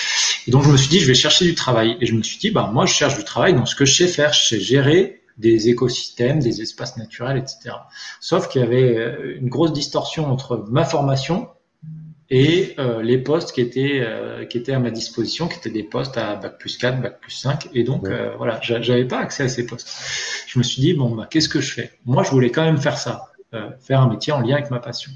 Et 0.47 0.51
donc 0.51 0.63
je 0.63 0.69
me 0.69 0.77
suis 0.77 0.89
dit, 0.89 0.99
je 0.99 1.07
vais 1.07 1.15
chercher 1.15 1.45
du 1.45 1.55
travail. 1.55 1.97
Et 1.99 2.05
je 2.05 2.13
me 2.13 2.23
suis 2.23 2.37
dit, 2.37 2.51
bah 2.51 2.69
moi 2.71 2.85
je 2.85 2.93
cherche 2.93 3.17
du 3.17 3.23
travail 3.23 3.53
dans 3.53 3.65
ce 3.65 3.75
que 3.75 3.83
je 3.83 3.95
sais 3.95 4.07
faire, 4.07 4.31
je 4.31 4.45
sais 4.47 4.59
gérer 4.59 5.21
des 5.37 5.67
écosystèmes, 5.67 6.39
des 6.39 6.61
espaces 6.61 6.95
naturels, 6.95 7.37
etc. 7.37 7.75
Sauf 8.21 8.47
qu'il 8.47 8.61
y 8.61 8.63
avait 8.63 9.35
une 9.37 9.49
grosse 9.49 9.73
distorsion 9.73 10.31
entre 10.31 10.63
ma 10.69 10.85
formation 10.85 11.49
et 12.29 12.73
euh, 12.79 13.03
les 13.03 13.19
postes 13.19 13.51
qui 13.51 13.61
étaient 13.61 13.99
euh, 14.01 14.45
qui 14.45 14.57
étaient 14.57 14.73
à 14.73 14.79
ma 14.79 14.89
disposition, 14.89 15.47
qui 15.47 15.57
étaient 15.57 15.69
des 15.69 15.83
postes 15.83 16.17
à 16.17 16.35
bac 16.35 16.57
plus 16.57 16.77
4, 16.77 17.01
bac 17.01 17.19
plus 17.19 17.31
5, 17.31 17.69
et 17.73 17.83
donc 17.83 18.07
euh, 18.07 18.33
voilà, 18.37 18.59
j'avais 18.61 19.05
pas 19.05 19.19
accès 19.19 19.43
à 19.43 19.47
ces 19.47 19.65
postes. 19.65 19.89
Je 20.47 20.57
me 20.57 20.63
suis 20.63 20.81
dit 20.81 20.93
bon 20.93 21.15
bah 21.15 21.27
qu'est-ce 21.29 21.49
que 21.49 21.61
je 21.61 21.71
fais? 21.71 21.91
Moi, 22.05 22.23
je 22.23 22.31
voulais 22.31 22.49
quand 22.49 22.63
même 22.63 22.79
faire 22.79 22.97
ça, 22.97 23.31
euh, 23.53 23.69
faire 23.79 24.01
un 24.01 24.09
métier 24.09 24.33
en 24.33 24.39
lien 24.41 24.55
avec 24.55 24.71
ma 24.71 24.79
passion. 24.79 25.11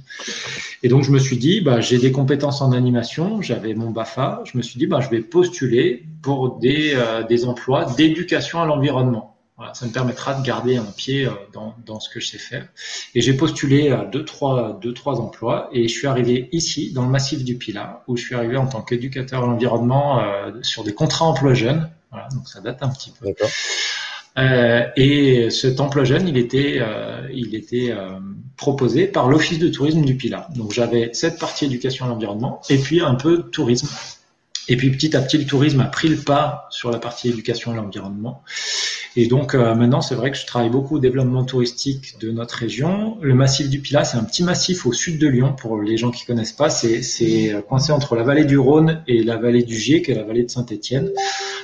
Et 0.83 0.87
donc 0.87 1.03
je 1.03 1.11
me 1.11 1.19
suis 1.19 1.37
dit 1.37 1.61
bah 1.61 1.81
j'ai 1.81 1.97
des 1.97 2.11
compétences 2.11 2.61
en 2.61 2.73
animation, 2.73 3.41
j'avais 3.41 3.73
mon 3.73 3.89
Bafa, 3.89 4.43
je 4.45 4.55
me 4.57 4.61
suis 4.61 4.77
dit 4.77 4.85
bah 4.85 4.99
je 5.01 5.09
vais 5.09 5.21
postuler 5.21 6.05
pour 6.21 6.59
des 6.59 6.95
des 7.27 7.45
emplois 7.45 7.85
d'éducation 7.85 8.61
à 8.61 8.65
l'environnement. 8.65 9.28
Voilà, 9.59 9.73
ça 9.73 9.85
me 9.85 9.91
permettra 9.91 10.35
de 10.35 10.43
garder 10.43 10.77
un 10.77 10.85
pied 10.85 11.25
euh, 11.25 11.31
dans, 11.53 11.75
dans 11.85 11.99
ce 11.99 12.09
que 12.09 12.21
je 12.21 12.27
sais 12.27 12.37
faire. 12.37 12.65
Et 13.13 13.19
j'ai 13.19 13.33
postulé 13.33 13.89
à 13.89 14.05
deux 14.05 14.23
trois, 14.23 14.79
deux, 14.81 14.93
trois 14.93 15.19
emplois 15.19 15.69
et 15.73 15.89
je 15.89 15.93
suis 15.93 16.07
arrivé 16.07 16.47
ici, 16.53 16.93
dans 16.93 17.03
le 17.03 17.09
massif 17.09 17.43
du 17.43 17.57
Pilat, 17.57 18.03
où 18.07 18.15
je 18.15 18.23
suis 18.23 18.35
arrivé 18.35 18.55
en 18.55 18.67
tant 18.67 18.81
qu'éducateur 18.81 19.43
à 19.43 19.47
l'environnement 19.47 20.23
euh, 20.23 20.51
sur 20.61 20.85
des 20.85 20.93
contrats 20.93 21.25
emploi 21.25 21.53
jeunes. 21.53 21.89
Voilà, 22.09 22.29
donc 22.33 22.47
ça 22.47 22.61
date 22.61 22.81
un 22.81 22.89
petit 22.89 23.11
peu. 23.11 23.27
Euh, 24.37 24.85
et 24.95 25.49
cet 25.49 25.81
emploi 25.81 26.05
jeune, 26.05 26.27
il 26.27 26.37
était, 26.37 26.77
euh, 26.79 27.27
il 27.33 27.53
était 27.53 27.91
euh, 27.91 28.11
proposé 28.55 29.07
par 29.07 29.27
l'Office 29.27 29.59
de 29.59 29.67
tourisme 29.67 30.05
du 30.05 30.15
Pilat. 30.15 30.47
Donc 30.55 30.71
j'avais 30.71 31.09
cette 31.13 31.37
partie 31.37 31.65
éducation 31.65 32.05
à 32.05 32.09
l'environnement 32.09 32.61
et 32.69 32.77
puis 32.77 33.01
un 33.01 33.15
peu 33.15 33.43
tourisme. 33.49 33.89
Et 34.69 34.77
puis 34.77 34.91
petit 34.91 35.17
à 35.17 35.21
petit, 35.21 35.37
le 35.37 35.45
tourisme 35.45 35.81
a 35.81 35.85
pris 35.85 36.07
le 36.07 36.17
pas 36.17 36.67
sur 36.69 36.91
la 36.91 36.99
partie 36.99 37.29
éducation 37.29 37.73
à 37.73 37.75
l'environnement. 37.75 38.43
Et 39.15 39.27
donc 39.27 39.55
euh, 39.55 39.73
maintenant, 39.73 40.01
c'est 40.01 40.15
vrai 40.15 40.31
que 40.31 40.37
je 40.37 40.45
travaille 40.45 40.69
beaucoup 40.69 40.97
au 40.97 40.99
développement 40.99 41.43
touristique 41.43 42.19
de 42.19 42.31
notre 42.31 42.55
région. 42.55 43.17
Le 43.21 43.33
massif 43.33 43.69
du 43.69 43.79
Pilat, 43.79 44.03
c'est 44.03 44.17
un 44.17 44.23
petit 44.23 44.43
massif 44.43 44.85
au 44.85 44.93
sud 44.93 45.19
de 45.19 45.27
Lyon. 45.27 45.53
Pour 45.53 45.81
les 45.81 45.97
gens 45.97 46.11
qui 46.11 46.25
connaissent 46.25 46.51
pas, 46.51 46.69
c'est 46.69 47.01
euh, 47.53 47.61
coincé 47.61 47.91
entre 47.91 48.15
la 48.15 48.23
vallée 48.23 48.45
du 48.45 48.57
Rhône 48.57 49.01
et 49.07 49.23
la 49.23 49.37
vallée 49.37 49.63
du 49.63 49.75
Gier, 49.75 50.01
qui 50.01 50.11
est 50.11 50.15
la 50.15 50.23
vallée 50.23 50.43
de 50.43 50.49
Saint-Étienne. 50.49 51.11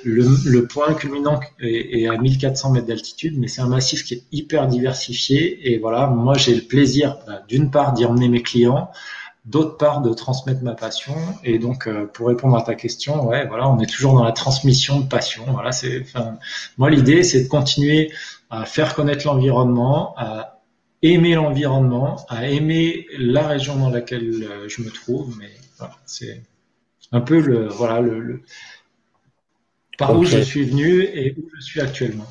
Le, 0.03 0.25
le, 0.45 0.67
point 0.67 0.93
culminant 0.93 1.39
est, 1.59 2.01
est 2.01 2.07
à 2.07 2.17
1400 2.17 2.71
mètres 2.71 2.87
d'altitude, 2.87 3.35
mais 3.37 3.47
c'est 3.47 3.61
un 3.61 3.67
massif 3.67 4.03
qui 4.03 4.15
est 4.15 4.23
hyper 4.31 4.67
diversifié. 4.67 5.71
Et 5.71 5.77
voilà, 5.77 6.07
moi 6.07 6.35
j'ai 6.35 6.55
le 6.55 6.61
plaisir, 6.61 7.17
bah, 7.27 7.41
d'une 7.47 7.69
part, 7.69 7.93
d'y 7.93 8.05
emmener 8.05 8.27
mes 8.27 8.41
clients 8.41 8.89
d'autre 9.45 9.77
part 9.77 10.01
de 10.01 10.13
transmettre 10.13 10.63
ma 10.63 10.73
passion. 10.73 11.15
Et 11.43 11.59
donc, 11.59 11.87
euh, 11.87 12.05
pour 12.05 12.27
répondre 12.27 12.57
à 12.57 12.63
ta 12.63 12.75
question, 12.75 13.27
ouais, 13.27 13.47
voilà, 13.47 13.69
on 13.69 13.79
est 13.79 13.85
toujours 13.89 14.15
dans 14.15 14.23
la 14.23 14.31
transmission 14.31 14.99
de 14.99 15.07
passion. 15.07 15.43
Voilà, 15.47 15.71
c'est, 15.71 16.01
enfin, 16.01 16.37
moi, 16.77 16.89
l'idée, 16.89 17.23
c'est 17.23 17.43
de 17.43 17.47
continuer 17.47 18.11
à 18.49 18.65
faire 18.65 18.95
connaître 18.95 19.25
l'environnement, 19.25 20.15
à 20.17 20.61
aimer 21.01 21.35
l'environnement, 21.35 22.25
à 22.27 22.47
aimer 22.47 23.05
la 23.17 23.47
région 23.47 23.75
dans 23.75 23.89
laquelle 23.89 24.43
euh, 24.43 24.67
je 24.67 24.81
me 24.81 24.89
trouve. 24.89 25.37
Mais 25.37 25.51
voilà, 25.77 25.93
c'est 26.05 26.41
un 27.11 27.21
peu 27.21 27.39
le, 27.39 27.67
voilà, 27.67 28.01
le, 28.01 28.41
par 29.97 30.17
où 30.17 30.23
je 30.23 30.39
suis 30.39 30.63
venu 30.63 31.03
et 31.03 31.35
où 31.37 31.47
je 31.55 31.61
suis 31.61 31.81
actuellement. 31.81 32.25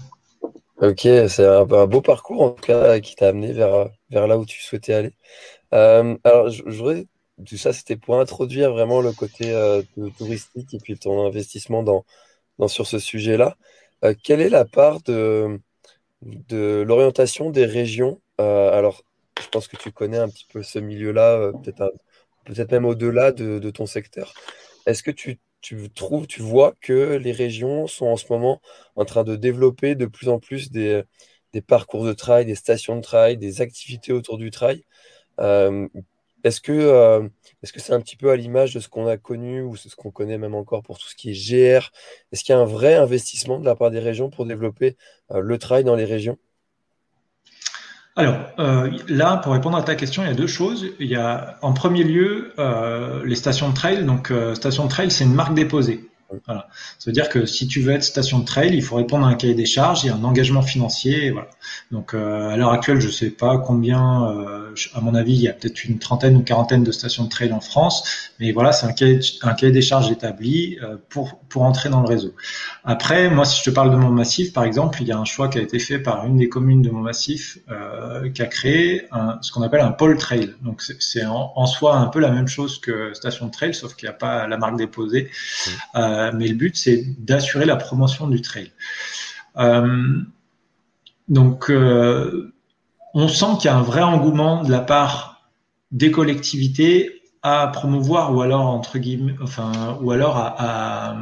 Ok, 0.78 1.02
c'est 1.02 1.46
un, 1.46 1.60
un, 1.70 1.86
beau 1.86 2.00
parcours 2.00 2.42
en 2.42 2.50
tout 2.50 2.64
cas 2.64 2.98
qui 2.98 3.14
t'a 3.14 3.28
amené 3.28 3.52
vers, 3.52 3.88
vers 4.10 4.26
là 4.26 4.36
où 4.36 4.44
tu 4.44 4.60
souhaitais 4.60 4.92
aller. 4.92 5.12
Euh, 5.74 6.16
alors, 6.24 6.50
je, 6.50 6.62
voudrais, 6.64 7.06
tout 7.46 7.56
ça, 7.56 7.72
c'était 7.72 7.96
pour 7.96 8.20
introduire 8.20 8.72
vraiment 8.72 9.00
le 9.00 9.12
côté 9.12 9.52
euh, 9.52 9.82
touristique 10.18 10.72
et 10.74 10.78
puis 10.78 10.98
ton 10.98 11.26
investissement 11.26 11.82
dans, 11.82 12.04
sur 12.68 12.86
ce 12.86 12.98
sujet-là. 12.98 13.56
Euh, 14.04 14.14
quelle 14.22 14.40
est 14.40 14.50
la 14.50 14.64
part 14.64 15.00
de, 15.02 15.60
l'orientation 16.50 17.50
des 17.50 17.66
régions? 17.66 18.20
Alors, 18.38 19.02
je 19.40 19.48
pense 19.48 19.68
que 19.68 19.76
tu 19.76 19.92
connais 19.92 20.18
un 20.18 20.28
petit 20.28 20.46
peu 20.52 20.62
ce 20.62 20.78
milieu-là, 20.78 21.52
peut-être 21.62 21.92
peut-être 22.44 22.72
même 22.72 22.84
au-delà 22.84 23.32
de, 23.32 23.70
ton 23.70 23.86
secteur. 23.86 24.34
Est-ce 24.86 25.02
que 25.02 25.10
tu, 25.10 25.40
trouves, 25.94 26.26
tu 26.26 26.42
vois 26.42 26.74
que 26.80 27.16
les 27.16 27.32
régions 27.32 27.86
sont 27.86 28.06
en 28.06 28.16
ce 28.16 28.26
moment 28.30 28.60
en 28.96 29.04
train 29.04 29.24
de 29.24 29.36
développer 29.36 29.94
de 29.94 30.06
plus 30.06 30.28
en 30.28 30.38
plus 30.38 30.70
des, 30.70 31.02
des 31.52 31.62
parcours 31.62 32.04
de 32.04 32.12
trail, 32.12 32.44
des 32.46 32.54
stations 32.54 32.96
de 32.96 33.00
trail, 33.00 33.38
des 33.38 33.60
activités 33.60 34.12
autour 34.12 34.38
du 34.38 34.50
trail? 34.50 34.84
Est-ce 35.38 36.60
que 36.60 36.72
euh, 36.72 37.26
est-ce 37.62 37.72
que 37.72 37.80
c'est 37.80 37.94
un 37.94 38.00
petit 38.00 38.16
peu 38.16 38.30
à 38.30 38.36
l'image 38.36 38.74
de 38.74 38.80
ce 38.80 38.88
qu'on 38.88 39.06
a 39.06 39.16
connu 39.16 39.62
ou 39.62 39.76
ce 39.76 39.94
qu'on 39.96 40.10
connaît 40.10 40.38
même 40.38 40.54
encore 40.54 40.82
pour 40.82 40.98
tout 40.98 41.08
ce 41.08 41.14
qui 41.14 41.30
est 41.30 41.32
GR 41.32 41.90
Est-ce 42.30 42.44
qu'il 42.44 42.54
y 42.54 42.58
a 42.58 42.60
un 42.60 42.66
vrai 42.66 42.94
investissement 42.94 43.58
de 43.58 43.64
la 43.64 43.74
part 43.74 43.90
des 43.90 43.98
régions 43.98 44.30
pour 44.30 44.44
développer 44.44 44.96
euh, 45.30 45.40
le 45.40 45.58
trail 45.58 45.84
dans 45.84 45.96
les 45.96 46.04
régions? 46.04 46.36
Alors 48.16 48.36
là, 49.08 49.38
pour 49.38 49.54
répondre 49.54 49.76
à 49.76 49.82
ta 49.82 49.96
question, 49.96 50.22
il 50.22 50.28
y 50.28 50.30
a 50.30 50.34
deux 50.34 50.46
choses. 50.46 50.92
Il 51.00 51.08
y 51.08 51.16
a 51.16 51.58
en 51.62 51.72
premier 51.72 52.04
lieu 52.04 52.52
les 53.24 53.34
stations 53.34 53.70
de 53.70 53.74
trail. 53.74 54.04
Donc 54.04 54.32
station 54.54 54.84
de 54.84 54.88
trail, 54.88 55.10
c'est 55.10 55.24
une 55.24 55.34
marque 55.34 55.52
déposée. 55.52 56.08
Voilà. 56.46 56.68
Ça 56.98 57.10
veut 57.10 57.12
dire 57.12 57.28
que 57.28 57.46
si 57.46 57.66
tu 57.66 57.80
veux 57.80 57.92
être 57.92 58.02
station 58.02 58.38
de 58.38 58.44
trail, 58.44 58.74
il 58.74 58.82
faut 58.82 58.96
répondre 58.96 59.26
à 59.26 59.28
un 59.28 59.34
cahier 59.34 59.54
des 59.54 59.66
charges, 59.66 60.04
il 60.04 60.08
y 60.08 60.10
a 60.10 60.14
un 60.14 60.24
engagement 60.24 60.62
financier. 60.62 61.30
voilà. 61.30 61.48
Donc 61.90 62.14
euh, 62.14 62.50
à 62.50 62.56
l'heure 62.56 62.72
actuelle, 62.72 63.00
je 63.00 63.08
sais 63.08 63.30
pas 63.30 63.58
combien, 63.58 64.28
euh, 64.30 64.74
à 64.94 65.00
mon 65.00 65.14
avis, 65.14 65.34
il 65.34 65.40
y 65.40 65.48
a 65.48 65.52
peut-être 65.52 65.84
une 65.84 65.98
trentaine 65.98 66.36
ou 66.36 66.42
quarantaine 66.42 66.84
de 66.84 66.92
stations 66.92 67.24
de 67.24 67.28
trail 67.28 67.52
en 67.52 67.60
France, 67.60 68.30
mais 68.40 68.52
voilà, 68.52 68.72
c'est 68.72 68.86
un 68.86 68.92
cahier, 68.92 69.20
un 69.42 69.54
cahier 69.54 69.72
des 69.72 69.82
charges 69.82 70.10
établi 70.10 70.78
euh, 70.82 70.96
pour 71.08 71.38
pour 71.48 71.62
entrer 71.62 71.88
dans 71.88 72.00
le 72.00 72.08
réseau. 72.08 72.34
Après, 72.84 73.30
moi, 73.30 73.44
si 73.44 73.60
je 73.60 73.70
te 73.70 73.74
parle 73.74 73.90
de 73.90 73.96
mon 73.96 74.10
massif, 74.10 74.52
par 74.52 74.64
exemple, 74.64 74.98
il 75.02 75.08
y 75.08 75.12
a 75.12 75.18
un 75.18 75.24
choix 75.24 75.48
qui 75.48 75.58
a 75.58 75.62
été 75.62 75.78
fait 75.78 75.98
par 75.98 76.26
une 76.26 76.36
des 76.36 76.48
communes 76.48 76.82
de 76.82 76.90
mon 76.90 77.00
massif 77.00 77.58
qui 78.34 78.42
a 78.42 78.46
créé 78.46 79.06
un, 79.12 79.38
ce 79.40 79.52
qu'on 79.52 79.62
appelle 79.62 79.80
un 79.80 79.92
pôle 79.92 80.16
trail. 80.18 80.54
Donc 80.62 80.82
c'est 80.82 81.24
en, 81.24 81.52
en, 81.54 81.66
soi 81.66 81.96
un 81.96 82.06
peu 82.06 82.20
la 82.20 82.30
même 82.30 82.48
chose 82.48 82.80
que 82.80 83.14
station 83.14 83.46
de 83.46 83.50
trail, 83.50 83.74
sauf 83.74 83.94
qu'il 83.94 84.08
n'y 84.08 84.14
a 84.14 84.16
pas 84.16 84.46
la 84.46 84.56
marque 84.56 84.76
déposée. 84.76 85.30
Mmh. 85.66 85.70
Mais 86.32 86.48
le 86.48 86.54
but, 86.54 86.76
c'est 86.76 87.04
d'assurer 87.24 87.64
la 87.64 87.76
promotion 87.76 88.26
du 88.26 88.40
trail. 88.40 88.70
Euh, 89.56 90.18
donc, 91.28 91.70
euh, 91.70 92.52
on 93.14 93.28
sent 93.28 93.58
qu'il 93.60 93.66
y 93.66 93.68
a 93.68 93.76
un 93.76 93.82
vrai 93.82 94.02
engouement 94.02 94.62
de 94.62 94.70
la 94.70 94.80
part 94.80 95.50
des 95.92 96.10
collectivités 96.10 97.22
à 97.42 97.68
promouvoir 97.68 98.34
ou 98.34 98.40
alors 98.40 98.66
entre 98.66 98.98
guillemets, 98.98 99.34
enfin, 99.42 99.98
ou 100.00 100.10
alors 100.10 100.38
à, 100.38 101.14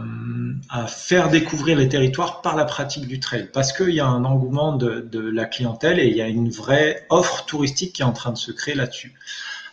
faire 0.86 1.28
découvrir 1.28 1.76
les 1.76 1.88
territoires 1.88 2.40
par 2.40 2.56
la 2.56 2.64
pratique 2.64 3.06
du 3.06 3.20
trail, 3.20 3.50
parce 3.52 3.72
qu'il 3.72 3.90
y 3.90 4.00
a 4.00 4.06
un 4.06 4.24
engouement 4.24 4.74
de, 4.74 5.18
la 5.18 5.44
clientèle 5.44 5.98
et 5.98 6.06
il 6.06 6.16
y 6.16 6.22
a 6.22 6.28
une 6.28 6.48
vraie 6.48 7.04
offre 7.10 7.44
touristique 7.44 7.94
qui 7.94 8.02
est 8.02 8.04
en 8.04 8.12
train 8.12 8.30
de 8.30 8.38
se 8.38 8.52
créer 8.52 8.74
là-dessus. 8.74 9.12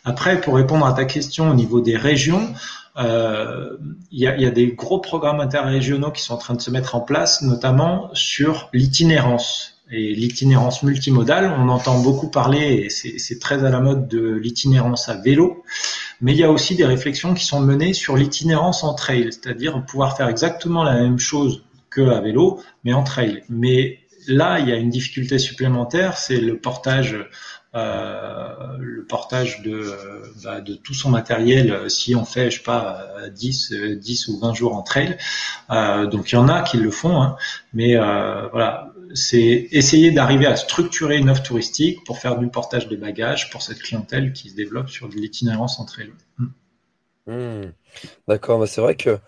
Après, 0.04 0.42
pour 0.42 0.56
répondre 0.56 0.86
à 0.86 0.94
ta 0.94 1.06
question 1.06 1.52
au 1.52 1.54
niveau 1.54 1.82
des 1.82 1.96
régions, 1.96 2.54
euh, 2.98 3.78
il 4.12 4.20
y, 4.20 4.28
a, 4.28 4.52
des 4.52 4.68
gros 4.68 5.00
programmes 5.00 5.40
interrégionaux 5.40 6.12
qui 6.12 6.22
sont 6.22 6.34
en 6.34 6.38
train 6.38 6.54
de 6.54 6.62
se 6.62 6.72
mettre 6.72 6.96
en 6.96 7.02
place, 7.02 7.42
notamment 7.42 8.10
sur 8.14 8.70
l'itinérance. 8.74 9.76
Et 9.92 10.14
l'itinérance 10.14 10.84
multimodale, 10.84 11.52
on 11.58 11.68
entend 11.70 12.00
beaucoup 12.00 12.30
parler, 12.30 12.86
et 12.86 12.90
c'est 12.90 13.40
très 13.40 13.64
à 13.64 13.70
la 13.70 13.80
mode 13.80 14.08
de 14.08 14.34
l'itinérance 14.34 15.10
à 15.10 15.16
vélo, 15.16 15.64
mais 16.22 16.34
il 16.34 16.38
y 16.38 16.44
a 16.44 16.52
aussi 16.52 16.76
des 16.76 16.86
réflexions 16.86 17.34
qui 17.34 17.44
sont 17.44 17.60
menées 17.60 17.94
sur 17.94 18.16
l'itinérance 18.16 18.84
en 18.84 18.94
trail, 18.94 19.30
c'est-à-dire 19.32 19.84
pouvoir 19.86 20.16
faire 20.16 20.28
exactement 20.28 20.84
la 20.84 20.94
même 20.94 21.18
chose 21.18 21.64
que 21.90 22.02
à 22.02 22.22
vélo, 22.22 22.62
mais 22.84 22.94
en 22.94 23.04
trail. 23.04 23.44
Mais 23.50 24.00
là, 24.28 24.60
il 24.60 24.70
y 24.70 24.72
a 24.72 24.76
une 24.76 24.92
difficulté 24.92 25.40
supplémentaire, 25.40 26.18
c'est 26.18 26.40
le 26.40 26.58
portage 26.58 27.18
euh, 27.76 28.78
le 28.80 29.06
portage 29.06 29.62
de, 29.62 29.72
euh, 29.72 30.24
bah, 30.44 30.60
de 30.60 30.74
tout 30.74 30.96
son 30.96 31.12
matériel 31.12 31.72
euh, 31.72 31.88
si 31.88 32.16
on 32.16 32.26
fait, 32.26 32.50
je 32.50 32.58
sais 32.58 32.64
pas, 32.64 33.06
10, 33.32 33.74
10 33.96 34.28
ou 34.30 34.40
20 34.40 34.56
jours 34.56 34.76
en 34.76 34.82
trail. 34.82 35.18
donc 35.70 36.32
il 36.32 36.36
y 36.36 36.38
en 36.38 36.48
a 36.48 36.64
qui 36.64 36.78
le 36.78 36.90
font, 36.90 37.22
hein, 37.22 37.38
mais 37.74 37.96
voilà, 37.96 38.92
c'est 39.14 39.68
essayer 39.72 40.12
d'arriver 40.12 40.48
à 40.48 40.56
structurer 40.56 41.18
une 41.18 41.30
offre 41.30 41.44
touristique 41.44 42.04
pour 42.06 42.18
faire 42.18 42.40
du 42.40 42.48
portage 42.48 42.88
de 42.88 42.96
bagages 42.96 43.52
pour 43.52 43.62
cette 43.62 43.80
clientèle 43.80 44.34
qui 44.34 44.50
se 44.50 44.56
développe 44.56 44.90
sur 44.90 45.08
de 45.08 45.16
l'itinérance 45.16 45.80
en 45.80 45.86
trail. 45.86 46.12
Hmm. 46.40 46.48
Hmm. 47.28 47.72
D'accord, 48.28 48.60
bah, 48.60 48.66
c'est 48.66 48.82
vrai 48.82 48.96
que, 48.96 49.20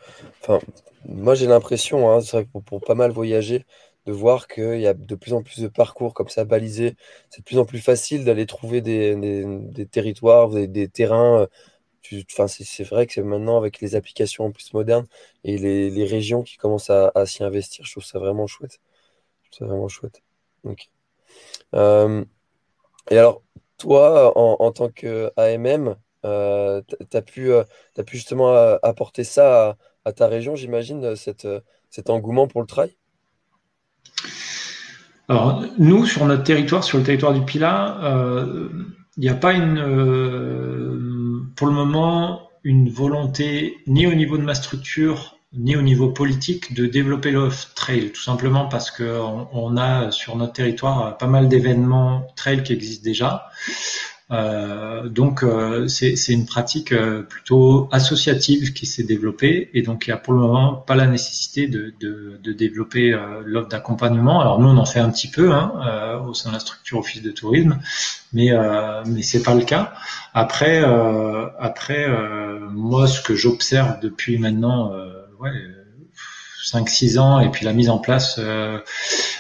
moi 1.06 1.36
j'ai 1.36 1.46
l'impression, 1.46 2.12
hein, 2.12 2.22
pour, 2.52 2.64
pour, 2.64 2.82
pas 2.82 2.96
mal 2.96 3.12
voyager, 3.12 3.66
de 4.06 4.12
voir 4.12 4.48
qu'il 4.48 4.80
y 4.80 4.88
a 4.88 4.94
de 4.94 5.16
plus 5.16 5.34
en 5.34 5.44
plus 5.44 5.60
de 5.62 5.68
parcours 5.68 6.14
comme 6.14 6.30
ça 6.30 6.46
balisés. 6.46 6.96
C'est 7.30 7.42
de 7.42 7.46
plus 7.46 7.60
en 7.60 7.66
plus 7.66 7.80
facile 7.80 8.26
d'aller 8.26 8.46
trouver 8.46 8.82
des, 8.82 9.88
territoires, 9.92 10.50
des, 10.50 10.88
terrains. 10.90 11.42
Euh, 11.42 11.48
enfin, 12.32 12.48
c'est 12.48 12.84
vrai 12.84 13.08
que 13.08 13.22
maintenant, 13.22 13.58
avec 13.58 13.80
les 13.82 13.96
applications 13.96 14.52
plus 14.52 14.74
modernes 14.74 15.08
et 15.44 15.58
les, 15.58 16.06
régions 16.06 16.44
qui 16.44 16.58
commencent 16.58 16.90
à, 16.90 17.12
s'y 17.26 17.44
investir, 17.44 17.86
je 17.86 17.92
trouve 17.92 18.04
ça 18.06 18.20
vraiment 18.20 18.48
chouette. 18.48 18.80
Ça 19.52 19.66
vraiment 19.66 19.88
chouette. 19.88 20.22
Euh, 21.76 22.26
et 23.12 23.18
alors, 23.18 23.44
toi, 23.78 24.38
en, 24.38 24.72
tant 24.72 24.90
qu'AMM, 24.90 25.96
euh, 26.26 26.82
tu 27.10 27.18
as, 27.18 27.22
pu, 27.22 27.52
euh, 27.52 27.64
pu 28.06 28.18
justement 28.18 28.54
apporter 28.84 29.24
ça 29.24 29.78
à, 30.06 30.14
ta 30.14 30.28
région, 30.28 30.56
j'imagine, 30.56 31.16
cet 31.16 32.10
engouement 32.10 32.48
pour 32.48 32.62
le 32.62 32.68
trail 32.68 32.96
alors, 35.32 35.64
nous, 35.78 36.06
sur 36.06 36.26
notre 36.26 36.44
territoire, 36.44 36.84
sur 36.84 36.98
le 36.98 37.06
territoire 37.06 37.34
du 37.34 37.42
Pila, 37.42 38.00
euh, 38.04 38.68
il 39.16 39.22
n'y 39.22 39.30
a 39.30 39.34
pas 39.34 39.54
une, 39.54 39.78
euh, 39.78 41.42
pour 41.56 41.68
le 41.68 41.74
moment, 41.74 42.50
une 42.66 42.90
volonté 42.90 43.78
ni 43.88 44.08
au 44.08 44.14
niveau 44.14 44.38
de 44.38 44.44
ma 44.44 44.56
structure 44.56 45.38
ni 45.54 45.76
au 45.76 45.82
niveau 45.82 46.10
politique 46.10 46.74
de 46.74 46.86
développer 46.86 47.32
l'off 47.32 47.74
trail, 47.76 48.12
tout 48.12 48.22
simplement 48.22 48.68
parce 48.68 48.90
qu'on 48.90 49.48
on 49.52 49.78
a 49.78 50.12
sur 50.12 50.36
notre 50.38 50.54
territoire 50.54 51.18
pas 51.18 51.28
mal 51.28 51.50
d'événements 51.50 52.28
trail 52.36 52.64
qui 52.64 52.74
existent 52.74 53.04
déjà. 53.04 53.50
Euh, 54.32 55.10
donc 55.10 55.44
euh, 55.44 55.88
c'est 55.90 56.16
une 56.30 56.46
pratique 56.46 56.94
euh, 56.94 57.22
plutôt 57.22 57.90
associative 57.92 58.72
qui 58.72 58.86
s'est 58.86 59.04
développée 59.04 59.70
et 59.74 59.82
donc 59.82 60.08
il 60.08 60.12
n'y 60.12 60.14
a 60.14 60.18
pour 60.18 60.34
le 60.34 60.40
moment 60.40 60.76
pas 60.76 60.96
la 60.96 61.06
nécessité 61.06 61.68
de, 61.68 61.94
de, 62.00 62.40
de 62.42 62.54
développer 62.54 63.18
l'offre 63.46 63.68
d'accompagnement. 63.68 64.40
Alors 64.40 64.60
nous 64.60 64.70
on 64.70 64.78
en 64.78 64.86
fait 64.86 65.00
un 65.00 65.10
petit 65.10 65.30
peu 65.30 65.52
hein, 65.52 66.22
au 66.26 66.34
sein 66.34 66.50
de 66.50 66.54
la 66.54 66.60
structure 66.60 67.00
office 67.00 67.22
de 67.22 67.32
tourisme, 67.32 67.80
mais 68.34 68.52
mais 69.06 69.22
c'est 69.22 69.44
pas 69.44 69.54
le 69.54 69.64
cas. 69.64 69.94
Après 70.34 70.82
après 71.60 72.08
moi 72.70 73.08
ce 73.08 73.22
que 73.22 73.36
j'observe 73.36 74.00
depuis 74.02 74.38
maintenant 74.38 74.92
ouais 75.40 75.52
5-6 76.72 77.20
ans 77.20 77.40
et 77.40 77.50
puis 77.50 77.66
la 77.66 77.74
mise 77.74 77.90
en 77.90 77.98
place 77.98 78.40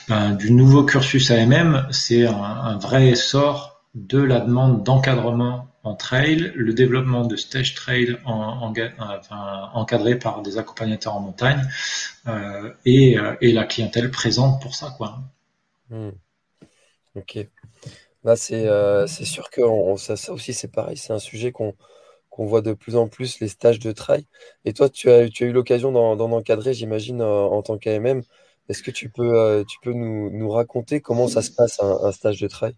ben, 0.09 0.31
du 0.31 0.51
nouveau 0.51 0.83
cursus 0.83 1.31
AMM, 1.31 1.87
c'est 1.91 2.25
un, 2.25 2.33
un 2.33 2.77
vrai 2.77 3.09
essor 3.09 3.70
de 3.93 4.19
la 4.19 4.39
demande 4.39 4.83
d'encadrement 4.83 5.67
en 5.83 5.95
trail, 5.95 6.51
le 6.55 6.73
développement 6.73 7.25
de 7.25 7.35
stage 7.35 7.73
trail 7.73 8.17
en, 8.25 8.73
encadré 9.73 10.17
par 10.17 10.41
des 10.41 10.57
accompagnateurs 10.57 11.15
en 11.15 11.21
montagne 11.21 11.67
euh, 12.27 12.71
et, 12.85 13.17
euh, 13.17 13.35
et, 13.41 13.51
la 13.51 13.65
clientèle 13.65 14.11
présente 14.11 14.61
pour 14.61 14.75
ça. 14.75 14.93
Quoi. 14.97 15.19
Hmm. 15.89 16.11
Ok. 17.15 17.47
Là, 18.23 18.35
c'est 18.35 18.67
euh, 18.67 19.07
sûr 19.07 19.49
que 19.49 19.61
ça, 19.97 20.31
aussi, 20.31 20.53
c'est 20.53 20.71
pareil. 20.71 20.97
C'est 20.97 21.13
un 21.13 21.19
sujet 21.19 21.51
qu'on 21.51 21.75
voit 22.37 22.61
de 22.61 22.73
plus 22.73 22.95
en 22.95 23.07
plus, 23.07 23.39
les 23.39 23.47
stages 23.47 23.79
de 23.79 23.91
trail. 23.91 24.25
Et 24.65 24.73
toi, 24.73 24.87
tu 24.87 25.09
as, 25.09 25.25
eu 25.25 25.51
l'occasion 25.51 25.91
d'en 25.91 26.31
encadrer, 26.31 26.75
j'imagine, 26.75 27.21
en, 27.23 27.61
tant 27.63 27.79
qu'AMM. 27.79 28.21
Est-ce 28.69 28.83
que 28.83 28.91
tu 28.91 29.09
peux, 29.09 29.65
nous, 29.85 30.49
raconter 30.49 31.01
comment 31.01 31.27
ça 31.27 31.41
se 31.41 31.51
passe 31.51 31.81
un, 31.81 31.97
un 32.03 32.11
stage 32.11 32.39
de 32.39 32.47
trail? 32.47 32.75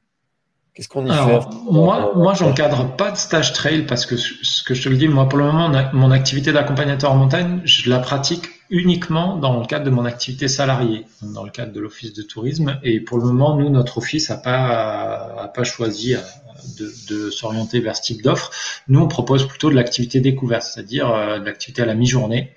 Qu'est-ce 0.73 0.89
qu'on 0.89 1.05
y 1.05 1.09
fait 1.09 1.39
Moi, 1.69 2.13
moi, 2.15 2.33
j'encadre 2.33 2.95
pas 2.95 3.11
de 3.11 3.17
stage 3.17 3.53
trail 3.53 3.85
parce 3.85 4.07
que 4.07 4.17
ce 4.17 4.63
que 4.63 4.73
je 4.73 4.83
te 4.83 4.89
le 4.89 4.97
dis, 4.97 5.07
moi, 5.07 5.29
pour 5.29 5.37
le 5.37 5.45
moment, 5.45 5.71
mon 5.93 6.09
activité 6.09 6.51
d'accompagnateur 6.51 7.11
en 7.11 7.15
montagne, 7.15 7.61
je 7.63 7.91
la 7.91 7.99
pratique 7.99 8.45
uniquement 8.71 9.37
dans 9.37 9.59
le 9.59 9.67
cadre 9.67 9.85
de 9.85 9.91
mon 9.91 10.03
activité 10.03 10.47
salariée, 10.47 11.05
dans 11.21 11.43
le 11.43 11.51
cadre 11.51 11.73
de 11.73 11.79
l'office 11.79 12.13
de 12.13 12.23
tourisme. 12.23 12.79
Et 12.81 12.99
pour 12.99 13.19
le 13.19 13.25
moment, 13.25 13.55
nous, 13.55 13.69
notre 13.69 13.99
office 13.99 14.31
a 14.31 14.37
pas, 14.37 15.35
a 15.43 15.47
pas 15.47 15.63
choisi 15.63 16.15
de, 16.79 16.91
de 17.09 17.29
s'orienter 17.29 17.79
vers 17.79 17.95
ce 17.95 18.01
type 18.01 18.23
d'offre. 18.23 18.51
Nous, 18.87 18.99
on 18.99 19.07
propose 19.07 19.47
plutôt 19.47 19.69
de 19.69 19.75
l'activité 19.75 20.21
découverte, 20.21 20.63
c'est-à-dire 20.63 21.09
euh, 21.09 21.39
de 21.39 21.45
l'activité 21.45 21.81
à 21.81 21.85
la 21.85 21.95
mi-journée. 21.95 22.51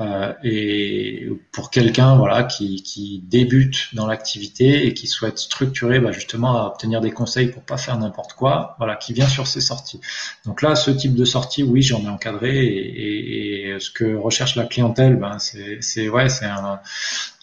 Euh, 0.00 0.32
et 0.42 1.28
pour 1.52 1.70
quelqu'un 1.70 2.16
voilà 2.16 2.42
qui, 2.42 2.82
qui, 2.82 3.22
débute 3.24 3.94
dans 3.94 4.08
l'activité 4.08 4.86
et 4.86 4.94
qui 4.94 5.06
souhaite 5.06 5.38
structurer 5.38 6.00
bah, 6.00 6.10
justement 6.10 6.60
à 6.60 6.66
obtenir 6.66 7.00
des 7.00 7.12
conseils 7.12 7.46
pour 7.46 7.62
pas 7.62 7.76
faire 7.76 7.96
n'importe 7.96 8.32
quoi, 8.32 8.74
voilà, 8.78 8.96
qui 8.96 9.12
vient 9.12 9.28
sur 9.28 9.46
ses 9.46 9.60
sorties. 9.60 10.00
Donc 10.46 10.62
là, 10.62 10.74
ce 10.74 10.90
type 10.90 11.14
de 11.14 11.24
sortie, 11.24 11.62
oui, 11.62 11.82
j'en 11.82 12.02
ai 12.02 12.08
encadré 12.08 12.66
et, 12.66 13.68
et, 13.68 13.80
ce 13.80 13.90
que 13.90 14.16
recherche 14.16 14.56
la 14.56 14.64
clientèle, 14.64 15.16
ben 15.16 15.38
c'est 15.38 16.08
ouais, 16.08 16.28
c'est 16.28 16.46
un, 16.46 16.80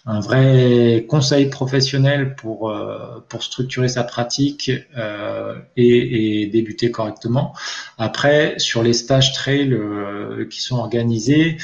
un 0.04 0.20
vrai 0.20 1.06
conseil 1.08 1.46
professionnel 1.48 2.34
pour 2.34 2.70
euh, 2.70 3.24
pour 3.28 3.42
structurer 3.42 3.88
sa 3.88 4.02
pratique 4.02 4.70
euh, 4.96 5.58
et, 5.76 6.42
et, 6.42 6.46
débuter 6.48 6.90
correctement. 6.90 7.54
Après, 7.98 8.58
sur 8.58 8.82
les 8.82 8.94
stages 8.94 9.32
trail 9.32 9.72
euh, 9.72 10.46
qui 10.48 10.60
sont 10.60 10.76
organisés, 10.76 11.56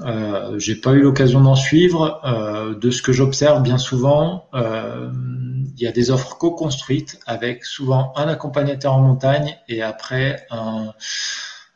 euh, 0.00 0.58
j'ai 0.58 0.74
pas 0.74 0.92
eu 0.92 1.00
l'occasion 1.00 1.40
d'en 1.40 1.54
suivre. 1.54 2.20
Euh, 2.24 2.74
de 2.74 2.90
ce 2.90 3.02
que 3.02 3.12
j'observe 3.12 3.62
bien 3.62 3.78
souvent, 3.78 4.48
euh, 4.54 5.10
il 5.76 5.82
y 5.82 5.86
a 5.86 5.92
des 5.92 6.10
offres 6.10 6.36
co-construites 6.36 7.18
avec 7.26 7.64
souvent 7.64 8.12
un 8.16 8.28
accompagnateur 8.28 8.94
en 8.94 9.00
montagne 9.00 9.56
et 9.68 9.82
après 9.82 10.46
un 10.50 10.92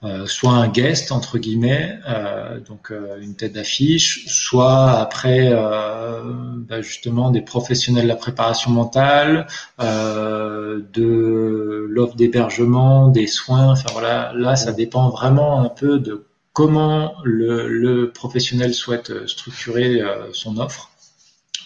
euh, 0.04 0.26
soit 0.26 0.52
un 0.52 0.68
guest 0.68 1.11
entre 1.11 1.38
guillemets, 1.38 1.98
euh, 2.09 2.61
donc 2.61 2.92
une 3.20 3.35
tête 3.35 3.54
d'affiche, 3.54 4.26
soit 4.28 4.92
après 4.92 5.52
bah 5.52 6.83
justement 6.83 7.31
des 7.31 7.42
professionnels 7.42 8.04
de 8.04 8.09
la 8.09 8.16
préparation 8.16 8.70
mentale, 8.70 9.48
de 9.81 11.87
l'offre 11.90 12.14
d'hébergement, 12.14 13.09
des 13.09 13.26
soins. 13.26 13.72
Enfin 13.72 13.90
voilà, 13.92 14.33
là 14.35 14.54
ça 14.54 14.72
dépend 14.72 15.09
vraiment 15.09 15.62
un 15.62 15.68
peu 15.68 15.98
de 15.98 16.28
comment 16.59 17.14
le, 17.23 18.07
professionnel 18.07 18.75
souhaite 18.75 19.29
structurer 19.29 20.03
son 20.33 20.59
offre. 20.59 20.90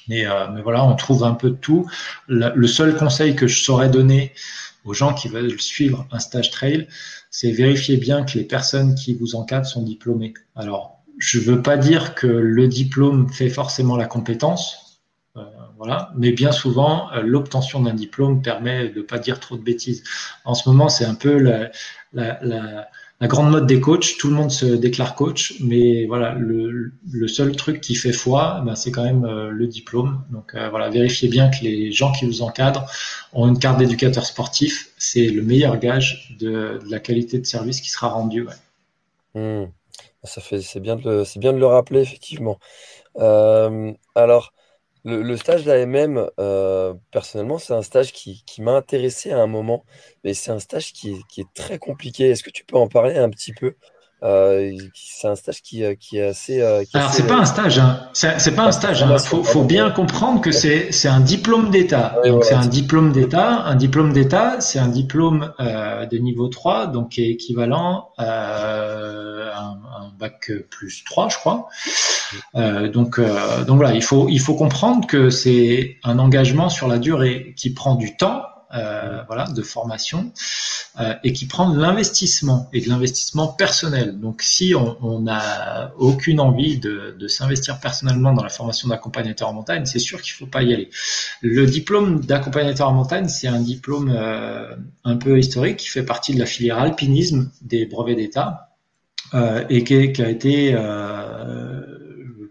Mais, 0.07 0.27
mais, 0.53 0.61
voilà, 0.61 0.85
on 0.85 0.95
trouve 0.97 1.25
un 1.25 1.33
peu 1.33 1.49
de 1.49 1.57
tout. 1.57 1.89
le 2.29 2.67
seul 2.67 2.95
conseil 2.95 3.35
que 3.35 3.47
je 3.47 3.65
saurais 3.65 3.89
donner 3.89 4.35
aux 4.85 4.93
gens 4.93 5.15
qui 5.15 5.29
veulent 5.29 5.59
suivre 5.59 6.07
un 6.11 6.19
stage 6.19 6.51
trail, 6.51 6.89
c'est 7.31 7.53
vérifier 7.53 7.97
bien 7.97 8.23
que 8.23 8.37
les 8.37 8.45
personnes 8.45 8.95
qui 8.95 9.15
vous 9.15 9.35
encadrent 9.35 9.67
sont 9.67 9.83
diplômées. 9.83 10.35
Alors, 10.55 11.03
je 11.17 11.39
ne 11.39 11.45
veux 11.45 11.63
pas 11.63 11.79
dire 11.79 12.15
que 12.15 12.27
le 12.27 12.69
diplôme 12.69 13.33
fait 13.33 13.49
forcément 13.49 13.97
la 13.97 14.05
compétence, 14.05 15.01
euh, 15.39 15.43
voilà, 15.79 16.13
mais 16.19 16.33
bien 16.33 16.53
souvent, 16.53 17.11
euh, 17.13 17.23
l'obtention 17.23 17.81
d'un 17.81 17.95
diplôme 17.95 18.43
permet 18.43 18.91
de 18.91 18.99
ne 18.99 19.03
pas 19.03 19.19
dire 19.19 19.41
trop 19.41 19.57
de 19.57 19.63
bêtises. 19.63 20.05
En 20.45 20.53
ce 20.53 20.69
moment, 20.69 20.91
c'est 20.91 21.07
un 21.07 21.15
peu 21.15 21.39
la 22.13 22.89
grande 23.29 23.51
mode 23.51 23.67
des 23.67 23.81
coachs, 23.81 24.17
tout 24.19 24.29
le 24.29 24.35
monde 24.35 24.51
se 24.51 24.67
déclare 24.67 25.15
coach, 25.15 25.55
mais 25.61 26.07
voilà, 26.07 26.35
le, 26.35 26.93
seul 27.29 27.55
truc 27.55 27.81
qui 27.81 27.95
fait 27.95 28.13
foi, 28.13 28.63
ben, 28.67 28.75
c'est 28.75 28.91
quand 28.91 29.05
même 29.05 29.25
euh, 29.25 29.51
le 29.51 29.67
diplôme. 29.69 30.25
Donc 30.31 30.55
euh, 30.55 30.69
voilà, 30.71 30.91
vérifiez 30.91 31.29
bien 31.29 31.49
que 31.49 31.63
les 31.63 31.93
gens 31.93 32.11
qui 32.13 32.27
vous 32.27 32.43
encadrent 32.43 32.85
ont 33.33 33.47
une 33.47 33.59
carte 33.59 33.79
d'éducateur 33.79 34.27
sportif. 34.27 34.91
C'est 34.99 35.27
le 35.27 35.43
meilleur 35.43 35.79
gage 35.79 36.37
de, 36.41 36.81
la 36.89 36.99
qualité 36.99 37.39
de 37.39 37.47
service 37.47 37.81
qui 37.81 37.91
sera 37.91 38.09
rendu. 38.09 38.47
Hmm. 39.35 39.67
Ça 40.25 40.41
fait, 40.41 40.61
c'est 40.61 40.81
bien 40.81 40.97
de 40.97 41.03
le, 41.03 41.25
c'est 41.25 41.39
bien 41.39 41.53
de 41.53 41.59
le 41.59 41.67
rappeler 41.67 42.01
effectivement. 42.01 42.59
Euh, 43.19 43.93
alors. 44.15 44.53
Le, 45.05 45.37
stage 45.37 45.65
d'AMM, 45.65 46.31
euh, 46.39 46.95
personnellement, 47.11 47.59
c'est 47.59 47.75
un 47.75 47.83
stage 47.83 48.13
qui, 48.13 48.45
m'a 48.59 48.77
intéressé 48.77 49.33
à 49.33 49.41
un 49.41 49.49
moment, 49.49 49.85
mais 50.23 50.33
c'est 50.33 50.53
un 50.53 50.61
stage 50.61 50.93
qui 50.93 51.11
est, 51.39 51.53
très 51.55 51.79
compliqué. 51.79 52.31
Est-ce 52.31 52.45
que 52.45 52.51
tu 52.51 52.65
peux 52.65 52.77
en 52.77 52.89
parler 52.89 53.17
un 53.19 53.29
petit 53.29 53.53
peu? 53.53 53.75
C'est 54.23 55.29
un 55.29 55.35
stage 55.35 55.63
qui, 55.63 55.85
euh, 55.85 55.95
est 56.13 56.21
assez. 56.21 56.61
Alors, 56.61 57.11
c'est 57.11 57.27
pas 57.27 57.39
un 57.39 57.45
stage, 57.45 57.79
hein. 57.79 58.09
c'est 58.13 58.55
pas 58.55 58.65
un 58.65 58.73
stage. 58.73 59.05
Il 59.07 59.13
hein. 59.13 59.19
faut, 59.19 59.65
bien 59.65 59.91
comprendre 59.91 60.41
que 60.41 60.53
c'est 60.53 61.09
un 61.09 61.21
diplôme 61.21 61.71
d'État. 61.71 62.17
donc, 62.25 62.45
c'est 62.45 62.55
un 62.55 62.67
diplôme 62.67 63.13
d'État. 63.13 63.63
Un 63.65 63.75
diplôme 63.75 64.13
d'État, 64.13 64.61
c'est 64.61 64.79
un 64.79 64.89
diplôme 64.89 65.53
de 65.59 66.17
niveau 66.19 66.49
3, 66.49 66.87
donc 66.87 67.11
qui 67.11 67.23
est 67.23 67.31
équivalent 67.31 68.11
à 68.19 69.59
un, 69.59 69.73
un 70.03 70.13
bac 70.19 70.51
plus 70.71 71.05
3, 71.05 71.29
je 71.29 71.37
crois. 71.37 71.69
Euh, 72.55 72.89
donc, 72.89 73.19
euh, 73.19 73.65
donc 73.65 73.77
voilà, 73.77 73.95
il 73.95 74.03
faut, 74.03 74.29
il 74.29 74.41
faut 74.41 74.55
comprendre 74.55 75.07
que 75.07 75.31
c'est 75.31 75.97
un 76.05 76.19
engagement 76.19 76.69
sur 76.69 76.89
la 76.89 76.99
durée 76.99 77.55
qui 77.57 77.73
prend 77.73 77.95
du 77.95 78.17
temps, 78.17 78.43
euh, 78.75 79.23
voilà, 79.27 79.45
de 79.45 79.63
formation 79.63 80.33
et 81.25 81.33
qui 81.33 81.47
prend 81.47 81.71
de 81.71 81.81
l'investissement 81.81 82.69
et 82.75 82.83
de 82.83 82.89
l'investissement 82.91 83.49
personnel. 83.49 84.21
Donc, 84.21 84.43
si 84.43 84.75
on 84.77 85.21
n'a 85.21 85.91
aucune 85.97 86.39
envie 86.39 86.79
de, 86.79 87.27
s'investir 87.29 87.81
personnellement 87.81 88.35
dans 88.35 88.43
la 88.43 88.51
formation 88.51 88.89
d'accompagnateur 88.89 89.49
en 89.49 89.55
montagne, 89.55 89.87
c'est 89.87 89.99
sûr 89.99 90.21
qu'il 90.21 90.35
faut 90.35 90.45
pas 90.45 90.63
y 90.63 90.75
aller. 90.75 90.91
Le 91.41 91.65
diplôme 91.65 92.21
d'accompagnateur 92.21 92.91
en 92.91 92.93
montagne, 92.93 93.29
c'est 93.29 93.49
un 93.49 93.63
diplôme 93.63 94.11
un 95.05 95.17
peu 95.17 95.39
historique 95.39 95.79
qui 95.79 95.89
fait 95.89 96.03
partie 96.03 96.35
de 96.35 96.39
la 96.39 96.47
filière 96.47 96.79
alpinisme 96.79 97.51
des 97.63 97.87
brevets 97.87 98.17
d'État. 98.17 98.69
et 99.71 99.85
qui, 99.85 99.95
a 99.95 100.29
été 100.29 100.77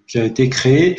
qui 0.08 0.20
a 0.20 0.24
été 0.24 0.50
créé 0.50 0.98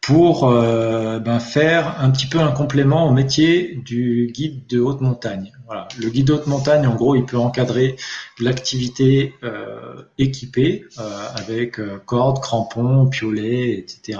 pour 0.00 0.48
euh, 0.48 1.18
ben, 1.18 1.38
faire 1.38 2.00
un 2.00 2.10
petit 2.10 2.26
peu 2.26 2.40
un 2.40 2.52
complément 2.52 3.06
au 3.06 3.12
métier 3.12 3.76
du 3.84 4.30
guide 4.32 4.66
de 4.66 4.80
haute 4.80 5.00
montagne. 5.02 5.52
Voilà. 5.66 5.88
Le 5.98 6.08
guide 6.08 6.28
de 6.28 6.32
haute 6.32 6.46
montagne, 6.46 6.86
en 6.86 6.94
gros, 6.94 7.14
il 7.16 7.24
peut 7.24 7.36
encadrer 7.36 7.96
l'activité 8.40 9.34
euh, 9.42 10.02
équipée 10.16 10.84
euh, 10.98 11.26
avec 11.36 11.78
euh, 11.78 12.00
cordes, 12.04 12.40
crampons, 12.40 13.08
piolets, 13.08 13.78
etc. 13.78 14.18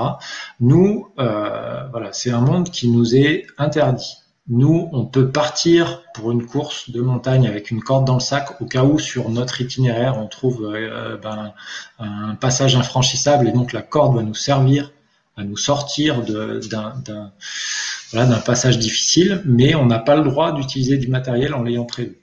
Nous, 0.61 1.09
euh, 1.19 1.89
voilà, 1.91 2.13
c'est 2.13 2.31
un 2.31 2.41
monde 2.41 2.71
qui 2.71 2.89
nous 2.89 3.17
est 3.17 3.47
interdit. 3.57 4.19
Nous, 4.49 4.89
on 4.93 5.07
peut 5.07 5.31
partir 5.31 6.03
pour 6.13 6.33
une 6.33 6.45
course 6.45 6.91
de 6.91 7.01
montagne 7.01 7.47
avec 7.47 7.71
une 7.71 7.83
corde 7.83 8.05
dans 8.05 8.15
le 8.15 8.21
sac 8.21 8.61
au 8.61 8.67
cas 8.67 8.83
où 8.83 8.99
sur 8.99 9.31
notre 9.31 9.61
itinéraire 9.61 10.19
on 10.19 10.27
trouve 10.27 10.73
euh, 10.75 11.17
ben, 11.17 11.53
un 12.01 12.35
passage 12.35 12.75
infranchissable 12.75 13.49
et 13.49 13.53
donc 13.53 13.73
la 13.73 13.83
corde 13.83 14.17
va 14.17 14.23
nous 14.23 14.35
servir 14.35 14.91
à 15.37 15.45
nous 15.45 15.57
sortir 15.57 16.23
d'un 16.23 17.33
passage 18.45 18.79
difficile, 18.79 19.43
mais 19.45 19.75
on 19.75 19.87
n'a 19.87 19.99
pas 19.99 20.17
le 20.17 20.25
droit 20.25 20.53
d'utiliser 20.53 20.99
du 20.99 21.09
matériel 21.09 21.55
en 21.55 21.63
l'ayant 21.63 21.85
prévu. 21.85 22.21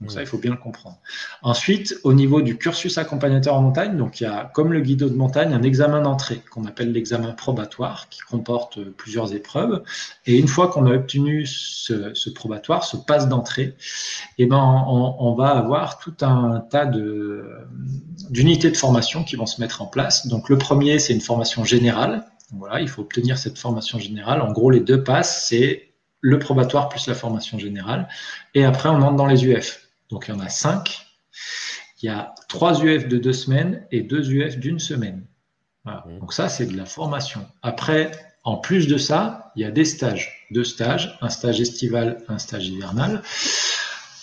Donc 0.00 0.12
ça, 0.12 0.22
il 0.22 0.26
faut 0.26 0.38
bien 0.38 0.52
le 0.52 0.56
comprendre. 0.56 0.96
Ensuite, 1.42 1.94
au 2.04 2.14
niveau 2.14 2.40
du 2.40 2.56
cursus 2.56 2.96
accompagnateur 2.96 3.54
en 3.54 3.60
montagne, 3.60 3.98
donc 3.98 4.20
il 4.20 4.24
y 4.24 4.26
a, 4.26 4.50
comme 4.54 4.72
le 4.72 4.80
guide 4.80 5.00
de 5.00 5.14
montagne, 5.14 5.52
un 5.52 5.62
examen 5.62 6.00
d'entrée 6.00 6.40
qu'on 6.50 6.64
appelle 6.64 6.92
l'examen 6.92 7.32
probatoire, 7.32 8.08
qui 8.08 8.20
comporte 8.20 8.82
plusieurs 8.92 9.34
épreuves. 9.34 9.82
Et 10.24 10.38
une 10.38 10.48
fois 10.48 10.68
qu'on 10.68 10.86
a 10.86 10.94
obtenu 10.94 11.44
ce, 11.44 12.30
probatoire, 12.30 12.84
ce 12.84 12.96
passe 12.96 13.28
d'entrée, 13.28 13.76
eh 14.38 14.46
ben, 14.46 14.56
on, 14.56 15.16
on, 15.18 15.34
va 15.34 15.50
avoir 15.50 15.98
tout 15.98 16.16
un 16.22 16.60
tas 16.60 16.86
de, 16.86 17.44
d'unités 18.30 18.70
de 18.70 18.76
formation 18.78 19.22
qui 19.22 19.36
vont 19.36 19.46
se 19.46 19.60
mettre 19.60 19.82
en 19.82 19.86
place. 19.86 20.28
Donc 20.28 20.48
le 20.48 20.56
premier, 20.56 20.98
c'est 20.98 21.12
une 21.12 21.20
formation 21.20 21.64
générale. 21.64 22.24
Voilà, 22.52 22.80
il 22.80 22.88
faut 22.88 23.02
obtenir 23.02 23.38
cette 23.38 23.58
formation 23.58 23.98
générale. 23.98 24.40
En 24.42 24.52
gros, 24.52 24.70
les 24.70 24.80
deux 24.80 25.02
passes, 25.04 25.46
c'est 25.48 25.90
le 26.20 26.38
probatoire 26.38 26.88
plus 26.88 27.06
la 27.06 27.14
formation 27.14 27.58
générale. 27.58 28.08
Et 28.54 28.64
après, 28.64 28.88
on 28.88 29.00
entre 29.02 29.16
dans 29.16 29.26
les 29.26 29.44
UF. 29.44 29.88
Donc 30.10 30.26
il 30.28 30.34
y 30.34 30.36
en 30.36 30.40
a 30.40 30.48
cinq. 30.48 31.06
Il 32.02 32.06
y 32.06 32.08
a 32.08 32.34
trois 32.48 32.82
UF 32.82 33.08
de 33.08 33.18
deux 33.18 33.32
semaines 33.32 33.86
et 33.90 34.02
deux 34.02 34.30
UF 34.30 34.58
d'une 34.58 34.78
semaine. 34.78 35.24
Mmh. 35.84 36.18
Donc 36.20 36.32
ça, 36.32 36.48
c'est 36.48 36.66
de 36.66 36.76
la 36.76 36.86
formation. 36.86 37.46
Après, 37.62 38.10
en 38.44 38.56
plus 38.56 38.86
de 38.86 38.98
ça, 38.98 39.52
il 39.56 39.62
y 39.62 39.64
a 39.64 39.70
des 39.70 39.84
stages. 39.84 40.46
Deux 40.50 40.64
stages, 40.64 41.18
un 41.20 41.28
stage 41.28 41.60
estival, 41.60 42.22
un 42.28 42.38
stage 42.38 42.68
hivernal. 42.68 43.22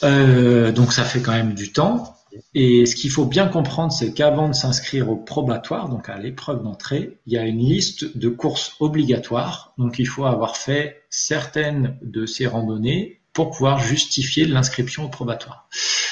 Euh, 0.03 0.71
donc 0.71 0.93
ça 0.93 1.03
fait 1.03 1.21
quand 1.21 1.33
même 1.33 1.53
du 1.53 1.71
temps. 1.71 2.16
Et 2.53 2.85
ce 2.85 2.95
qu'il 2.95 3.11
faut 3.11 3.25
bien 3.25 3.47
comprendre, 3.47 3.91
c'est 3.91 4.13
qu'avant 4.13 4.47
de 4.47 4.53
s'inscrire 4.53 5.09
au 5.09 5.15
probatoire, 5.15 5.89
donc 5.89 6.09
à 6.09 6.17
l'épreuve 6.17 6.63
d'entrée, 6.63 7.17
il 7.25 7.33
y 7.33 7.37
a 7.37 7.45
une 7.45 7.59
liste 7.59 8.17
de 8.17 8.29
courses 8.29 8.75
obligatoires. 8.79 9.73
Donc 9.77 9.99
il 9.99 10.07
faut 10.07 10.25
avoir 10.25 10.57
fait 10.57 11.03
certaines 11.09 11.97
de 12.01 12.25
ces 12.25 12.47
randonnées 12.47 13.21
pour 13.33 13.51
pouvoir 13.51 13.79
justifier 13.79 14.45
l'inscription 14.45 15.05
au 15.05 15.09
probatoire. 15.09 15.67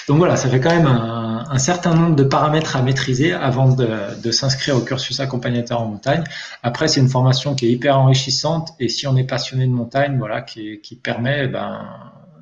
Donc 0.08 0.18
voilà, 0.18 0.36
ça 0.36 0.50
fait 0.50 0.60
quand 0.60 0.70
même 0.70 0.86
un, 0.86 1.58
certain 1.58 1.96
nombre 1.96 2.16
de 2.16 2.24
paramètres 2.24 2.76
à 2.76 2.84
maîtriser 2.84 3.34
avant 3.34 3.74
de, 3.74 4.32
s'inscrire 4.32 4.76
au 4.76 4.82
cursus 4.82 5.20
accompagnateur 5.20 5.82
en 5.82 5.88
montagne. 5.88 6.24
Après, 6.62 6.88
c'est 6.88 7.00
une 7.00 7.10
formation 7.10 7.56
qui 7.56 7.66
est 7.66 7.72
hyper 7.72 7.98
enrichissante 7.98 8.74
et 8.80 8.88
si 8.88 9.08
on 9.08 9.18
est 9.18 9.24
passionné 9.24 9.66
de 9.66 9.72
montagne, 9.72 10.18
voilà, 10.20 10.42
qui, 10.42 11.00
permet 11.02 11.48
ben, 11.48 11.82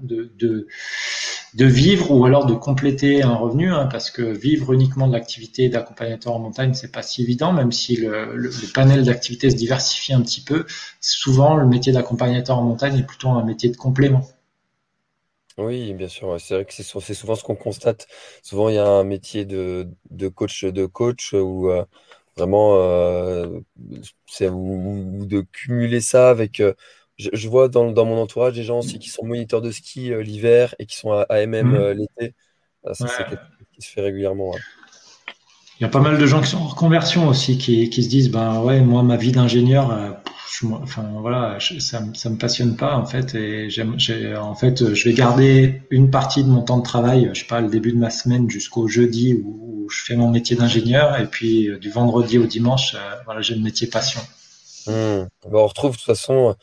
de, 0.04 0.32
de, 1.54 1.66
vivre 1.66 2.12
ou 2.12 2.26
alors 2.26 2.46
de 2.46 2.54
compléter 2.54 3.24
un 3.24 3.36
revenu, 3.36 3.72
hein, 3.72 3.88
parce 3.92 4.12
que 4.12 4.22
vivre 4.22 4.74
uniquement 4.74 5.08
de 5.08 5.14
l'activité 5.14 5.70
d'accompagnateur 5.70 6.34
en 6.34 6.40
montagne, 6.40 6.74
c'est 6.74 6.92
pas 6.92 7.02
si 7.02 7.24
évident, 7.24 7.54
même 7.54 7.72
si 7.72 7.96
le, 7.96 8.50
panel 8.74 9.04
d'activités 9.04 9.50
se 9.50 9.56
diversifie 9.56 10.14
un 10.14 10.22
petit 10.22 10.42
peu. 10.42 10.66
Souvent, 11.00 11.56
le 11.56 11.66
métier 11.66 11.94
d'accompagnateur 11.94 12.58
en 12.58 12.64
montagne 12.64 13.00
est 13.00 13.08
plutôt 13.08 13.30
un 13.30 13.44
métier 13.44 13.70
de 13.70 13.78
complément. 13.78 14.28
Oui, 15.58 15.94
bien 15.94 16.08
sûr. 16.08 16.40
C'est 16.40 16.56
vrai 16.56 16.66
que 16.66 16.74
c'est 16.74 17.14
souvent 17.14 17.36
ce 17.36 17.44
qu'on 17.44 17.56
constate. 17.56 18.08
Souvent, 18.42 18.70
il 18.70 18.76
y 18.76 18.78
a 18.80 18.88
un 18.88 19.04
métier 19.04 19.46
de, 19.46 19.88
coach 20.34 20.66
de 20.66 20.86
coach 20.88 21.34
ou 21.34 21.70
euh, 21.70 21.86
vraiment 22.36 22.76
euh, 22.78 23.60
c'est 24.26 24.50
ou, 24.50 25.26
de 25.26 25.42
cumuler 25.42 26.02
ça 26.02 26.30
avec. 26.30 26.60
Euh, 26.60 26.74
je, 27.18 27.48
vois 27.48 27.70
dans, 27.70 27.94
mon 28.06 28.22
entourage 28.22 28.54
des 28.54 28.64
gens 28.64 28.80
aussi 28.80 29.00
qui 29.00 29.10
sont 29.10 29.26
moniteurs 29.26 29.62
de 29.62 29.72
ski 29.72 30.12
l'hiver 30.22 30.76
et 30.80 30.86
qui 30.86 30.98
sont 30.98 31.12
à 31.12 31.26
AMM 31.30 31.72
mmh. 31.72 31.92
l'été. 31.92 32.36
Ça, 32.94 33.08
c'est 33.08 33.24
quelque 33.24 33.36
chose 33.36 33.68
qui 33.76 33.82
se 33.82 33.92
fait 33.92 34.02
régulièrement. 34.02 34.52
Il 35.80 35.84
y 35.84 35.86
a 35.86 35.90
pas 35.90 36.02
mal 36.02 36.18
de 36.18 36.26
gens 36.26 36.42
qui 36.42 36.50
sont 36.50 36.58
en 36.58 36.68
reconversion 36.68 37.28
aussi, 37.28 37.58
qui, 37.58 37.90
qui 37.90 38.04
se 38.04 38.10
disent, 38.10 38.30
ben 38.30 38.62
ouais, 38.62 38.82
moi, 38.82 39.04
ma 39.04 39.18
vie 39.18 39.32
d'ingénieur, 39.32 40.22
enfin 40.72 41.10
voilà, 41.20 41.58
ça, 41.60 42.00
ça 42.14 42.30
me 42.30 42.38
passionne 42.38 42.76
pas 42.76 42.96
en 42.96 43.06
fait, 43.06 43.36
et 43.36 43.70
j'aime, 43.70 43.98
en 44.40 44.56
fait, 44.56 44.94
je 44.94 45.10
vais 45.10 45.14
garder 45.14 45.82
une 45.90 46.12
partie 46.12 46.44
de 46.44 46.50
mon 46.50 46.62
temps 46.62 46.78
de 46.78 46.84
travail, 46.84 47.30
je 47.34 47.42
sais 47.42 47.48
pas, 47.48 47.62
le 47.62 47.70
début 47.70 47.92
de 47.92 47.98
ma 47.98 48.10
semaine 48.10 48.50
jusqu'au 48.50 48.88
jeudi 48.88 49.42
où, 49.44 49.88
je 49.90 50.02
fais 50.06 50.16
mon 50.16 50.30
métier 50.30 50.56
d'ingénieur, 50.56 51.20
et 51.20 51.28
puis 51.28 51.68
euh, 51.68 51.78
du 51.78 51.90
vendredi 51.90 52.38
au 52.38 52.46
dimanche, 52.46 52.96
euh, 52.96 53.16
voilà, 53.26 53.42
j'ai 53.42 53.54
le 53.54 53.62
métier 53.62 53.86
passion. 53.86 54.22
Hmm. 54.88 55.28
on 55.44 55.68
retrouve 55.68 55.92
de 55.92 55.98
toute 55.98 56.06
façon, 56.06 56.56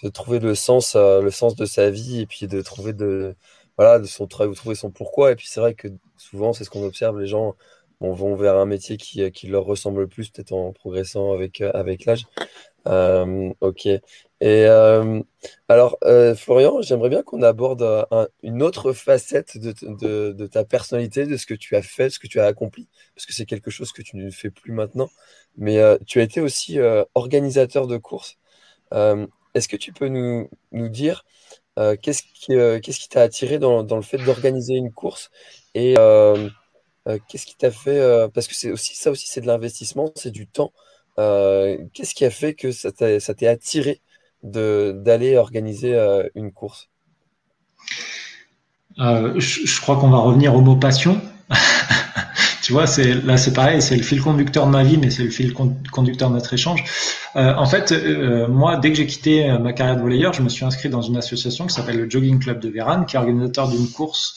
se 0.00 0.08
trouver 0.08 0.40
le 0.40 0.56
sens, 0.56 0.96
euh, 0.96 1.22
le 1.22 1.30
sens 1.30 1.54
de 1.54 1.66
sa 1.66 1.88
vie, 1.90 2.20
et 2.20 2.26
puis 2.26 2.48
de 2.48 2.60
trouver 2.62 2.92
de, 2.92 3.36
voilà, 3.78 4.00
de 4.00 4.06
son 4.06 4.26
travail, 4.26 4.52
trouver 4.54 4.74
son 4.74 4.90
pourquoi. 4.90 5.30
Et 5.32 5.36
puis 5.36 5.46
c'est 5.48 5.60
vrai 5.60 5.74
que 5.74 5.88
souvent, 6.16 6.52
c'est 6.52 6.64
ce 6.64 6.70
qu'on 6.70 6.84
observe, 6.84 7.20
les 7.20 7.28
gens 7.28 7.54
vont 8.00 8.34
vers 8.34 8.56
un 8.56 8.66
métier 8.66 8.96
qui, 8.96 9.30
qui 9.30 9.46
leur 9.46 9.64
ressemble 9.64 10.00
le 10.02 10.08
plus, 10.08 10.30
peut-être 10.30 10.52
en 10.52 10.72
progressant 10.72 11.32
avec, 11.32 11.60
avec 11.60 12.06
l'âge. 12.06 12.26
ok. 13.60 13.88
Et 14.40 14.66
alors, 15.68 15.96
Florian, 16.36 16.82
j'aimerais 16.82 17.08
bien 17.08 17.22
qu'on 17.22 17.42
aborde 17.42 18.06
une 18.42 18.62
autre 18.62 18.92
facette 18.92 19.58
de, 19.58 20.46
ta 20.48 20.64
personnalité, 20.64 21.24
de 21.26 21.36
ce 21.36 21.46
que 21.46 21.54
tu 21.54 21.76
as 21.76 21.82
fait, 21.82 22.10
ce 22.10 22.18
que 22.18 22.26
tu 22.26 22.40
as 22.40 22.46
accompli, 22.46 22.88
parce 23.14 23.26
que 23.26 23.32
c'est 23.32 23.46
quelque 23.46 23.70
chose 23.70 23.92
que 23.92 24.02
tu 24.02 24.16
ne 24.16 24.28
fais 24.30 24.50
plus 24.50 24.72
maintenant. 24.72 25.08
Mais 25.56 25.78
tu 26.04 26.20
as 26.20 26.24
été 26.24 26.40
aussi 26.40 26.78
organisateur 27.14 27.86
de 27.86 27.96
courses. 27.96 28.38
Est-ce 29.54 29.68
que 29.68 29.76
tu 29.76 29.92
peux 29.92 30.08
nous, 30.08 30.48
dire 30.72 31.24
qu'est-ce 32.02 32.22
qui 32.22 33.08
t'a 33.08 33.22
attiré 33.22 33.58
dans, 33.58 33.82
le 33.82 34.02
fait 34.02 34.18
d'organiser 34.18 34.74
une 34.74 34.92
course 34.92 35.30
et 35.74 35.94
qu'est-ce 37.28 37.46
qui 37.46 37.56
t'a 37.56 37.70
fait 37.70 38.28
parce 38.34 38.46
que 38.46 38.54
c'est 38.54 38.70
aussi 38.70 38.96
ça 38.96 39.10
aussi 39.10 39.26
c'est 39.28 39.40
de 39.40 39.46
l'investissement, 39.46 40.12
c'est 40.16 40.30
du 40.30 40.46
temps. 40.46 40.72
qu'est-ce 41.16 42.14
qui 42.14 42.24
a 42.24 42.30
fait 42.30 42.54
que 42.54 42.72
ça 42.72 42.92
t'ait 42.92 43.46
attiré 43.46 44.00
d'aller 44.42 45.36
organiser 45.36 45.96
une 46.34 46.52
course? 46.52 46.88
Je, 48.96 49.80
crois 49.80 49.96
qu'on 49.96 50.10
va 50.10 50.18
revenir 50.18 50.54
au 50.54 50.60
mot 50.60 50.76
passion. 50.76 51.20
tu 52.62 52.72
vois, 52.72 52.86
là 53.24 53.36
c'est 53.36 53.52
pareil, 53.52 53.82
c'est 53.82 53.96
le 53.96 54.02
fil 54.02 54.20
conducteur 54.20 54.66
de 54.66 54.70
ma 54.70 54.84
vie, 54.84 54.98
mais 54.98 55.10
c'est 55.10 55.24
le 55.24 55.30
fil 55.30 55.52
conducteur 55.52 56.30
de 56.30 56.34
notre 56.34 56.52
échange. 56.54 56.84
Euh, 57.36 57.52
en 57.54 57.66
fait, 57.66 57.90
euh, 57.92 58.46
moi, 58.46 58.76
dès 58.76 58.90
que 58.90 58.96
j'ai 58.96 59.06
quitté 59.06 59.50
euh, 59.50 59.58
ma 59.58 59.72
carrière 59.72 59.96
de 59.96 60.02
volleyeur, 60.02 60.32
je 60.32 60.42
me 60.42 60.48
suis 60.48 60.64
inscrit 60.64 60.88
dans 60.88 61.02
une 61.02 61.16
association 61.16 61.66
qui 61.66 61.74
s'appelle 61.74 61.96
le 61.96 62.08
Jogging 62.08 62.38
Club 62.38 62.60
de 62.60 62.68
Véran, 62.68 63.04
qui 63.04 63.16
est 63.16 63.18
organisateur 63.18 63.68
d'une 63.68 63.88
course, 63.90 64.36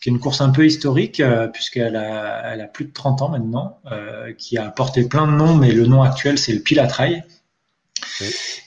qui 0.00 0.08
est 0.08 0.12
une 0.12 0.18
course 0.18 0.40
un 0.40 0.50
peu 0.50 0.64
historique, 0.64 1.22
puisqu'elle 1.52 1.96
a, 1.96 2.52
elle 2.52 2.62
a 2.62 2.66
plus 2.66 2.86
de 2.86 2.92
30 2.92 3.22
ans 3.22 3.28
maintenant, 3.28 3.78
qui 4.38 4.58
a 4.58 4.70
porté 4.70 5.04
plein 5.04 5.26
de 5.26 5.32
noms, 5.32 5.54
mais 5.54 5.70
le 5.70 5.86
nom 5.86 6.02
actuel 6.02 6.38
c'est 6.38 6.52
le 6.52 6.60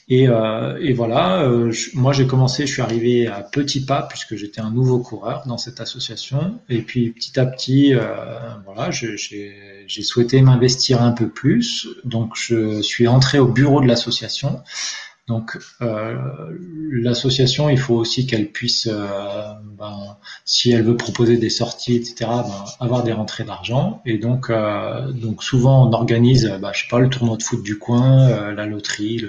Et, 0.08 0.28
euh, 0.28 0.78
et, 0.80 0.94
voilà, 0.94 1.42
euh, 1.42 1.74
moi 1.96 2.14
j'ai 2.14 2.28
commencé, 2.28 2.68
je 2.68 2.74
suis 2.74 2.82
arrivé 2.82 3.28
à 3.28 3.42
petits 3.42 3.84
pas 3.84 4.04
puisque 4.04 4.36
j'étais 4.36 4.62
un 4.62 4.70
nouveau 4.70 5.00
coureur 5.00 5.44
dans 5.48 5.58
cette 5.58 5.82
association. 5.82 6.60
Et 6.70 6.82
puis 6.82 7.10
petit 7.10 7.40
à 7.40 7.46
petit, 7.46 7.94
euh, 7.94 8.06
voilà, 8.66 8.92
j'ai 8.92 9.86
souhaité 10.04 10.42
m'investir 10.42 11.02
un 11.02 11.12
peu 11.12 11.28
plus. 11.28 11.88
Donc 12.04 12.34
je 12.36 12.82
suis 12.82 13.08
entré 13.08 13.40
au 13.40 13.48
bureau 13.48 13.82
de 13.82 13.88
l'association. 13.88 14.62
Donc 15.28 15.58
euh, 15.82 16.16
l'association, 16.92 17.68
il 17.70 17.80
faut 17.80 17.96
aussi 17.96 18.28
qu'elle 18.28 18.52
puisse, 18.52 18.88
euh, 18.92 19.54
ben, 19.76 20.18
si 20.46 20.72
elle 20.72 20.84
veut 20.84 20.98
proposer 20.98 21.38
des 21.38 21.50
sorties, 21.50 21.96
etc., 21.96 22.16
ben, 22.20 22.66
avoir 22.80 23.04
des 23.04 23.12
rentrées 23.12 23.44
d'argent. 23.44 24.04
Et 24.06 24.20
donc, 24.20 24.52
euh, 24.52 25.12
donc 25.12 25.44
souvent 25.44 25.88
on 25.88 25.94
organise, 25.94 26.46
ben, 26.62 26.72
je 26.74 26.82
sais 26.82 26.88
pas, 26.92 27.00
le 27.00 27.10
tournoi 27.10 27.38
de 27.38 27.44
foot 27.44 27.64
du 27.64 27.80
coin, 27.80 28.30
euh, 28.30 28.54
la 28.54 28.68
loterie. 28.68 29.26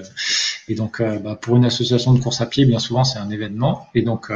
Et 0.69 0.75
donc 0.75 1.01
ben, 1.01 1.35
pour 1.35 1.57
une 1.57 1.65
association 1.65 2.13
de 2.13 2.21
course 2.21 2.43
à 2.43 2.47
pied, 2.47 2.67
bien 2.67 2.79
souvent 2.79 3.05
c'est 3.05 3.19
un 3.19 3.31
événement. 3.31 3.87
Et 3.95 4.03
donc, 4.03 4.31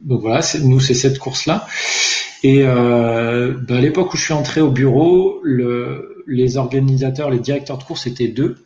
donc 0.00 0.20
voilà, 0.22 0.40
nous 0.62 0.80
c'est 0.80 0.94
cette 0.94 1.18
course-là. 1.18 1.66
Et 2.42 2.62
ben, 2.62 3.66
à 3.68 3.80
l'époque 3.80 4.14
où 4.14 4.16
je 4.16 4.24
suis 4.24 4.32
entré 4.32 4.62
au 4.62 4.70
bureau, 4.70 5.40
le, 5.42 6.24
les 6.26 6.56
organisateurs, 6.56 7.28
les 7.28 7.40
directeurs 7.40 7.76
de 7.76 7.84
course 7.84 8.06
étaient 8.06 8.28
deux 8.28 8.64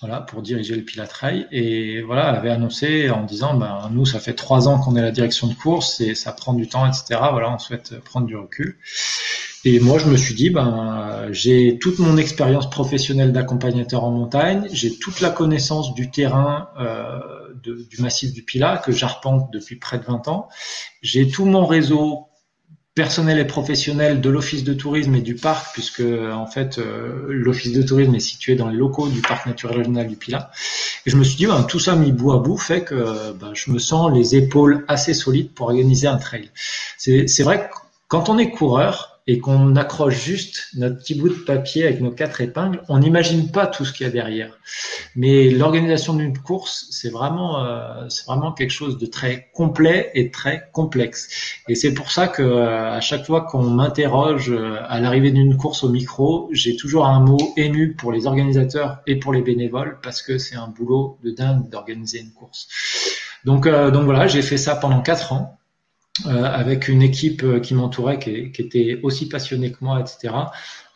voilà, 0.00 0.20
pour 0.20 0.42
diriger 0.42 0.76
le 0.76 0.82
Pilatrail. 0.82 1.46
Et 1.50 2.02
voilà, 2.02 2.28
avait 2.28 2.50
annoncé 2.50 3.10
en 3.10 3.24
disant, 3.24 3.54
ben, 3.54 3.90
nous, 3.92 4.06
ça 4.06 4.20
fait 4.20 4.34
trois 4.34 4.68
ans 4.68 4.78
qu'on 4.78 4.96
est 4.96 5.02
la 5.02 5.10
direction 5.10 5.46
de 5.46 5.54
course 5.54 6.00
et 6.00 6.14
ça 6.14 6.32
prend 6.32 6.54
du 6.54 6.68
temps, 6.68 6.86
etc. 6.86 7.20
Voilà, 7.32 7.52
on 7.52 7.58
souhaite 7.58 7.98
prendre 8.00 8.26
du 8.26 8.36
recul. 8.36 8.78
Et 9.64 9.80
moi, 9.80 9.98
je 9.98 10.06
me 10.06 10.16
suis 10.16 10.34
dit, 10.34 10.50
ben, 10.50 11.28
j'ai 11.32 11.78
toute 11.80 11.98
mon 11.98 12.16
expérience 12.16 12.70
professionnelle 12.70 13.32
d'accompagnateur 13.32 14.04
en 14.04 14.12
montagne, 14.12 14.68
j'ai 14.72 14.96
toute 14.96 15.20
la 15.20 15.30
connaissance 15.30 15.94
du 15.94 16.10
terrain 16.10 16.68
euh, 16.78 17.18
du 17.64 18.00
massif 18.00 18.32
du 18.32 18.42
Pilat 18.42 18.78
que 18.78 18.92
j'arpente 18.92 19.52
depuis 19.52 19.76
près 19.76 19.98
de 19.98 20.04
20 20.04 20.28
ans. 20.28 20.48
J'ai 21.02 21.28
tout 21.28 21.44
mon 21.44 21.66
réseau 21.66 22.27
personnel 22.98 23.38
et 23.38 23.44
professionnel 23.44 24.20
de 24.20 24.28
l'office 24.28 24.64
de 24.64 24.74
tourisme 24.74 25.14
et 25.14 25.20
du 25.20 25.36
parc, 25.36 25.72
puisque 25.72 26.02
en 26.02 26.46
fait 26.46 26.78
euh, 26.78 27.26
l'office 27.28 27.72
de 27.72 27.80
tourisme 27.80 28.12
est 28.16 28.18
situé 28.18 28.56
dans 28.56 28.68
les 28.68 28.76
locaux 28.76 29.06
du 29.06 29.20
parc 29.20 29.46
naturel 29.46 29.76
régional 29.76 30.08
du 30.08 30.16
Pilat. 30.16 30.50
Et 31.06 31.10
je 31.10 31.16
me 31.16 31.22
suis 31.22 31.36
dit, 31.36 31.46
ben, 31.46 31.62
tout 31.62 31.78
ça 31.78 31.94
mis 31.94 32.10
bout 32.10 32.32
à 32.32 32.38
bout 32.38 32.56
fait 32.56 32.82
que 32.82 33.32
ben, 33.34 33.52
je 33.54 33.70
me 33.70 33.78
sens 33.78 34.12
les 34.12 34.34
épaules 34.34 34.84
assez 34.88 35.14
solides 35.14 35.52
pour 35.54 35.68
organiser 35.68 36.08
un 36.08 36.16
trail. 36.16 36.50
C'est 36.96 37.42
vrai 37.44 37.68
que 37.68 37.74
quand 38.08 38.28
on 38.30 38.36
est 38.36 38.50
coureur, 38.50 39.07
et 39.28 39.40
qu'on 39.40 39.76
accroche 39.76 40.24
juste 40.24 40.68
notre 40.74 40.96
petit 40.96 41.14
bout 41.14 41.28
de 41.28 41.34
papier 41.34 41.84
avec 41.84 42.00
nos 42.00 42.10
quatre 42.10 42.40
épingles, 42.40 42.80
on 42.88 42.98
n'imagine 42.98 43.50
pas 43.52 43.66
tout 43.66 43.84
ce 43.84 43.92
qu'il 43.92 44.06
y 44.06 44.08
a 44.08 44.12
derrière. 44.12 44.58
Mais 45.16 45.50
l'organisation 45.50 46.14
d'une 46.14 46.36
course, 46.36 46.86
c'est 46.90 47.10
vraiment, 47.10 47.62
euh, 47.62 48.08
c'est 48.08 48.24
vraiment 48.24 48.52
quelque 48.52 48.70
chose 48.70 48.96
de 48.96 49.04
très 49.04 49.50
complet 49.52 50.10
et 50.14 50.30
très 50.30 50.70
complexe. 50.72 51.28
Et 51.68 51.74
c'est 51.74 51.92
pour 51.92 52.10
ça 52.10 52.26
que 52.26 52.42
euh, 52.42 52.90
à 52.90 53.02
chaque 53.02 53.26
fois 53.26 53.42
qu'on 53.42 53.64
m'interroge 53.64 54.50
euh, 54.50 54.78
à 54.88 54.98
l'arrivée 54.98 55.30
d'une 55.30 55.58
course 55.58 55.84
au 55.84 55.90
micro, 55.90 56.48
j'ai 56.52 56.76
toujours 56.76 57.04
un 57.04 57.20
mot 57.20 57.52
ému 57.58 57.94
pour 57.96 58.12
les 58.12 58.26
organisateurs 58.26 59.02
et 59.06 59.16
pour 59.16 59.34
les 59.34 59.42
bénévoles 59.42 59.98
parce 60.02 60.22
que 60.22 60.38
c'est 60.38 60.56
un 60.56 60.68
boulot 60.68 61.18
de 61.22 61.32
dingue 61.32 61.68
d'organiser 61.68 62.20
une 62.20 62.32
course. 62.32 62.66
Donc, 63.44 63.68
donc 63.68 64.04
voilà, 64.04 64.26
j'ai 64.26 64.42
fait 64.42 64.56
ça 64.56 64.74
pendant 64.74 65.00
quatre 65.00 65.32
ans. 65.32 65.57
Euh, 66.26 66.42
avec 66.42 66.88
une 66.88 67.02
équipe 67.02 67.44
euh, 67.44 67.60
qui 67.60 67.74
m'entourait, 67.74 68.18
qui, 68.18 68.50
qui, 68.50 68.62
était 68.62 68.98
aussi 69.02 69.28
passionnée 69.28 69.70
que 69.70 69.78
moi, 69.82 70.00
etc. 70.00 70.34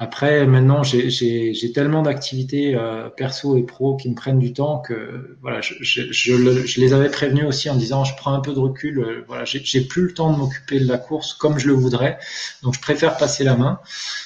Après, 0.03 0.47
maintenant, 0.47 0.83
j'ai 0.83 1.73
tellement 1.73 2.03
d'activités 2.03 2.75
euh, 2.75 3.09
perso 3.09 3.57
et 3.57 3.63
pro 3.63 3.97
qui 3.97 4.11
me 4.11 4.17
prennent 4.17 4.41
du 4.41 4.53
temps 4.53 4.81
que 4.81 5.37
voilà, 5.41 5.61
je, 5.61 5.75
je, 5.81 6.11
je, 6.11 6.67
je, 6.67 6.81
les 6.81 6.93
avais 6.93 7.09
prévenus 7.09 7.45
aussi 7.47 7.71
en 7.71 7.77
disant 7.77 8.03
je 8.03 8.17
prends 8.17 8.33
un 8.35 8.41
peu 8.41 8.53
de 8.53 8.59
recul. 8.59 8.99
Euh, 8.99 9.25
voilà, 9.29 9.45
j'ai 9.45 9.81
plus 9.83 10.03
le 10.09 10.15
temps 10.15 10.33
de 10.33 10.39
m'occuper 10.39 10.81
de 10.81 10.89
la 10.89 10.99
course 10.99 11.35
comme 11.35 11.57
je 11.59 11.69
le 11.69 11.75
voudrais, 11.75 12.19
donc 12.65 12.75
je 12.75 12.81
préfère 12.81 13.17
passer 13.17 13.45
la 13.45 13.55
main. 13.55 13.79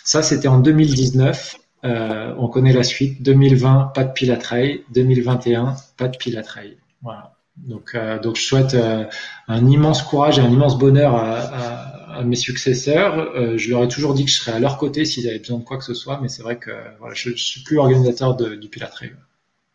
Ça, 0.03 0.23
c'était 0.23 0.49
en 0.49 0.61
2019. 0.61 1.57
Euh, 1.85 2.35
on 2.39 2.49
connaît 2.49 2.73
la 2.73 2.83
suite. 2.83 3.23
2020, 3.23 3.93
pas 3.95 4.05
de 4.05 4.13
pile 4.13 4.37
trail. 4.39 4.83
2021, 4.95 5.77
pas 5.99 6.09
de 6.09 6.17
pile 6.17 6.41
trail. 6.43 6.79
Voilà. 7.03 7.37
Donc, 7.57 7.95
euh, 7.95 8.19
donc 8.19 8.37
je 8.37 8.43
souhaite 8.43 8.75
euh, 8.75 9.05
un 9.49 9.67
immense 9.69 10.03
courage 10.03 10.39
et 10.39 10.43
un 10.43 10.51
immense 10.51 10.79
bonheur 10.79 11.15
à, 11.15 12.23
mes 12.25 12.37
successeurs. 12.37 13.19
Euh, 13.19 13.59
je 13.59 13.71
leur 13.71 13.83
ai 13.83 13.89
toujours 13.89 14.15
dit 14.15 14.25
que 14.25 14.31
je 14.31 14.37
serais 14.37 14.53
à 14.53 14.59
leur 14.59 14.79
côté 14.79 15.05
s'ils 15.05 15.29
avaient 15.29 15.39
besoin 15.39 15.59
de 15.59 15.65
quoi 15.65 15.77
que 15.77 15.85
ce 15.85 15.93
soit, 15.93 16.19
mais 16.23 16.29
c'est 16.29 16.43
vrai 16.43 16.59
que 16.59 16.71
voilà, 16.99 17.15
je, 17.15 17.31
je 17.31 17.45
suis 17.45 17.63
plus 17.63 17.79
organisateur 17.79 18.35
du 18.37 18.69
Pilatré. 18.71 19.13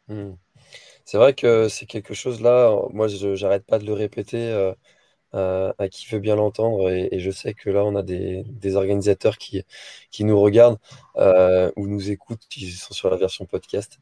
Hmm. 0.08 0.32
C'est 1.06 1.17
vrai 1.17 1.34
que 1.34 1.67
c'est 1.70 1.86
quelque 1.86 2.15
chose 2.15 2.41
là, 2.41 2.76
moi 2.94 3.08
je 3.08 3.36
j'arrête 3.36 3.65
pas 3.65 3.78
de 3.78 3.86
le 3.86 3.94
répéter 3.94 4.72
à 5.34 5.88
qui 5.89 6.08
veut 6.08 6.20
bien 6.20 6.36
l'entendre 6.36 6.89
et, 6.89 7.20
je 7.20 7.32
sais 7.32 7.54
que 7.54 7.70
là 7.70 7.84
on 7.86 7.96
a 7.96 8.02
des, 8.02 8.76
organisateurs 8.76 9.38
qui 9.38 9.63
nous 10.24 10.39
regardent 10.39 10.80
ou 11.76 11.88
nous 11.88 12.10
écoutent, 12.10 12.48
qui 12.50 12.72
sont 12.72 12.94
sur 12.94 13.10
la 13.12 13.17
version 13.17 13.46
podcast 13.46 14.00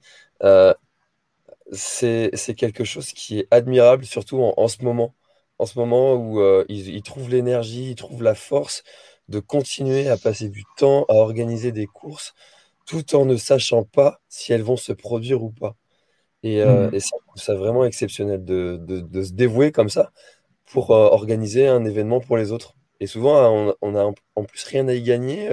c'est 1.71 2.55
quelque 2.55 2.83
chose 2.83 3.11
qui 3.11 3.39
est 3.39 3.47
admirable, 3.51 4.05
surtout 4.05 4.39
en, 4.39 4.67
ce 4.67 4.83
moment. 4.83 5.15
En 5.59 5.65
ce 5.65 5.77
moment 5.77 6.13
où 6.15 6.39
euh, 6.39 6.65
ils, 6.69 7.01
trouvent 7.03 7.29
l'énergie, 7.29 7.91
ils 7.91 7.95
trouvent 7.95 8.23
la 8.23 8.35
force 8.35 8.83
de 9.27 9.39
continuer 9.39 10.07
à 10.09 10.17
passer 10.17 10.49
du 10.49 10.63
temps 10.77 11.05
à 11.09 11.13
organiser 11.13 11.71
des 11.71 11.85
courses 11.85 12.33
tout 12.85 13.15
en 13.15 13.25
ne 13.25 13.37
sachant 13.37 13.83
pas 13.83 14.19
si 14.29 14.51
elles 14.51 14.63
vont 14.63 14.77
se 14.77 14.93
produire 14.93 15.43
ou 15.43 15.51
pas. 15.51 15.75
Et, 16.41 16.61
euh, 16.63 16.89
mmh. 16.89 16.99
c'est 17.35 17.53
vraiment 17.53 17.85
exceptionnel 17.85 18.43
de, 18.43 18.79
se 19.23 19.33
dévouer 19.33 19.71
comme 19.71 19.89
ça 19.89 20.11
pour 20.65 20.91
euh, 20.91 21.09
organiser 21.09 21.67
un 21.67 21.85
événement 21.85 22.19
pour 22.19 22.37
les 22.37 22.51
autres. 22.51 22.75
Et 22.99 23.07
souvent, 23.07 23.75
on, 23.81 23.95
a 23.95 24.11
en 24.35 24.43
plus 24.43 24.63
rien 24.63 24.87
à 24.87 24.93
y 24.93 25.03
gagner. 25.03 25.49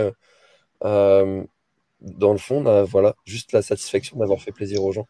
dans 0.83 2.33
le 2.33 2.39
fond, 2.39 2.65
on 2.65 2.85
voilà, 2.85 3.17
juste 3.25 3.53
la 3.53 3.63
satisfaction 3.63 4.19
d'avoir 4.19 4.41
fait 4.41 4.53
plaisir 4.53 4.83
aux 4.83 4.93
gens. 4.93 5.07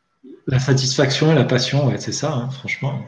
La 0.47 0.59
satisfaction 0.59 1.33
et 1.33 1.35
la 1.35 1.45
passion, 1.45 1.89
ouais, 1.89 1.99
c'est 1.99 2.13
ça, 2.13 2.33
hein, 2.33 2.51
franchement. 2.51 3.01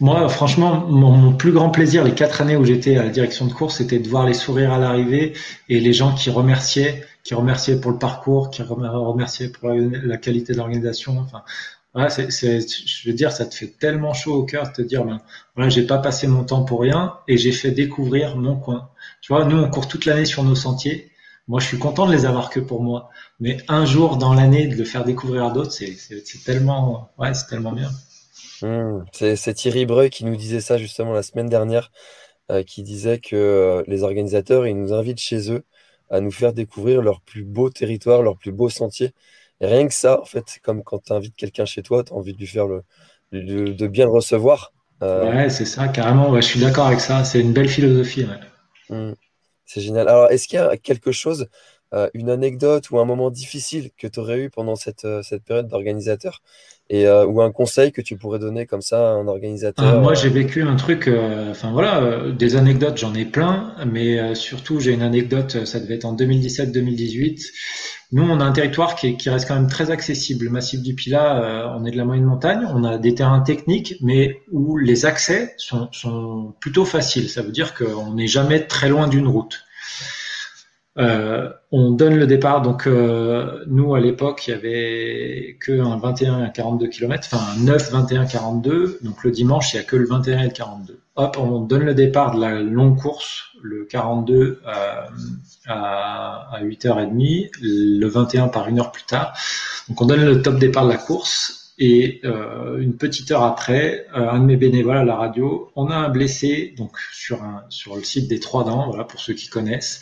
Moi, 0.00 0.28
franchement, 0.28 0.86
mon, 0.88 1.34
plus 1.34 1.52
grand 1.52 1.70
plaisir, 1.70 2.04
les 2.04 2.14
quatre 2.14 2.40
années 2.40 2.56
où 2.56 2.64
j'étais 2.64 2.96
à 2.96 3.04
la 3.04 3.10
direction 3.10 3.46
de 3.46 3.52
course, 3.52 3.76
c'était 3.76 3.98
de 3.98 4.08
voir 4.08 4.26
les 4.26 4.34
sourires 4.34 4.72
à 4.72 4.78
l'arrivée 4.78 5.34
et 5.68 5.78
les 5.78 5.92
gens 5.92 6.14
qui 6.14 6.30
remerciaient, 6.30 7.04
qui 7.22 7.34
remerciaient 7.34 7.80
pour 7.80 7.90
le 7.90 7.98
parcours, 7.98 8.50
qui 8.50 8.62
remerciaient 8.62 9.50
pour 9.50 9.70
la, 9.70 10.16
qualité 10.16 10.52
de 10.52 10.58
l'organisation. 10.58 11.18
Enfin, 11.18 11.42
voilà, 11.92 12.08
c'est, 12.08 12.28
je 12.30 13.08
veux 13.08 13.14
dire, 13.14 13.30
ça 13.30 13.46
te 13.46 13.54
fait 13.54 13.78
tellement 13.78 14.14
chaud 14.14 14.34
au 14.34 14.44
cœur 14.44 14.68
de 14.68 14.72
te 14.72 14.82
dire, 14.82 15.04
ben, 15.04 15.20
voilà, 15.54 15.68
j'ai 15.68 15.86
pas 15.86 15.98
passé 15.98 16.26
mon 16.26 16.44
temps 16.44 16.64
pour 16.64 16.80
rien 16.80 17.14
et 17.28 17.36
j'ai 17.36 17.52
fait 17.52 17.70
découvrir 17.70 18.36
mon 18.36 18.56
coin. 18.56 18.88
Tu 19.20 19.32
vois, 19.32 19.44
nous, 19.44 19.58
on 19.58 19.68
court 19.68 19.86
toute 19.86 20.06
l'année 20.06 20.24
sur 20.24 20.44
nos 20.44 20.54
sentiers 20.54 21.10
moi, 21.46 21.60
je 21.60 21.66
suis 21.66 21.78
content 21.78 22.06
de 22.06 22.12
les 22.12 22.24
avoir 22.24 22.48
que 22.50 22.60
pour 22.60 22.82
moi. 22.82 23.10
Mais 23.38 23.58
un 23.68 23.84
jour 23.84 24.16
dans 24.16 24.32
l'année, 24.32 24.66
de 24.66 24.76
le 24.76 24.84
faire 24.84 25.04
découvrir 25.04 25.44
à 25.44 25.50
d'autres, 25.50 25.72
c'est 25.72 26.44
tellement, 26.44 27.10
ouais, 27.18 27.32
tellement 27.48 27.72
bien. 27.72 27.90
Mmh. 28.62 29.04
c'est 29.12 29.54
Thierry 29.54 29.84
Breuil 29.84 30.10
qui 30.10 30.24
nous 30.24 30.36
disait 30.36 30.60
ça 30.60 30.78
justement 30.78 31.12
la 31.12 31.22
semaine 31.22 31.48
dernière, 31.48 31.90
euh, 32.50 32.62
qui 32.62 32.82
disait 32.82 33.18
que 33.18 33.36
euh, 33.36 33.82
les 33.86 34.02
organisateurs, 34.04 34.66
ils 34.66 34.78
nous 34.78 34.92
invitent 34.92 35.20
chez 35.20 35.52
eux 35.52 35.64
à 36.08 36.20
nous 36.20 36.30
faire 36.30 36.52
découvrir 36.52 37.02
leur 37.02 37.20
plus 37.20 37.44
beau 37.44 37.68
territoire, 37.68 38.22
leur 38.22 38.38
plus 38.38 38.52
beau 38.52 38.70
sentier. 38.70 39.12
rien 39.60 39.86
que 39.86 39.94
ça, 39.94 40.20
en 40.20 40.24
fait, 40.24 40.44
c'est 40.46 40.60
comme 40.60 40.82
quand 40.82 41.02
tu 41.04 41.12
invites 41.12 41.36
quelqu'un 41.36 41.66
chez 41.66 41.82
toi, 41.82 42.04
tu 42.04 42.12
as 42.12 42.16
envie 42.16 42.32
de 42.32 42.38
lui 42.38 42.46
faire 42.46 42.66
le, 42.66 42.84
de, 43.32 43.86
bien 43.86 44.06
le 44.06 44.12
recevoir. 44.12 44.72
Ouais, 45.02 45.50
c'est 45.50 45.66
ça, 45.66 45.88
carrément. 45.88 46.34
je 46.36 46.40
suis 46.40 46.60
d'accord 46.60 46.86
avec 46.86 47.00
ça. 47.00 47.24
C'est 47.24 47.40
une 47.40 47.52
belle 47.52 47.68
philosophie. 47.68 48.26
Mmh. 48.88 49.12
C'est 49.66 49.80
génial. 49.80 50.08
Alors, 50.08 50.30
est-ce 50.30 50.48
qu'il 50.48 50.56
y 50.58 50.60
a 50.62 50.76
quelque 50.76 51.12
chose, 51.12 51.48
une 52.14 52.28
anecdote 52.30 52.90
ou 52.90 52.98
un 52.98 53.04
moment 53.04 53.30
difficile 53.30 53.90
que 53.96 54.06
tu 54.08 54.18
aurais 54.20 54.40
eu 54.40 54.50
pendant 54.50 54.74
cette, 54.76 55.06
cette 55.22 55.44
période 55.44 55.68
d'organisateur? 55.68 56.42
Et 56.90 57.06
euh, 57.06 57.26
ou 57.26 57.40
un 57.40 57.50
conseil 57.50 57.92
que 57.92 58.02
tu 58.02 58.16
pourrais 58.16 58.38
donner 58.38 58.66
comme 58.66 58.82
ça 58.82 59.10
à 59.10 59.12
un 59.12 59.26
organisateur 59.26 60.00
Moi, 60.00 60.12
euh, 60.12 60.14
j'ai 60.14 60.28
vécu 60.28 60.62
un 60.62 60.76
truc. 60.76 61.08
Euh, 61.08 61.50
enfin 61.50 61.72
voilà, 61.72 62.30
des 62.30 62.56
anecdotes, 62.56 62.98
j'en 62.98 63.14
ai 63.14 63.24
plein, 63.24 63.74
mais 63.86 64.34
surtout 64.34 64.80
j'ai 64.80 64.92
une 64.92 65.02
anecdote. 65.02 65.64
Ça 65.64 65.80
devait 65.80 65.94
être 65.94 66.04
en 66.04 66.14
2017-2018. 66.14 67.46
Nous, 68.12 68.22
on 68.22 68.38
a 68.38 68.44
un 68.44 68.52
territoire 68.52 68.94
qui, 68.94 69.16
qui, 69.16 69.30
reste 69.30 69.48
quand 69.48 69.54
même 69.54 69.68
très 69.68 69.90
accessible. 69.90 70.44
Le 70.44 70.50
massif 70.50 70.82
du 70.82 70.94
Pilat, 70.94 71.74
on 71.76 71.84
est 71.84 71.90
de 71.90 71.96
la 71.96 72.04
moyenne 72.04 72.26
montagne. 72.26 72.64
On 72.72 72.84
a 72.84 72.98
des 72.98 73.14
terrains 73.14 73.40
techniques, 73.40 73.96
mais 74.02 74.42
où 74.52 74.76
les 74.76 75.06
accès 75.06 75.54
sont, 75.56 75.88
sont 75.90 76.54
plutôt 76.60 76.84
faciles. 76.84 77.28
Ça 77.28 77.42
veut 77.42 77.50
dire 77.50 77.74
qu'on 77.74 78.14
n'est 78.14 78.28
jamais 78.28 78.66
très 78.66 78.88
loin 78.88 79.08
d'une 79.08 79.26
route. 79.26 79.64
Euh, 80.96 81.50
on 81.72 81.90
donne 81.90 82.16
le 82.16 82.26
départ. 82.26 82.62
Donc, 82.62 82.86
euh, 82.86 83.64
nous, 83.66 83.94
à 83.94 84.00
l'époque, 84.00 84.46
il 84.46 84.50
y 84.50 84.54
avait 84.54 85.56
que 85.60 85.80
un 85.80 85.96
21 85.96 86.42
à 86.42 86.48
42 86.48 86.86
km, 86.88 87.28
enfin 87.32 87.44
un 87.56 87.64
9, 87.64 87.90
21, 87.92 88.26
42. 88.26 88.98
Donc, 89.02 89.24
le 89.24 89.30
dimanche, 89.30 89.74
il 89.74 89.78
y 89.78 89.80
a 89.80 89.82
que 89.82 89.96
le 89.96 90.06
21 90.06 90.40
et 90.40 90.44
le 90.44 90.50
42. 90.50 91.00
Hop, 91.16 91.36
on 91.38 91.60
donne 91.60 91.84
le 91.84 91.94
départ 91.94 92.34
de 92.34 92.40
la 92.40 92.60
longue 92.60 92.98
course, 92.98 93.44
le 93.62 93.84
42 93.84 94.60
euh, 94.66 95.02
à, 95.66 96.54
à 96.54 96.62
8h30, 96.62 97.50
le 97.60 98.06
21 98.06 98.48
par 98.48 98.68
une 98.68 98.78
heure 98.78 98.92
plus 98.92 99.04
tard. 99.04 99.36
Donc, 99.88 100.00
on 100.00 100.06
donne 100.06 100.24
le 100.24 100.42
top 100.42 100.58
départ 100.58 100.84
de 100.84 100.90
la 100.90 100.98
course. 100.98 101.60
Et 101.76 102.20
euh, 102.24 102.78
une 102.78 102.96
petite 102.96 103.32
heure 103.32 103.42
après, 103.42 104.06
euh, 104.14 104.30
un 104.30 104.38
de 104.38 104.44
mes 104.44 104.56
bénévoles 104.56 104.96
à 104.96 105.04
la 105.04 105.16
radio, 105.16 105.72
on 105.74 105.90
a 105.90 105.96
un 105.96 106.08
blessé 106.08 106.72
donc 106.78 106.96
sur 107.12 107.42
un 107.42 107.64
sur 107.68 107.96
le 107.96 108.04
site 108.04 108.28
des 108.28 108.38
Trois 108.38 108.62
Dents, 108.62 108.86
voilà 108.86 109.02
pour 109.02 109.18
ceux 109.18 109.34
qui 109.34 109.48
connaissent. 109.48 110.00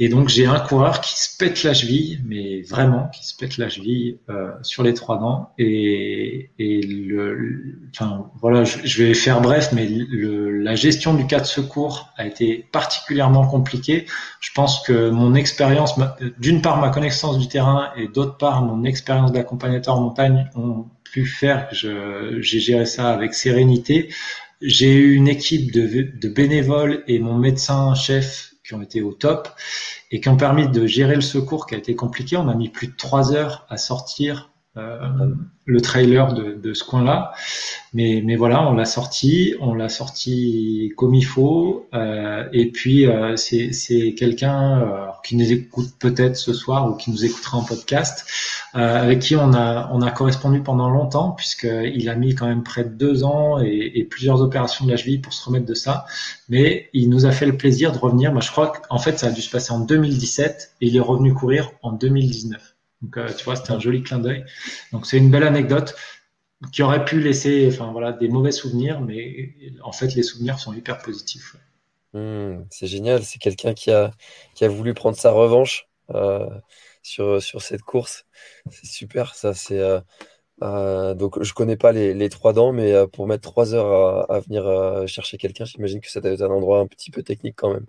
Et 0.00 0.08
donc 0.08 0.28
j'ai 0.28 0.44
un 0.46 0.58
coureur 0.58 1.00
qui 1.00 1.14
se 1.16 1.36
pète 1.38 1.62
la 1.62 1.72
cheville, 1.72 2.20
mais 2.26 2.62
vraiment 2.62 3.08
qui 3.14 3.24
se 3.24 3.36
pète 3.36 3.58
la 3.58 3.68
cheville 3.68 4.18
euh, 4.28 4.50
sur 4.62 4.82
les 4.82 4.92
trois 4.92 5.18
dents. 5.18 5.50
Et, 5.56 6.50
et 6.58 6.80
le, 6.82 7.78
enfin 7.90 8.26
voilà, 8.40 8.64
je, 8.64 9.02
vais 9.02 9.14
faire 9.14 9.40
bref, 9.40 9.70
mais 9.72 9.86
le, 9.86 10.50
la 10.50 10.74
gestion 10.74 11.14
du 11.14 11.28
cas 11.28 11.38
de 11.38 11.44
secours 11.44 12.08
a 12.16 12.26
été 12.26 12.66
particulièrement 12.72 13.46
compliquée. 13.46 14.06
Je 14.40 14.50
pense 14.52 14.82
que 14.82 15.10
mon 15.10 15.34
expérience, 15.34 15.94
d'une 16.40 16.60
part 16.60 16.80
ma 16.80 16.88
connaissance 16.88 17.38
du 17.38 17.46
terrain 17.46 17.90
et 17.96 18.08
d'autre 18.08 18.36
part 18.36 18.62
mon 18.62 18.82
expérience 18.82 19.30
d'accompagnateur 19.30 19.94
en 19.94 20.00
montagne 20.00 20.50
ont 20.56 20.86
pu 21.04 21.24
faire 21.24 21.68
que 21.68 22.40
j'ai 22.40 22.58
géré 22.58 22.86
ça 22.86 23.10
avec 23.12 23.32
sérénité. 23.32 24.12
J'ai 24.60 24.92
eu 24.92 25.14
une 25.14 25.28
équipe 25.28 25.70
de, 25.72 26.10
de 26.20 26.28
bénévoles 26.28 27.04
et 27.06 27.20
mon 27.20 27.38
médecin 27.38 27.94
chef 27.94 28.53
qui 28.64 28.74
ont 28.74 28.82
été 28.82 29.02
au 29.02 29.12
top 29.12 29.48
et 30.10 30.20
qui 30.20 30.28
ont 30.28 30.36
permis 30.36 30.68
de 30.68 30.86
gérer 30.86 31.14
le 31.14 31.20
secours 31.20 31.66
qui 31.66 31.74
a 31.74 31.78
été 31.78 31.94
compliqué. 31.94 32.36
On 32.36 32.48
a 32.48 32.54
mis 32.54 32.70
plus 32.70 32.88
de 32.88 32.96
trois 32.96 33.32
heures 33.32 33.66
à 33.68 33.76
sortir 33.76 34.53
le 34.76 35.80
trailer 35.80 36.34
de, 36.34 36.54
de 36.54 36.74
ce 36.74 36.84
coin-là. 36.84 37.32
Mais, 37.94 38.22
mais 38.24 38.36
voilà, 38.36 38.68
on 38.68 38.74
l'a 38.74 38.84
sorti, 38.84 39.54
on 39.60 39.72
l'a 39.74 39.88
sorti 39.88 40.92
comme 40.96 41.14
il 41.14 41.24
faut. 41.24 41.88
Euh, 41.94 42.48
et 42.52 42.70
puis 42.70 43.06
euh, 43.06 43.36
c'est 43.36 44.14
quelqu'un 44.14 44.80
euh, 44.80 45.06
qui 45.22 45.36
nous 45.36 45.52
écoute 45.52 45.90
peut-être 45.98 46.36
ce 46.36 46.52
soir 46.52 46.90
ou 46.90 46.96
qui 46.96 47.10
nous 47.10 47.24
écoutera 47.24 47.56
en 47.56 47.62
podcast, 47.62 48.26
euh, 48.74 49.02
avec 49.02 49.20
qui 49.20 49.36
on 49.36 49.54
a 49.54 49.88
on 49.92 50.02
a 50.02 50.10
correspondu 50.10 50.60
pendant 50.60 50.90
longtemps 50.90 51.30
puisqu'il 51.30 52.08
a 52.08 52.16
mis 52.16 52.34
quand 52.34 52.46
même 52.46 52.64
près 52.64 52.84
de 52.84 52.90
deux 52.90 53.24
ans 53.24 53.60
et, 53.62 53.92
et, 53.94 54.04
plusieurs 54.04 54.42
opérations 54.42 54.84
de 54.84 54.90
la 54.90 54.96
cheville 54.96 55.20
pour 55.20 55.32
se 55.32 55.44
remettre 55.46 55.66
de 55.66 55.74
ça. 55.74 56.04
Mais 56.48 56.90
il 56.92 57.08
nous 57.08 57.26
a 57.26 57.30
fait 57.30 57.46
le 57.46 57.56
plaisir 57.56 57.92
de 57.92 57.98
revenir. 57.98 58.32
Moi, 58.32 58.42
je 58.42 58.50
crois 58.50 58.72
qu'en 58.72 58.98
fait, 58.98 59.18
ça 59.18 59.28
a 59.28 59.30
dû 59.30 59.40
se 59.40 59.50
passer 59.50 59.72
en 59.72 59.80
2017 59.80 60.74
et 60.80 60.86
il 60.88 60.96
est 60.96 61.00
revenu 61.00 61.32
courir 61.32 61.70
en 61.82 61.92
2019. 61.92 62.73
Donc, 63.04 63.18
euh, 63.18 63.28
tu 63.36 63.44
vois, 63.44 63.56
c'était 63.56 63.72
un 63.72 63.78
joli 63.78 64.02
clin 64.02 64.18
d'œil. 64.18 64.44
Donc, 64.92 65.04
c'est 65.06 65.18
une 65.18 65.30
belle 65.30 65.42
anecdote 65.42 65.94
qui 66.72 66.82
aurait 66.82 67.04
pu 67.04 67.20
laisser 67.20 67.68
enfin, 67.70 67.92
voilà, 67.92 68.12
des 68.12 68.28
mauvais 68.28 68.52
souvenirs, 68.52 69.00
mais 69.02 69.54
en 69.82 69.92
fait, 69.92 70.14
les 70.14 70.22
souvenirs 70.22 70.58
sont 70.58 70.72
hyper 70.72 70.98
positifs. 71.02 71.56
Hmm, 72.14 72.62
c'est 72.70 72.86
génial. 72.86 73.22
C'est 73.22 73.38
quelqu'un 73.38 73.74
qui 73.74 73.90
a, 73.90 74.10
qui 74.54 74.64
a 74.64 74.68
voulu 74.68 74.94
prendre 74.94 75.16
sa 75.16 75.32
revanche 75.32 75.86
euh, 76.14 76.48
sur, 77.02 77.42
sur 77.42 77.60
cette 77.60 77.82
course. 77.82 78.24
C'est 78.70 78.86
super, 78.86 79.34
ça. 79.34 79.52
C'est. 79.52 79.80
Euh, 80.62 81.14
donc, 81.14 81.42
je 81.42 81.52
connais 81.52 81.76
pas 81.76 81.92
les, 81.92 82.14
les, 82.14 82.28
trois 82.30 82.54
dents, 82.54 82.72
mais 82.72 82.94
pour 83.08 83.26
mettre 83.26 83.42
trois 83.42 83.74
heures 83.74 84.26
à, 84.30 84.36
à 84.36 84.40
venir 84.40 84.64
chercher 85.06 85.36
quelqu'un, 85.36 85.66
j'imagine 85.66 86.00
que 86.00 86.10
ça 86.10 86.22
doit 86.22 86.30
être 86.30 86.42
un 86.42 86.50
endroit 86.50 86.78
un 86.78 86.86
petit 86.86 87.10
peu 87.10 87.22
technique 87.22 87.56
quand 87.56 87.74
même. 87.74 87.86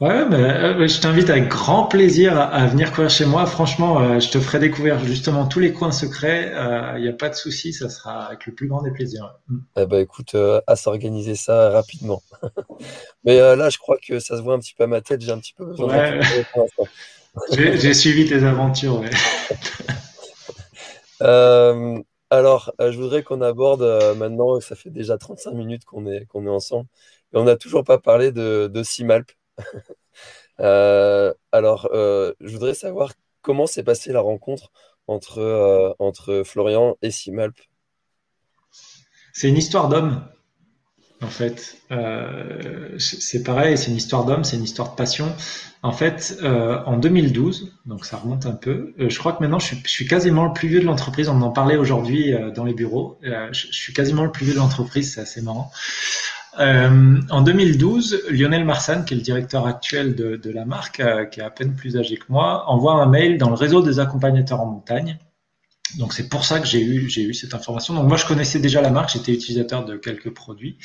Ouais, 0.00 0.28
mais 0.28 0.36
euh, 0.36 0.88
je 0.88 1.00
t'invite 1.00 1.30
avec 1.30 1.48
grand 1.48 1.84
plaisir 1.86 2.38
à, 2.38 2.66
venir 2.66 2.92
courir 2.92 3.08
chez 3.08 3.24
moi. 3.24 3.46
Franchement, 3.46 4.00
euh, 4.00 4.18
je 4.18 4.30
te 4.30 4.40
ferai 4.40 4.58
découvrir 4.58 4.98
justement 5.04 5.46
tous 5.46 5.60
les 5.60 5.72
coins 5.72 5.92
secrets. 5.92 6.50
Il 6.50 6.56
euh, 6.56 6.98
n'y 6.98 7.08
a 7.08 7.12
pas 7.12 7.28
de 7.28 7.34
souci, 7.34 7.72
ça 7.72 7.88
sera 7.88 8.26
avec 8.26 8.46
le 8.46 8.54
plus 8.54 8.66
grand 8.66 8.82
des 8.82 8.90
plaisirs. 8.90 9.36
Mm. 9.48 9.58
Eh 9.76 9.86
ben, 9.86 9.98
écoute, 10.00 10.34
à 10.66 10.76
s'organiser 10.76 11.36
ça 11.36 11.70
rapidement. 11.70 12.20
mais 13.24 13.38
là, 13.38 13.70
je 13.70 13.78
crois 13.78 13.96
que 14.04 14.18
ça 14.18 14.36
se 14.36 14.42
voit 14.42 14.54
un 14.54 14.58
petit 14.58 14.74
peu 14.74 14.84
à 14.84 14.88
ma 14.88 15.00
tête. 15.00 15.20
J'ai 15.20 15.32
un 15.32 15.38
petit 15.38 15.54
peu 15.54 15.64
besoin 15.64 15.88
ouais. 15.88 16.20
J'ai 17.76 17.94
suivi 17.94 18.26
tes 18.26 18.42
aventures. 18.44 19.04
alors, 22.30 22.72
je 22.80 22.98
voudrais 22.98 23.22
qu'on 23.22 23.40
aborde 23.40 23.82
maintenant, 24.16 24.58
ça 24.60 24.74
fait 24.74 24.90
déjà 24.90 25.16
35 25.16 25.52
minutes 25.52 25.84
qu'on 25.84 26.06
est, 26.06 26.26
qu'on 26.26 26.44
est 26.44 26.50
ensemble, 26.50 26.88
et 27.32 27.36
on 27.36 27.44
n'a 27.44 27.56
toujours 27.56 27.84
pas 27.84 27.98
parlé 27.98 28.32
de, 28.32 28.68
de 28.72 28.82
Simalp. 28.82 29.30
Euh, 30.58 31.34
alors, 31.52 31.90
euh, 31.92 32.32
je 32.40 32.50
voudrais 32.50 32.72
savoir 32.72 33.12
comment 33.42 33.66
s'est 33.66 33.82
passée 33.82 34.10
la 34.10 34.22
rencontre 34.22 34.70
entre, 35.06 35.40
euh, 35.40 36.44
Florian 36.44 36.96
et 37.02 37.10
Simalp. 37.10 37.54
C'est 39.34 39.50
une 39.50 39.58
histoire 39.58 39.90
d'homme, 39.90 40.24
en 41.20 41.26
fait. 41.26 41.76
c'est 42.98 43.42
pareil, 43.42 43.76
c'est 43.76 43.90
une 43.90 43.98
histoire 43.98 44.24
d'homme, 44.24 44.44
c'est 44.44 44.56
une 44.56 44.64
histoire 44.64 44.92
de 44.92 44.96
passion. 44.96 45.30
En 45.82 45.92
fait, 45.92 46.38
en 46.42 46.96
2012, 46.96 47.74
donc 47.84 48.06
ça 48.06 48.16
remonte 48.16 48.46
un 48.46 48.54
peu, 48.54 48.94
je 48.96 49.18
crois 49.18 49.34
que 49.34 49.42
maintenant 49.42 49.58
je 49.58 49.74
suis, 49.84 50.08
quasiment 50.08 50.46
le 50.46 50.54
plus 50.54 50.68
vieux 50.68 50.80
de 50.80 50.86
l'entreprise. 50.86 51.28
On 51.28 51.42
en 51.42 51.50
parlait 51.50 51.76
aujourd'hui 51.76 52.34
dans 52.54 52.64
les 52.64 52.72
bureaux. 52.72 53.18
je, 53.20 53.66
suis 53.72 53.92
quasiment 53.92 54.24
le 54.24 54.32
plus 54.32 54.46
vieux 54.46 54.54
de 54.54 54.58
l'entreprise, 54.58 55.12
c'est 55.12 55.20
assez 55.20 55.42
marrant. 55.42 55.70
Euh, 56.58 57.20
en 57.30 57.42
2012, 57.42 58.24
Lionel 58.30 58.64
Marsan, 58.64 59.04
qui 59.04 59.14
est 59.14 59.16
le 59.16 59.22
directeur 59.22 59.66
actuel 59.66 60.14
de, 60.14 60.50
la 60.50 60.64
marque, 60.64 61.00
euh, 61.00 61.24
qui 61.24 61.40
est 61.40 61.42
à 61.42 61.50
peine 61.50 61.74
plus 61.74 61.96
âgé 61.96 62.16
que 62.16 62.24
moi, 62.28 62.64
envoie 62.68 62.94
un 62.94 63.06
mail 63.06 63.38
dans 63.38 63.48
le 63.48 63.56
réseau 63.56 63.82
des 63.82 63.98
accompagnateurs 64.00 64.60
en 64.60 64.66
montagne. 64.66 65.18
Donc 65.98 66.12
c'est 66.12 66.28
pour 66.28 66.44
ça 66.44 66.58
que 66.58 66.66
j'ai 66.66 66.82
eu 66.82 67.08
j'ai 67.08 67.22
eu 67.22 67.32
cette 67.32 67.54
information. 67.54 67.94
Donc 67.94 68.08
moi 68.08 68.16
je 68.16 68.26
connaissais 68.26 68.58
déjà 68.58 68.82
la 68.82 68.90
marque, 68.90 69.10
j'étais 69.12 69.32
utilisateur 69.32 69.84
de 69.84 69.96
quelques 69.96 70.34
produits, 70.34 70.78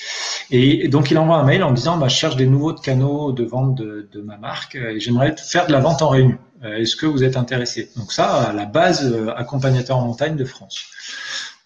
et, 0.52 0.88
donc 0.90 1.10
il 1.10 1.18
envoie 1.18 1.38
un 1.38 1.44
mail 1.44 1.64
en 1.64 1.72
disant 1.72 1.98
bah, 1.98 2.08
je 2.08 2.16
cherche 2.16 2.36
des 2.36 2.46
nouveaux 2.46 2.76
canaux 2.76 3.32
de 3.32 3.44
vente 3.44 3.76
de, 3.76 4.22
ma 4.22 4.38
marque 4.38 4.76
et 4.76 5.00
j'aimerais 5.00 5.36
faire 5.38 5.66
de 5.66 5.72
la 5.72 5.80
vente 5.80 6.04
en 6.04 6.10
réunion. 6.10 6.38
Euh, 6.64 6.78
est-ce 6.78 6.96
que 6.96 7.08
vous 7.08 7.24
êtes 7.24 7.36
intéressé? 7.36 7.90
Donc 7.98 8.12
ça 8.12 8.50
à 8.50 8.54
la 8.54 8.66
base 8.66 9.12
accompagnateur 9.36 9.98
en 9.98 10.06
montagne 10.06 10.36
de 10.36 10.46
France. 10.46 10.86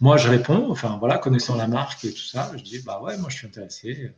Moi, 0.02 0.18
je 0.18 0.30
réponds, 0.30 0.68
enfin 0.70 0.98
voilà, 1.00 1.18
connaissant 1.18 1.56
la 1.56 1.68
marque 1.68 2.04
et 2.06 2.12
tout 2.12 2.26
ça, 2.26 2.52
je 2.56 2.62
dis 2.62 2.80
bah 2.80 3.00
ouais, 3.02 3.18
moi 3.18 3.30
je 3.30 3.38
suis 3.38 3.48
intéressé. 3.48 4.12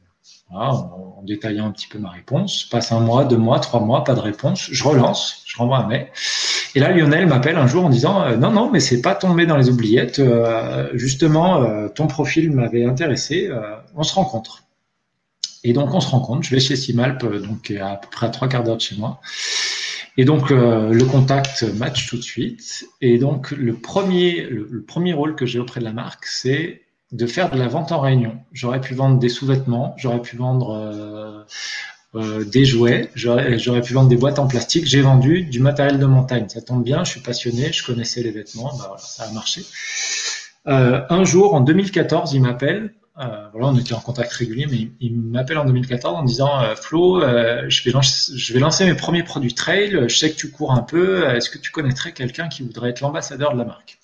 Voilà, 0.50 0.72
en, 0.72 1.24
détaillant 1.24 1.68
un 1.68 1.72
petit 1.72 1.88
peu 1.88 2.00
ma 2.00 2.10
réponse. 2.10 2.64
Passe 2.66 2.92
un 2.92 3.00
mois, 3.00 3.26
deux 3.26 3.38
mois, 3.38 3.60
trois 3.60 3.80
mois, 3.80 4.04
pas 4.04 4.14
de 4.14 4.20
réponse. 4.20 4.68
Je 4.72 4.84
relance, 4.84 5.44
je 5.46 5.58
renvoie 5.58 5.78
un 5.80 5.88
mail. 5.88 6.08
Et 6.76 6.80
là, 6.80 6.92
Lionel 6.92 7.28
m'appelle 7.28 7.58
un 7.58 7.68
jour 7.68 7.86
en 7.86 7.90
disant 7.90 8.22
euh, 8.24 8.38
non, 8.38 8.52
non, 8.52 8.70
mais 8.70 8.80
c'est 8.80 9.02
pas 9.02 9.16
tombé 9.16 9.46
dans 9.46 9.58
les 9.58 9.70
oubliettes. 9.70 10.20
Euh, 10.20 10.90
justement, 10.94 11.62
euh, 11.62 11.88
ton 11.90 12.08
profil 12.08 12.52
m'avait 12.52 12.86
intéressé. 12.86 13.50
on 13.96 14.04
se 14.04 14.14
rencontre. 14.14 14.64
Et 15.64 15.74
donc 15.74 15.94
on 15.94 16.00
se 16.00 16.10
rencontre. 16.10 16.44
Je 16.44 16.52
vais 16.52 16.60
chez 16.60 16.76
Simalp, 16.76 17.26
donc 17.26 17.72
à 17.72 17.96
peu 17.96 18.08
près 18.10 18.28
à 18.28 18.30
trois 18.30 18.48
quarts 18.48 18.64
d'heure 18.64 18.78
de 18.78 18.82
chez 18.82 18.96
moi. 18.96 19.20
Et 20.18 20.26
donc 20.26 20.52
euh, 20.52 20.92
le 20.92 21.06
contact 21.06 21.64
match 21.76 22.08
tout 22.08 22.18
de 22.18 22.24
suite. 22.24 22.86
Et 23.02 23.20
donc 23.20 23.52
le 23.52 23.76
premier, 23.76 24.42
le, 24.42 24.82
premier 24.82 25.14
rôle 25.14 25.36
que 25.36 25.46
j'ai 25.46 25.60
auprès 25.60 25.80
de 25.80 25.86
la 25.86 25.94
marque, 25.94 26.26
c'est 26.26 26.82
de 27.12 27.26
faire 27.28 27.52
de 27.52 27.58
la 27.58 27.68
vente 27.68 27.92
en 27.92 28.00
réunion. 28.00 28.40
J'aurais 28.52 28.82
pu 28.82 28.96
vendre 28.96 29.20
des 29.20 29.30
sous-vêtements, 29.30 29.94
j'aurais 29.98 30.22
pu 30.22 30.36
vendre 30.36 30.72
euh, 30.72 31.44
euh, 32.16 32.44
des 32.44 32.66
jouets, 32.66 33.12
j'aurais 33.16 33.82
pu 33.82 33.94
vendre 33.94 34.10
des 34.10 34.18
boîtes 34.18 34.40
en 34.40 34.48
plastique. 34.48 34.88
J'ai 34.88 35.02
vendu 35.02 35.44
du 35.44 35.60
matériel 35.60 36.00
de 36.00 36.06
montagne. 36.08 36.50
Ça 36.50 36.62
tombe 36.62 36.84
bien, 36.84 37.04
je 37.04 37.12
suis 37.12 37.22
passionné, 37.22 37.72
je 37.72 37.86
connaissais 37.86 38.24
les 38.24 38.32
vêtements, 38.32 38.72
bah 38.78 38.86
voilà, 38.88 38.98
ça 38.98 39.24
a 39.24 39.32
marché. 39.32 39.62
un 40.66 41.24
jour, 41.24 41.54
en 41.54 41.62
2014, 41.62 42.34
il 42.34 42.42
m'appelle 42.42 42.92
voilà, 43.18 43.68
on 43.68 43.78
était 43.78 43.94
en 43.94 44.00
contact 44.00 44.32
régulier, 44.34 44.68
mais 44.70 44.92
il, 45.00 45.20
m'appelle 45.20 45.58
en 45.58 45.66
2014 45.66 46.16
en 46.16 46.24
disant 46.24 46.76
Flo, 46.76 47.22
je 47.22 47.84
vais, 47.84 47.92
lancer, 47.92 48.32
je 48.36 48.54
vais 48.54 48.60
lancer 48.60 48.86
mes 48.86 48.94
premiers 48.94 49.24
produits 49.24 49.54
trail. 49.54 50.06
Je 50.08 50.16
sais 50.16 50.32
que 50.32 50.36
tu 50.36 50.52
cours 50.52 50.72
un 50.72 50.84
peu. 50.84 51.28
Est-ce 51.30 51.50
que 51.50 51.58
tu 51.58 51.72
connaîtrais 51.72 52.14
quelqu'un 52.14 52.48
qui 52.48 52.64
voudrait 52.64 52.92
être 52.92 53.02
l'ambassadeur 53.02 53.54
de 53.54 53.58
la 53.58 53.66
marque? 53.66 53.98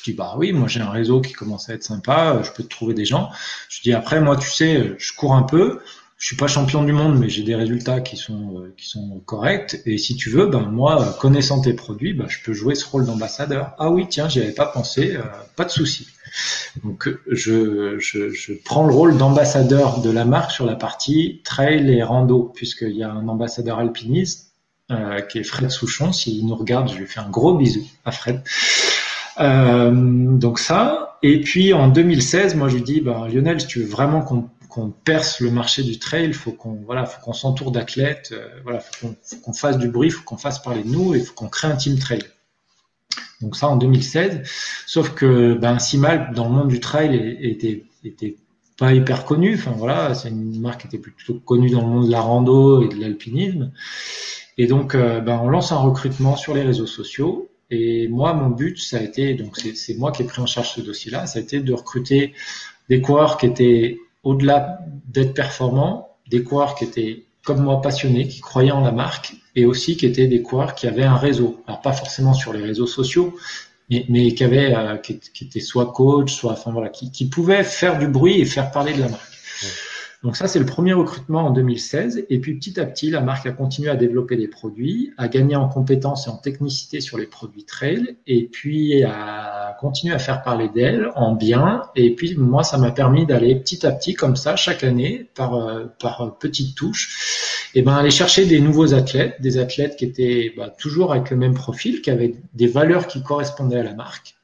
Je 0.00 0.10
dis 0.10 0.16
bah 0.16 0.34
oui, 0.38 0.52
moi 0.52 0.66
j'ai 0.66 0.80
un 0.80 0.90
réseau 0.90 1.20
qui 1.20 1.34
commence 1.34 1.68
à 1.68 1.74
être 1.74 1.82
sympa, 1.82 2.40
je 2.42 2.50
peux 2.52 2.62
te 2.62 2.68
trouver 2.68 2.94
des 2.94 3.04
gens. 3.04 3.30
Je 3.68 3.82
dis 3.82 3.92
après 3.92 4.20
moi 4.20 4.36
tu 4.36 4.48
sais, 4.48 4.94
je 4.98 5.12
cours 5.12 5.34
un 5.34 5.42
peu, 5.42 5.80
je 6.20 6.26
suis 6.26 6.36
pas 6.36 6.48
champion 6.48 6.84
du 6.84 6.92
monde, 6.92 7.18
mais 7.18 7.30
j'ai 7.30 7.42
des 7.42 7.54
résultats 7.54 8.02
qui 8.02 8.18
sont 8.18 8.58
euh, 8.58 8.74
qui 8.76 8.86
sont 8.86 9.22
corrects. 9.24 9.80
Et 9.86 9.96
si 9.96 10.16
tu 10.16 10.28
veux, 10.28 10.46
ben 10.46 10.60
moi, 10.60 11.16
connaissant 11.18 11.62
tes 11.62 11.72
produits, 11.72 12.12
ben, 12.12 12.26
je 12.28 12.38
peux 12.44 12.52
jouer 12.52 12.74
ce 12.74 12.86
rôle 12.86 13.06
d'ambassadeur. 13.06 13.72
Ah 13.78 13.90
oui, 13.90 14.06
tiens, 14.06 14.28
j'y 14.28 14.42
avais 14.42 14.52
pas 14.52 14.66
pensé, 14.66 15.16
euh, 15.16 15.22
pas 15.56 15.64
de 15.64 15.70
souci. 15.70 16.06
Donc 16.84 17.08
je, 17.26 17.98
je, 17.98 18.28
je, 18.28 18.52
prends 18.52 18.86
le 18.86 18.92
rôle 18.92 19.16
d'ambassadeur 19.16 20.02
de 20.02 20.10
la 20.10 20.26
marque 20.26 20.50
sur 20.50 20.66
la 20.66 20.76
partie 20.76 21.40
trail 21.42 21.90
et 21.90 22.02
rando, 22.02 22.52
puisqu'il 22.54 22.96
y 22.96 23.02
a 23.02 23.10
un 23.10 23.26
ambassadeur 23.26 23.78
alpiniste 23.78 24.52
euh, 24.90 25.22
qui 25.22 25.38
est 25.38 25.42
Fred 25.42 25.70
Souchon. 25.70 26.12
S'il 26.12 26.46
nous 26.46 26.54
regarde, 26.54 26.90
je 26.90 26.98
lui 26.98 27.06
fais 27.06 27.20
un 27.20 27.30
gros 27.30 27.54
bisou 27.54 27.82
à 28.04 28.12
Fred. 28.12 28.42
Euh, 29.40 29.90
donc 29.90 30.58
ça. 30.58 31.18
Et 31.22 31.40
puis 31.40 31.72
en 31.72 31.88
2016, 31.88 32.56
moi 32.56 32.68
je 32.68 32.74
lui 32.74 32.82
dis, 32.82 33.00
ben, 33.00 33.26
Lionel, 33.26 33.58
si 33.58 33.66
tu 33.66 33.80
veux 33.80 33.88
vraiment 33.88 34.20
qu'on 34.20 34.50
qu'on 34.70 34.90
perce 34.90 35.40
le 35.40 35.50
marché 35.50 35.82
du 35.82 35.98
trail, 35.98 36.32
faut 36.32 36.52
qu'on 36.52 36.74
voilà, 36.86 37.04
faut 37.04 37.20
qu'on 37.20 37.32
s'entoure 37.32 37.72
d'athlètes, 37.72 38.30
euh, 38.32 38.48
voilà, 38.62 38.80
faut 38.80 39.14
qu'on 39.42 39.52
fasse 39.52 39.76
du 39.76 39.88
bruit, 39.88 40.10
faut 40.10 40.24
qu'on 40.24 40.38
fasse 40.38 40.62
parler 40.62 40.82
de 40.82 40.88
nous 40.88 41.14
et 41.14 41.20
faut 41.20 41.34
qu'on 41.34 41.48
crée 41.48 41.68
un 41.68 41.76
team 41.76 41.98
trail. 41.98 42.22
Donc 43.42 43.56
ça 43.56 43.68
en 43.68 43.76
2016. 43.76 44.42
Sauf 44.86 45.14
que 45.14 45.54
ben 45.54 45.78
Simal 45.78 46.32
dans 46.34 46.48
le 46.48 46.54
monde 46.54 46.68
du 46.68 46.80
trail 46.80 47.38
était 47.42 47.84
pas 48.78 48.94
hyper 48.94 49.24
connu. 49.24 49.54
Enfin 49.54 49.72
voilà, 49.76 50.14
c'est 50.14 50.30
une 50.30 50.60
marque 50.60 50.82
qui 50.82 50.86
était 50.86 50.98
plutôt 50.98 51.34
connue 51.34 51.70
dans 51.70 51.82
le 51.82 51.88
monde 51.88 52.06
de 52.06 52.10
la 52.10 52.20
rando 52.20 52.82
et 52.82 52.88
de 52.88 53.00
l'alpinisme. 53.00 53.72
Et 54.56 54.66
donc 54.66 54.94
euh, 54.94 55.20
ben 55.20 55.38
on 55.42 55.48
lance 55.48 55.72
un 55.72 55.78
recrutement 55.78 56.36
sur 56.36 56.54
les 56.54 56.62
réseaux 56.62 56.86
sociaux. 56.86 57.50
Et 57.70 58.08
moi, 58.08 58.34
mon 58.34 58.50
but, 58.50 58.78
ça 58.78 58.98
a 58.98 59.00
été, 59.00 59.34
donc 59.34 59.56
c'est 59.56 59.94
moi 59.94 60.10
qui 60.10 60.22
ai 60.22 60.24
pris 60.26 60.42
en 60.42 60.46
charge 60.46 60.74
ce 60.74 60.80
dossier-là, 60.80 61.26
ça 61.26 61.38
a 61.38 61.42
été 61.42 61.60
de 61.60 61.72
recruter 61.72 62.34
des 62.88 63.00
coureurs 63.00 63.38
qui 63.38 63.46
étaient 63.46 64.00
au-delà 64.22 64.80
d'être 65.06 65.34
performants, 65.34 66.16
des 66.28 66.42
coureurs 66.42 66.74
qui 66.74 66.84
étaient 66.84 67.24
comme 67.44 67.62
moi 67.62 67.80
passionnés, 67.80 68.28
qui 68.28 68.40
croyaient 68.40 68.70
en 68.70 68.82
la 68.82 68.92
marque, 68.92 69.34
et 69.56 69.64
aussi 69.64 69.96
qui 69.96 70.06
étaient 70.06 70.26
des 70.26 70.42
coureurs 70.42 70.74
qui 70.74 70.86
avaient 70.86 71.04
un 71.04 71.16
réseau. 71.16 71.62
Alors 71.66 71.80
pas 71.80 71.92
forcément 71.92 72.34
sur 72.34 72.52
les 72.52 72.62
réseaux 72.62 72.86
sociaux, 72.86 73.34
mais, 73.88 74.04
mais 74.08 74.34
qui 74.34 74.44
avaient, 74.44 74.74
euh, 74.74 74.96
qui, 74.96 75.20
étaient 75.42 75.60
soit 75.60 75.92
coach, 75.92 76.32
soit, 76.34 76.52
enfin 76.52 76.70
voilà, 76.70 76.90
qui, 76.90 77.10
qui 77.10 77.28
pouvaient 77.28 77.64
faire 77.64 77.98
du 77.98 78.06
bruit 78.06 78.40
et 78.40 78.44
faire 78.44 78.70
parler 78.70 78.92
de 78.92 79.00
la 79.00 79.08
marque. 79.08 79.32
Donc 80.22 80.36
ça, 80.36 80.48
c'est 80.48 80.58
le 80.58 80.66
premier 80.66 80.92
recrutement 80.92 81.46
en 81.46 81.50
2016. 81.50 82.26
Et 82.28 82.40
puis 82.40 82.54
petit 82.54 82.78
à 82.78 82.84
petit, 82.84 83.10
la 83.10 83.22
marque 83.22 83.46
a 83.46 83.52
continué 83.52 83.88
à 83.88 83.96
développer 83.96 84.36
des 84.36 84.48
produits, 84.48 85.12
à 85.16 85.28
gagner 85.28 85.56
en 85.56 85.66
compétences 85.66 86.26
et 86.26 86.30
en 86.30 86.36
technicité 86.36 87.00
sur 87.00 87.16
les 87.16 87.26
produits 87.26 87.64
trail, 87.64 88.16
et 88.26 88.46
puis 88.46 89.02
à 89.02 89.76
continuer 89.80 90.14
à 90.14 90.18
faire 90.18 90.42
parler 90.42 90.68
d'elle 90.68 91.10
en 91.14 91.34
bien. 91.34 91.82
Et 91.96 92.14
puis 92.14 92.36
moi, 92.36 92.64
ça 92.64 92.76
m'a 92.76 92.90
permis 92.90 93.24
d'aller 93.24 93.54
petit 93.56 93.86
à 93.86 93.92
petit, 93.92 94.12
comme 94.12 94.36
ça, 94.36 94.56
chaque 94.56 94.84
année, 94.84 95.30
par, 95.34 95.54
euh, 95.54 95.86
par 95.98 96.36
petites 96.38 96.76
touches, 96.76 97.70
et 97.74 97.80
ben 97.80 97.94
aller 97.94 98.10
chercher 98.10 98.44
des 98.44 98.60
nouveaux 98.60 98.92
athlètes, 98.92 99.40
des 99.40 99.56
athlètes 99.56 99.96
qui 99.96 100.04
étaient 100.04 100.52
bah, 100.54 100.68
toujours 100.68 101.12
avec 101.12 101.30
le 101.30 101.38
même 101.38 101.54
profil, 101.54 102.02
qui 102.02 102.10
avaient 102.10 102.34
des 102.52 102.66
valeurs 102.66 103.06
qui 103.06 103.22
correspondaient 103.22 103.78
à 103.78 103.84
la 103.84 103.94
marque 103.94 104.34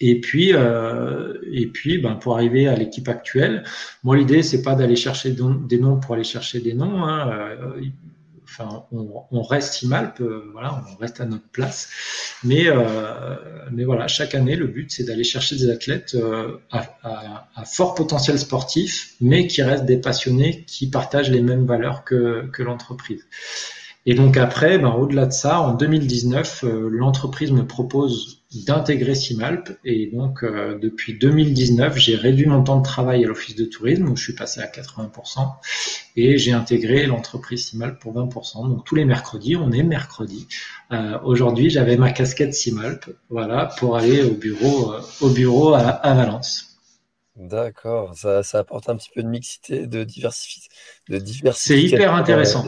et 0.00 0.20
puis, 0.20 0.52
euh, 0.52 1.34
et 1.50 1.66
puis, 1.66 1.98
ben, 1.98 2.14
pour 2.14 2.34
arriver 2.34 2.68
à 2.68 2.74
l'équipe 2.74 3.08
actuelle, 3.08 3.64
moi 4.02 4.16
l'idée 4.16 4.42
c'est 4.42 4.62
pas 4.62 4.74
d'aller 4.74 4.96
chercher 4.96 5.30
des 5.30 5.78
noms 5.78 5.98
pour 6.00 6.14
aller 6.14 6.24
chercher 6.24 6.60
des 6.60 6.74
noms. 6.74 7.04
Hein, 7.04 7.30
euh, 7.30 7.80
enfin, 8.44 8.84
on, 8.92 9.24
on, 9.30 9.42
reste 9.42 9.82
Imalp, 9.82 10.22
voilà, 10.52 10.84
on 10.92 10.96
reste 11.00 11.20
à 11.20 11.24
notre 11.24 11.48
place. 11.48 11.88
Mais, 12.44 12.68
euh, 12.68 13.36
mais 13.72 13.84
voilà, 13.84 14.08
chaque 14.08 14.34
année, 14.34 14.56
le 14.56 14.66
but 14.66 14.90
c'est 14.90 15.04
d'aller 15.04 15.24
chercher 15.24 15.56
des 15.56 15.70
athlètes 15.70 16.14
euh, 16.14 16.58
à, 16.70 16.86
à, 17.02 17.48
à, 17.54 17.64
fort 17.64 17.94
potentiel 17.94 18.38
sportif, 18.38 19.14
mais 19.20 19.46
qui 19.46 19.62
restent 19.62 19.86
des 19.86 19.98
passionnés, 19.98 20.64
qui 20.66 20.88
partagent 20.88 21.30
les 21.30 21.42
mêmes 21.42 21.66
valeurs 21.66 22.04
que, 22.04 22.48
que 22.52 22.62
l'entreprise. 22.62 23.26
Et 24.04 24.14
donc 24.14 24.36
après, 24.36 24.78
ben, 24.78 24.90
au-delà 24.90 25.26
de 25.26 25.32
ça, 25.32 25.60
en 25.60 25.74
2019, 25.74 26.64
euh, 26.64 26.88
l'entreprise 26.90 27.50
me 27.50 27.66
propose 27.66 28.35
d'intégrer 28.54 29.14
Simalp. 29.14 29.76
Et 29.84 30.06
donc 30.06 30.44
euh, 30.44 30.78
depuis 30.78 31.18
2019, 31.18 31.96
j'ai 31.96 32.16
réduit 32.16 32.46
mon 32.46 32.62
temps 32.62 32.78
de 32.78 32.84
travail 32.84 33.24
à 33.24 33.28
l'office 33.28 33.56
de 33.56 33.64
tourisme, 33.64 34.08
où 34.08 34.16
je 34.16 34.22
suis 34.22 34.32
passé 34.34 34.60
à 34.60 34.66
80%, 34.66 35.54
et 36.16 36.38
j'ai 36.38 36.52
intégré 36.52 37.06
l'entreprise 37.06 37.68
Simalp 37.68 37.98
pour 37.98 38.14
20%. 38.14 38.68
Donc 38.68 38.84
tous 38.84 38.94
les 38.94 39.04
mercredis, 39.04 39.56
on 39.56 39.72
est 39.72 39.82
mercredi. 39.82 40.46
Euh, 40.92 41.18
Aujourd'hui, 41.24 41.70
j'avais 41.70 41.96
ma 41.96 42.12
casquette 42.12 42.54
Simalp, 42.54 43.10
voilà, 43.28 43.70
pour 43.78 43.96
aller 43.96 44.22
au 44.22 44.34
bureau, 44.34 44.92
euh, 44.92 45.00
au 45.20 45.30
bureau 45.30 45.74
à, 45.74 45.80
à 45.80 46.14
Valence. 46.14 46.76
D'accord, 47.36 48.16
ça, 48.16 48.42
ça, 48.42 48.60
apporte 48.60 48.88
un 48.88 48.96
petit 48.96 49.10
peu 49.14 49.22
de 49.22 49.28
mixité, 49.28 49.86
de 49.86 50.04
diversité. 50.04 50.68
De 51.10 51.18
diversité. 51.18 51.74
C'est 51.74 51.82
hyper 51.82 52.14
intéressant. 52.14 52.64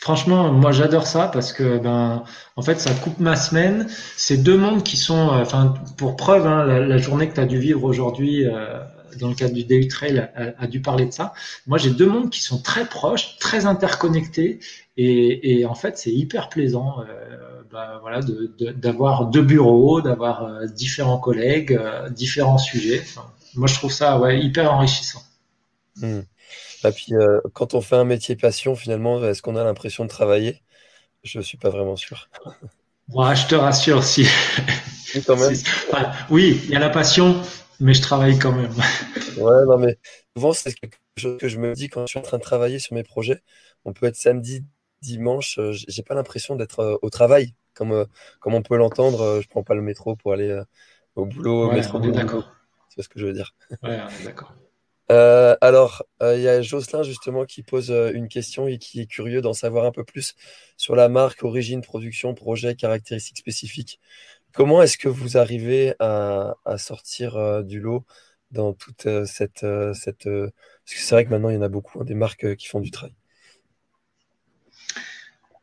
Franchement, 0.00 0.52
moi 0.52 0.70
j'adore 0.70 1.08
ça 1.08 1.26
parce 1.26 1.52
que 1.52 1.78
ben 1.78 2.22
en 2.54 2.62
fait 2.62 2.78
ça 2.80 2.94
coupe 2.94 3.18
ma 3.18 3.34
semaine. 3.34 3.88
C'est 4.16 4.36
deux 4.36 4.56
mondes 4.56 4.84
qui 4.84 4.96
sont, 4.96 5.28
euh, 5.32 5.42
enfin 5.42 5.74
pour 5.96 6.16
preuve, 6.16 6.46
hein, 6.46 6.64
la, 6.64 6.98
journée 6.98 7.28
que 7.28 7.34
tu 7.34 7.40
as 7.40 7.46
dû 7.46 7.58
vivre 7.58 7.82
aujourd'hui 7.82 8.46
euh, 8.46 8.78
dans 9.18 9.28
le 9.28 9.34
cadre 9.34 9.54
du 9.54 9.64
Daily 9.64 9.88
Trail 9.88 10.30
a, 10.36 10.66
dû 10.68 10.80
parler 10.80 11.06
de 11.06 11.10
ça. 11.10 11.34
Moi 11.66 11.78
j'ai 11.78 11.90
deux 11.90 12.08
mondes 12.08 12.30
qui 12.30 12.40
sont 12.42 12.62
très 12.62 12.84
proches, 12.84 13.38
très 13.38 13.66
interconnectés 13.66 14.60
et, 14.96 15.60
et 15.60 15.66
en 15.66 15.74
fait 15.74 15.98
c'est 15.98 16.12
hyper 16.12 16.48
plaisant. 16.48 17.00
Euh, 17.00 17.62
ben, 17.72 17.98
voilà, 18.00 18.20
d'avoir 18.76 19.26
de, 19.26 19.32
deux 19.32 19.42
bureaux, 19.42 20.00
d'avoir 20.00 20.44
euh, 20.44 20.66
différents 20.66 21.18
collègues, 21.18 21.78
différents 22.10 22.56
sujets. 22.56 23.02
moi 23.56 23.66
je 23.66 23.74
trouve 23.74 23.92
ça 23.92 24.20
ouais, 24.20 24.40
hyper 24.40 24.72
enrichissant. 24.72 25.22
Mmh. 25.96 26.20
Et 26.84 26.92
puis, 26.92 27.14
euh, 27.14 27.40
quand 27.54 27.74
on 27.74 27.80
fait 27.80 27.96
un 27.96 28.04
métier 28.04 28.36
passion, 28.36 28.76
finalement, 28.76 29.22
est-ce 29.24 29.42
qu'on 29.42 29.56
a 29.56 29.64
l'impression 29.64 30.04
de 30.04 30.08
travailler? 30.08 30.62
Je 31.24 31.38
ne 31.38 31.42
suis 31.42 31.58
pas 31.58 31.70
vraiment 31.70 31.96
sûr. 31.96 32.28
Moi, 33.08 33.34
je 33.34 33.46
te 33.46 33.54
rassure, 33.54 34.04
si. 34.04 34.26
oui, 36.30 36.60
il 36.64 36.70
y 36.70 36.76
a 36.76 36.78
la 36.78 36.90
passion, 36.90 37.40
mais 37.80 37.94
je 37.94 38.02
travaille 38.02 38.38
quand 38.38 38.52
même. 38.52 38.70
ouais, 39.38 39.64
non, 39.66 39.78
mais 39.78 39.98
souvent, 40.36 40.52
c'est 40.52 40.74
quelque 40.74 40.98
chose 41.16 41.38
que 41.38 41.48
je 41.48 41.58
me 41.58 41.72
dis 41.74 41.88
quand 41.88 42.02
je 42.02 42.10
suis 42.10 42.18
en 42.18 42.22
train 42.22 42.36
de 42.36 42.42
travailler 42.42 42.78
sur 42.78 42.94
mes 42.94 43.02
projets. 43.02 43.40
On 43.84 43.92
peut 43.92 44.06
être 44.06 44.16
samedi, 44.16 44.64
dimanche, 45.00 45.58
euh, 45.58 45.72
j'ai 45.72 46.02
pas 46.02 46.14
l'impression 46.14 46.54
d'être 46.54 46.80
euh, 46.80 46.96
au 47.02 47.10
travail, 47.10 47.54
comme, 47.74 48.06
comme 48.40 48.54
on 48.54 48.62
peut 48.62 48.76
l'entendre. 48.76 49.40
Je 49.42 49.48
prends 49.48 49.64
pas 49.64 49.74
le 49.74 49.82
métro 49.82 50.14
pour 50.14 50.34
aller 50.34 50.60
au 51.16 51.24
boulot. 51.24 51.68
Ouais, 51.68 51.76
métro, 51.76 51.98
on 51.98 52.02
est 52.02 52.12
d'accord. 52.12 52.52
C'est 52.94 53.02
ce 53.02 53.08
que 53.08 53.18
je 53.18 53.26
veux 53.26 53.32
dire? 53.32 53.54
Ouais, 53.82 53.98
on 54.04 54.22
est 54.22 54.24
d'accord. 54.24 54.54
Euh, 55.10 55.56
alors, 55.62 56.04
euh, 56.22 56.36
il 56.36 56.42
y 56.42 56.48
a 56.48 56.60
Jocelyn 56.60 57.02
justement 57.02 57.46
qui 57.46 57.62
pose 57.62 57.90
euh, 57.90 58.12
une 58.12 58.28
question 58.28 58.68
et 58.68 58.78
qui 58.78 59.00
est 59.00 59.06
curieux 59.06 59.40
d'en 59.40 59.54
savoir 59.54 59.86
un 59.86 59.92
peu 59.92 60.04
plus 60.04 60.34
sur 60.76 60.96
la 60.96 61.08
marque, 61.08 61.42
origine, 61.44 61.80
production, 61.80 62.34
projet, 62.34 62.74
caractéristiques 62.74 63.38
spécifiques. 63.38 64.00
Comment 64.52 64.82
est-ce 64.82 64.98
que 64.98 65.08
vous 65.08 65.38
arrivez 65.38 65.94
à, 66.00 66.54
sortir 66.78 67.64
du 67.64 67.80
lot 67.80 68.04
dans 68.50 68.72
toute 68.74 69.06
cette... 69.26 69.66
cette 69.94 70.24
parce 70.24 70.94
que 70.94 71.00
c'est 71.00 71.14
vrai 71.14 71.24
que 71.24 71.30
maintenant, 71.30 71.50
il 71.50 71.54
y 71.56 71.58
en 71.58 71.62
a 71.62 71.68
beaucoup, 71.68 72.00
hein, 72.00 72.04
des 72.04 72.14
marques 72.14 72.56
qui 72.56 72.66
font 72.66 72.80
du 72.80 72.90
trail. 72.90 73.14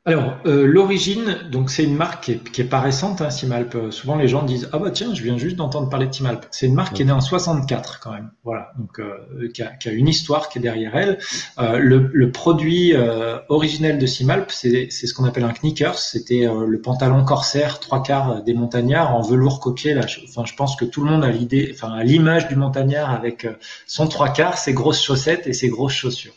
Alors, 0.08 0.38
euh, 0.46 0.68
l'origine, 0.68 1.36
donc 1.52 1.72
c'est 1.72 1.84
une 1.84 1.96
marque 1.96 2.32
qui 2.52 2.62
est, 2.62 2.64
pas 2.64 2.80
récente, 2.80 3.22
hein, 3.22 3.30
Timalp. 3.30 3.76
Souvent, 3.90 4.16
les 4.16 4.28
gens 4.28 4.44
disent 4.44 4.70
ah 4.72 4.78
bah 4.78 4.92
tiens, 4.92 5.16
je 5.16 5.24
viens 5.24 5.40
juste 5.40 5.56
d'entendre 5.56 5.90
parler 5.90 6.06
de 6.06 6.12
Timalp. 6.12 6.46
C'est 6.52 6.68
une 6.68 6.76
marque 6.76 6.94
qui 6.94 7.02
est 7.02 7.06
née 7.06 7.12
en 7.12 7.22
64 7.22 8.00
quand 8.02 8.12
même, 8.12 8.30
voilà, 8.44 8.72
donc 8.78 9.00
euh, 9.00 9.50
qui, 9.52 9.64
a, 9.64 9.92
une 9.92 10.08
histoire 10.08 10.50
qui 10.50 10.60
est 10.60 10.62
derrière 10.62 10.96
elle. 10.96 11.18
Euh, 11.58 11.80
le, 11.80 12.32
produit 12.32 12.94
euh, 12.94 13.40
originel 13.50 13.98
de 13.98 14.06
Simalp, 14.06 14.52
c'est 14.52 14.92
ce 14.92 15.12
qu'on 15.16 15.26
appelle 15.26 15.44
un 15.44 15.54
knickers. 15.54 15.98
C'était 15.98 16.46
euh, 16.46 16.68
le 16.68 16.82
pantalon 16.82 17.24
corsaire 17.26 17.80
trois 17.80 18.04
quarts 18.04 18.44
des 18.44 18.54
montagnards 18.54 19.16
en 19.16 19.24
velours 19.24 19.60
coquet. 19.60 19.96
Là, 19.96 20.06
enfin, 20.30 20.44
je 20.46 20.54
pense 20.54 20.76
que 20.76 20.86
tout 20.86 21.04
le 21.04 21.10
monde 21.10 21.24
a 21.24 21.32
l'idée, 21.32 21.72
enfin, 21.74 22.04
l'image 22.04 22.48
du 22.48 22.56
montagnard 22.56 23.10
avec 23.10 23.48
son 23.88 24.08
trois 24.08 24.30
quarts, 24.30 24.60
ses 24.60 24.74
grosses 24.74 25.02
chaussettes 25.02 25.48
et 25.48 25.54
ses 25.54 25.70
grosses 25.70 25.94
chaussures. 25.94 26.34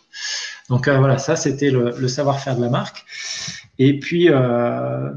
Donc 0.69 0.89
euh, 0.89 0.99
voilà, 0.99 1.19
ça 1.19 1.37
c'était 1.37 1.71
le, 1.71 2.09
savoir-faire 2.09 2.57
de 2.57 2.63
la 2.63 2.69
marque. 2.69 3.05
Et 3.79 3.99
puis 3.99 4.29
euh, 4.31 5.11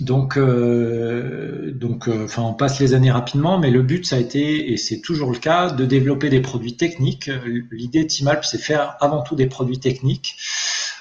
donc, 0.00 0.36
euh, 0.36 1.72
donc, 1.72 2.08
enfin, 2.08 2.42
on 2.42 2.52
passe 2.52 2.80
les 2.80 2.92
années 2.92 3.10
rapidement, 3.10 3.58
mais 3.58 3.70
le 3.70 3.82
but, 3.82 4.04
ça 4.04 4.16
a 4.16 4.18
été, 4.18 4.72
et 4.72 4.76
c'est 4.76 5.00
toujours 5.00 5.30
le 5.30 5.38
cas, 5.38 5.70
de 5.70 5.86
développer 5.86 6.28
des 6.28 6.40
produits 6.40 6.76
techniques. 6.76 7.30
L'idée 7.70 8.02
de 8.02 8.08
Timalp, 8.08 8.44
c'est 8.44 8.58
faire 8.58 8.96
avant 9.00 9.22
tout 9.22 9.36
des 9.36 9.46
produits 9.46 9.80
techniques 9.80 10.36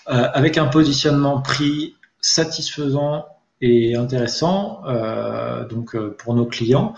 avec 0.06 0.58
un 0.58 0.68
positionnement 0.68 1.42
prix 1.42 1.96
satisfaisant 2.22 3.26
et 3.62 3.96
intéressant 3.96 4.82
euh, 4.86 5.68
donc 5.68 5.96
euh, 5.96 6.16
pour 6.18 6.36
nos 6.36 6.46
clients 6.46 6.94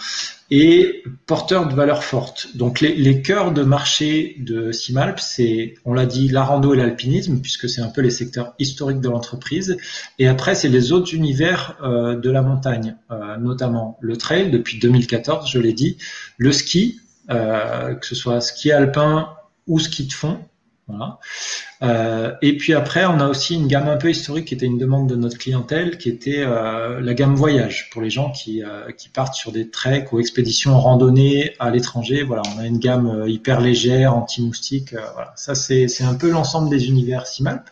et 0.49 1.03
porteur 1.25 1.67
de 1.67 1.73
valeurs 1.73 2.03
fortes. 2.03 2.55
Donc 2.55 2.79
les, 2.79 2.95
les 2.95 3.21
cœurs 3.21 3.51
de 3.51 3.63
marché 3.63 4.35
de 4.39 4.71
Simalp, 4.71 5.19
c'est, 5.19 5.75
on 5.83 5.93
l'a 5.93 6.05
dit, 6.05 6.29
la 6.29 6.43
rando 6.43 6.73
et 6.73 6.77
l'alpinisme, 6.77 7.39
puisque 7.41 7.67
c'est 7.67 7.81
un 7.81 7.89
peu 7.89 8.01
les 8.01 8.09
secteurs 8.09 8.53
historiques 8.57 9.01
de 9.01 9.09
l'entreprise. 9.09 9.77
Et 10.19 10.27
après, 10.27 10.55
c'est 10.55 10.69
les 10.69 10.93
autres 10.93 11.13
univers 11.13 11.77
euh, 11.83 12.15
de 12.15 12.29
la 12.29 12.41
montagne, 12.41 12.95
euh, 13.11 13.35
notamment 13.37 13.97
le 13.99 14.15
trail 14.15 14.49
depuis 14.49 14.79
2014, 14.79 15.49
je 15.51 15.59
l'ai 15.59 15.73
dit, 15.73 15.97
le 16.37 16.51
ski, 16.53 17.01
euh, 17.29 17.95
que 17.95 18.05
ce 18.05 18.15
soit 18.15 18.39
ski 18.39 18.71
alpin 18.71 19.33
ou 19.67 19.79
ski 19.79 20.05
de 20.05 20.13
fond, 20.13 20.39
voilà. 20.87 21.19
Euh, 21.83 22.33
et 22.41 22.55
puis 22.55 22.73
après, 22.73 23.05
on 23.05 23.19
a 23.19 23.27
aussi 23.27 23.55
une 23.55 23.67
gamme 23.67 23.89
un 23.89 23.97
peu 23.97 24.09
historique 24.09 24.45
qui 24.45 24.53
était 24.53 24.65
une 24.65 24.77
demande 24.77 25.09
de 25.09 25.15
notre 25.15 25.37
clientèle, 25.37 25.97
qui 25.97 26.09
était 26.09 26.39
euh, 26.39 27.01
la 27.01 27.13
gamme 27.13 27.35
voyage 27.35 27.89
pour 27.91 28.01
les 28.01 28.09
gens 28.09 28.31
qui, 28.31 28.63
euh, 28.63 28.91
qui 28.91 29.09
partent 29.09 29.35
sur 29.35 29.51
des 29.51 29.69
treks 29.69 30.13
ou 30.13 30.19
expéditions 30.19 30.75
en 30.75 30.79
randonnée 30.79 31.55
à 31.59 31.69
l'étranger. 31.69 32.23
Voilà, 32.23 32.43
on 32.55 32.59
a 32.59 32.65
une 32.65 32.79
gamme 32.79 33.07
euh, 33.07 33.29
hyper 33.29 33.59
légère, 33.59 34.15
anti-moustique. 34.15 34.93
Euh, 34.93 35.01
voilà, 35.13 35.33
ça 35.35 35.55
c'est 35.55 35.87
c'est 35.89 36.05
un 36.05 36.15
peu 36.15 36.29
l'ensemble 36.31 36.69
des 36.69 36.87
univers 36.87 37.27
Simalp. 37.27 37.69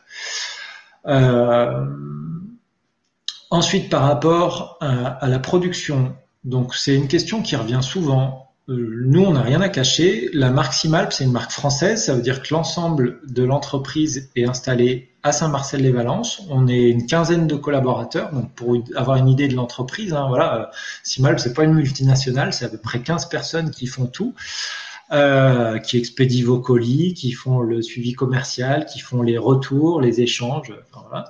ensuite, 3.50 3.90
par 3.90 4.02
rapport 4.04 4.78
à, 4.82 5.08
à 5.08 5.28
la 5.30 5.40
production, 5.40 6.16
donc 6.44 6.76
c'est 6.76 6.96
une 6.96 7.08
question 7.08 7.42
qui 7.42 7.56
revient 7.56 7.82
souvent 7.82 8.45
euh, 8.45 8.45
nous, 8.68 9.24
on 9.24 9.34
n'a 9.34 9.44
rien 9.44 9.62
à 9.62 9.70
cacher. 9.70 10.30
La 10.34 10.50
marque 10.50 10.74
Simalp, 10.74 11.14
c'est 11.14 11.24
une 11.24 11.32
marque 11.32 11.52
française. 11.52 12.04
Ça 12.04 12.16
veut 12.16 12.22
dire 12.22 12.42
que 12.42 12.52
l'ensemble 12.52 13.20
de 13.28 13.44
l'entreprise 13.44 14.30
est 14.36 14.46
installé 14.46 15.12
à 15.22 15.32
Saint-Marcel-les-Valences. 15.32 16.42
On 16.50 16.68
est 16.68 16.90
une 16.90 17.06
quinzaine 17.06 17.46
de 17.46 17.56
collaborateurs. 17.56 18.32
Donc, 18.32 18.52
pour 18.54 18.76
avoir 18.96 19.18
une 19.18 19.28
idée 19.28 19.48
de 19.48 19.56
l'entreprise, 19.56 20.14
hein, 20.14 20.26
voilà, 20.30 20.56
euh, 20.56 20.66
Simalp, 21.04 21.40
c'est 21.40 21.54
pas 21.54 21.64
une 21.64 21.74
multinationale, 21.74 22.54
c'est 22.54 22.66
à 22.66 22.70
peu 22.70 22.80
près 22.80 23.02
15 23.02 23.30
personnes 23.30 23.70
qui 23.70 23.86
font 23.86 24.08
tout. 24.08 24.34
Euh, 25.12 25.78
qui 25.78 26.00
expédient 26.00 26.46
vos 26.46 26.60
colis, 26.60 27.14
qui 27.14 27.32
font 27.32 27.60
le 27.60 27.84
suivi 27.84 28.14
commercial, 28.14 28.88
qui 28.88 29.00
font 29.00 29.22
les 29.22 29.38
retours, 29.38 30.02
les 30.02 30.22
échanges. 30.22 30.74
Enfin, 30.92 31.06
voilà. 31.08 31.26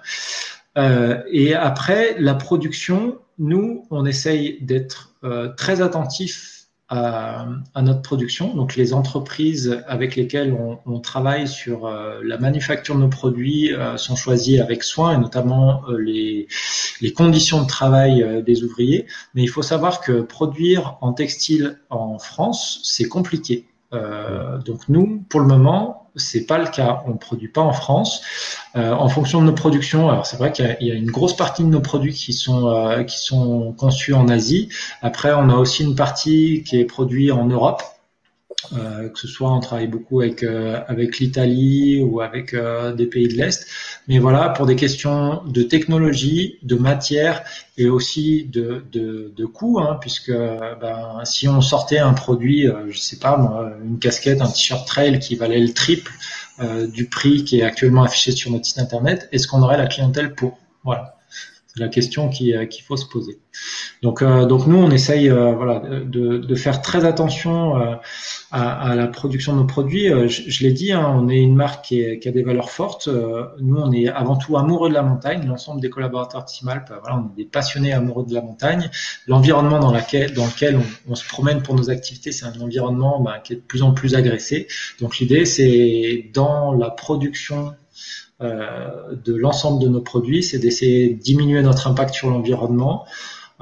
euh, 0.77 1.21
et 1.29 1.53
après, 1.53 2.15
la 2.17 2.35
production, 2.35 3.19
nous, 3.37 3.85
on 3.91 4.05
essaye 4.05 4.59
d'être 4.61 5.15
euh, 5.25 5.49
très 5.49 5.81
attentifs 5.81 6.54
à, 6.89 7.47
à, 7.73 7.81
notre 7.81 8.01
production. 8.01 8.53
Donc 8.53 8.75
les 8.75 8.93
entreprises 8.93 9.83
avec 9.87 10.15
lesquelles 10.15 10.53
on, 10.53 10.79
on 10.85 10.99
travaille 10.99 11.47
sur 11.47 11.85
euh, 11.87 12.21
la 12.23 12.37
manufacture 12.37 12.95
de 12.95 13.01
nos 13.01 13.09
produits 13.09 13.73
euh, 13.73 13.97
sont 13.97 14.15
choisies 14.15 14.59
avec 14.59 14.83
soin 14.83 15.15
et 15.15 15.17
notamment 15.17 15.81
euh, 15.89 15.97
les, 15.97 16.47
les, 17.01 17.13
conditions 17.13 17.63
de 17.63 17.67
travail 17.67 18.21
euh, 18.21 18.41
des 18.41 18.63
ouvriers. 18.63 19.07
Mais 19.33 19.41
il 19.41 19.49
faut 19.49 19.63
savoir 19.63 20.01
que 20.01 20.21
produire 20.21 20.97
en 21.01 21.13
textile 21.13 21.79
en 21.89 22.19
France, 22.19 22.81
c'est 22.83 23.07
compliqué. 23.07 23.65
Euh, 23.93 24.57
donc 24.59 24.87
nous, 24.89 25.23
pour 25.29 25.39
le 25.39 25.47
moment, 25.47 26.04
c'est 26.15 26.45
pas 26.45 26.57
le 26.57 26.67
cas. 26.67 27.03
On 27.07 27.11
ne 27.11 27.17
produit 27.17 27.47
pas 27.47 27.61
en 27.61 27.73
France. 27.73 28.21
Euh, 28.75 28.91
en 28.91 29.07
fonction 29.09 29.41
de 29.41 29.45
nos 29.45 29.53
productions, 29.53 30.09
alors 30.09 30.25
c'est 30.25 30.37
vrai 30.37 30.51
qu'il 30.51 30.77
y, 30.81 30.91
a 30.91 30.95
une 30.95 31.11
grosse 31.11 31.35
partie 31.35 31.63
de 31.63 31.69
nos 31.69 31.81
produits 31.81 32.13
qui 32.13 32.33
sont 32.33 32.67
euh, 32.67 33.03
qui 33.03 33.17
sont 33.17 33.73
conçus 33.77 34.13
en 34.13 34.27
Asie. 34.27 34.69
Après, 35.01 35.33
on 35.33 35.49
a 35.49 35.55
aussi 35.55 35.83
une 35.83 35.95
partie 35.95 36.63
qui 36.63 36.79
est 36.79 36.85
produite 36.85 37.31
en 37.31 37.45
Europe. 37.45 37.83
Euh, 38.73 39.09
que 39.09 39.19
ce 39.19 39.27
soit 39.27 39.51
on 39.51 39.59
travaille 39.59 39.87
beaucoup 39.87 40.21
avec 40.21 40.41
euh, 40.43 40.79
avec 40.87 41.19
l'Italie 41.19 42.01
ou 42.01 42.21
avec 42.21 42.53
euh, 42.53 42.93
des 42.93 43.05
pays 43.05 43.27
de 43.27 43.33
l'Est, 43.35 43.67
mais 44.07 44.17
voilà 44.17 44.49
pour 44.49 44.65
des 44.65 44.75
questions 44.75 45.43
de 45.45 45.61
technologie, 45.61 46.57
de 46.63 46.75
matière 46.75 47.43
et 47.77 47.89
aussi 47.89 48.45
de 48.45 48.83
de, 48.91 49.31
de 49.35 49.45
coût, 49.45 49.79
hein, 49.79 49.97
puisque 50.01 50.31
ben, 50.31 51.21
si 51.25 51.47
on 51.47 51.61
sortait 51.61 51.99
un 51.99 52.13
produit, 52.13 52.67
euh, 52.67 52.89
je 52.89 52.97
sais 52.97 53.17
pas 53.17 53.37
moi, 53.37 53.71
une 53.83 53.99
casquette, 53.99 54.41
un 54.41 54.47
t-shirt 54.49 54.87
trail 54.87 55.19
qui 55.19 55.35
valait 55.35 55.59
le 55.59 55.73
triple 55.73 56.11
euh, 56.59 56.87
du 56.87 57.07
prix 57.07 57.43
qui 57.43 57.59
est 57.59 57.63
actuellement 57.63 58.03
affiché 58.03 58.31
sur 58.31 58.51
notre 58.51 58.65
site 58.65 58.79
internet, 58.79 59.29
est-ce 59.31 59.47
qu'on 59.47 59.61
aurait 59.61 59.77
la 59.77 59.87
clientèle 59.87 60.33
pour 60.33 60.57
Voilà 60.83 61.14
la 61.77 61.89
question 61.89 62.29
euh, 62.29 62.65
qu'il 62.65 62.83
faut 62.83 62.97
se 62.97 63.05
poser. 63.05 63.39
Donc, 64.01 64.21
euh, 64.21 64.45
donc 64.45 64.67
nous, 64.67 64.77
on 64.77 64.91
essaye 64.91 65.29
euh, 65.29 65.53
voilà, 65.53 65.79
de, 65.79 66.37
de, 66.37 66.55
faire 66.55 66.81
très 66.81 67.05
attention 67.05 67.77
euh, 67.77 67.95
à, 68.51 68.91
à, 68.91 68.95
la 68.95 69.07
production 69.07 69.53
de 69.53 69.59
nos 69.59 69.65
produits. 69.65 70.11
Euh, 70.11 70.27
je, 70.27 70.43
je 70.47 70.63
l'ai 70.63 70.71
dit, 70.71 70.91
hein, 70.91 71.05
on 71.15 71.27
est 71.27 71.41
une 71.41 71.55
marque 71.55 71.85
qui, 71.85 72.19
qui, 72.19 72.27
a 72.27 72.31
des 72.31 72.43
valeurs 72.43 72.69
fortes. 72.69 73.09
nous, 73.59 73.77
on 73.77 73.91
est 73.91 74.07
avant 74.07 74.35
tout 74.35 74.57
amoureux 74.57 74.89
de 74.89 74.93
la 74.93 75.03
montagne. 75.03 75.45
L'ensemble 75.47 75.81
des 75.81 75.89
collaborateurs 75.89 76.45
de 76.45 76.49
Simalp, 76.49 76.91
voilà, 77.01 77.17
on 77.17 77.31
est 77.33 77.43
des 77.43 77.45
passionnés 77.45 77.93
amoureux 77.93 78.25
de 78.25 78.33
la 78.33 78.41
montagne. 78.41 78.89
L'environnement 79.27 79.79
dans, 79.79 79.91
laquelle, 79.91 80.33
dans 80.33 80.45
lequel 80.45 80.79
on, 81.09 81.15
se 81.15 81.27
promène 81.27 81.61
pour 81.61 81.75
nos 81.75 81.89
activités, 81.89 82.31
c'est 82.31 82.45
un 82.45 82.59
environnement 82.61 83.21
bah, 83.21 83.39
qui 83.43 83.53
est 83.53 83.57
de 83.57 83.61
plus 83.61 83.83
en 83.83 83.93
plus 83.93 84.15
agressé. 84.15 84.67
Donc 84.99 85.17
l'idée, 85.17 85.45
c'est 85.45 86.29
dans 86.33 86.73
la 86.73 86.89
production 86.89 87.67
euh, 87.69 87.71
de 88.41 89.33
l'ensemble 89.33 89.81
de 89.81 89.87
nos 89.87 90.01
produits, 90.01 90.43
c'est 90.43 90.59
d'essayer 90.59 91.13
de 91.13 91.21
diminuer 91.21 91.61
notre 91.61 91.87
impact 91.87 92.13
sur 92.13 92.29
l'environnement. 92.29 93.05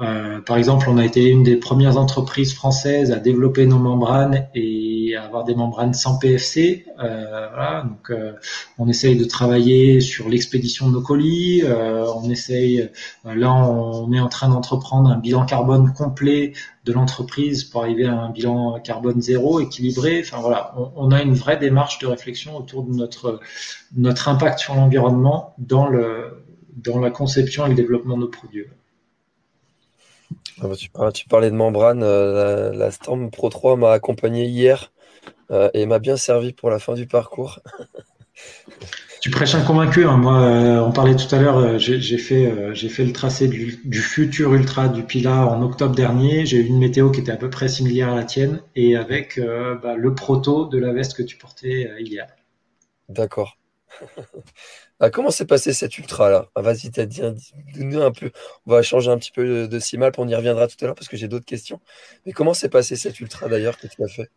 Euh, 0.00 0.40
par 0.40 0.56
exemple, 0.56 0.86
on 0.88 0.98
a 0.98 1.04
été 1.04 1.28
une 1.28 1.44
des 1.44 1.56
premières 1.56 1.96
entreprises 1.98 2.52
françaises 2.52 3.12
à 3.12 3.20
développer 3.20 3.64
nos 3.64 3.78
membranes 3.78 4.48
et 4.54 5.14
à 5.16 5.24
avoir 5.24 5.44
des 5.44 5.54
membranes 5.54 5.94
sans 5.94 6.18
PFC. 6.18 6.84
Euh, 6.98 7.48
voilà, 7.54 7.84
donc 7.88 8.10
euh, 8.10 8.32
on 8.78 8.88
essaye 8.88 9.16
de 9.16 9.24
travailler 9.24 10.00
sur 10.00 10.28
l'expédition 10.28 10.88
de 10.88 10.94
nos 10.94 11.00
colis. 11.00 11.62
Euh, 11.62 12.06
on 12.16 12.28
essaye, 12.28 12.90
là, 13.24 13.52
on 13.52 14.12
est 14.12 14.18
en 14.18 14.28
train 14.28 14.48
d'entreprendre 14.48 15.10
un 15.10 15.18
bilan 15.18 15.46
carbone 15.46 15.92
complet 15.92 16.54
de 16.84 16.92
l'entreprise 16.92 17.62
pour 17.62 17.82
arriver 17.82 18.06
à 18.06 18.14
un 18.14 18.30
bilan 18.30 18.80
carbone 18.80 19.22
zéro 19.22 19.60
équilibré. 19.60 20.22
Enfin 20.24 20.40
voilà, 20.40 20.74
on, 20.76 20.90
on, 20.96 21.10
a 21.12 21.22
une 21.22 21.34
vraie 21.34 21.56
démarche 21.56 22.00
de 22.00 22.08
réflexion 22.08 22.56
autour 22.56 22.82
de 22.82 22.92
notre 22.94 23.40
notre 23.96 24.28
impact 24.28 24.58
sur 24.58 24.74
l'environnement 24.74 25.54
dans 25.58 25.86
le 25.86 26.44
dans 26.76 26.98
la 26.98 27.10
conception 27.10 27.66
et 27.66 27.68
le 27.68 27.76
développement 27.76 28.16
de 28.16 28.22
nos 28.22 28.28
produits. 28.28 28.64
Ah 30.60 30.68
bah, 30.68 30.76
tu, 30.76 30.88
parlais, 30.88 31.12
tu, 31.12 31.26
parlais 31.26 31.50
de 31.50 31.56
membrane, 31.56 32.02
euh, 32.02 32.70
la, 32.72 32.76
la, 32.76 32.90
Storm 32.90 33.30
Pro 33.30 33.48
3 33.48 33.76
m'a 33.76 33.92
accompagné 33.92 34.44
hier 34.44 34.92
euh, 35.50 35.68
et 35.74 35.84
m'a 35.86 35.98
bien 35.98 36.16
servi 36.16 36.52
pour 36.52 36.70
la 36.70 36.78
fin 36.78 36.94
du 36.94 37.06
parcours. 37.06 37.58
tu 39.20 39.30
prêches 39.30 39.56
un 39.56 39.62
convaincu. 39.62 40.04
Hein. 40.04 40.16
Moi, 40.16 40.40
euh, 40.40 40.80
on 40.80 40.92
parlait 40.92 41.16
tout 41.16 41.32
à 41.34 41.40
l'heure, 41.40 41.78
j'ai 41.78 42.18
fait, 42.18 42.72
j'ai 42.72 42.88
fait 42.88 43.04
le 43.04 43.12
tracé 43.12 43.48
du, 43.48 43.80
du, 43.84 43.98
futur 43.98 44.54
Ultra 44.54 44.88
du 44.88 45.02
Pila 45.02 45.46
en 45.46 45.60
octobre 45.62 45.94
dernier. 45.94 46.46
J'ai 46.46 46.58
eu 46.58 46.66
une 46.66 46.78
météo 46.78 47.10
qui 47.10 47.20
était 47.20 47.32
à 47.32 47.36
peu 47.36 47.50
près 47.50 47.68
similaire 47.68 48.10
à 48.10 48.14
la 48.14 48.24
tienne 48.24 48.60
et 48.76 48.96
avec 48.96 49.40
bah, 49.40 49.96
le 49.96 50.14
proto 50.14 50.66
de 50.66 50.78
la 50.78 50.92
veste 50.92 51.16
que 51.16 51.22
tu 51.22 51.36
portais 51.36 51.90
hier. 51.98 52.26
D'accord. 53.08 53.56
Ah, 55.00 55.10
comment 55.10 55.30
s'est 55.30 55.44
passé 55.44 55.72
cet 55.72 55.98
ultra 55.98 56.30
là 56.30 56.50
ah, 56.54 56.62
Vas-y, 56.62 56.90
t'as 56.90 57.04
dit 57.04 57.20
un 57.20 57.34
peu. 58.12 58.30
On 58.64 58.70
va 58.70 58.82
changer 58.82 59.10
un 59.10 59.18
petit 59.18 59.32
peu 59.32 59.44
de, 59.44 59.66
de 59.66 59.78
Simalp, 59.80 60.18
on 60.18 60.28
y 60.28 60.34
reviendra 60.34 60.68
tout 60.68 60.76
à 60.82 60.84
l'heure 60.86 60.94
parce 60.94 61.08
que 61.08 61.16
j'ai 61.16 61.26
d'autres 61.26 61.44
questions. 61.44 61.80
Mais 62.24 62.32
comment 62.32 62.54
s'est 62.54 62.68
passé 62.68 62.94
cet 62.94 63.18
ultra 63.18 63.48
d'ailleurs 63.48 63.76
que 63.76 63.88
tu 63.88 64.02
as 64.02 64.08
fait? 64.08 64.30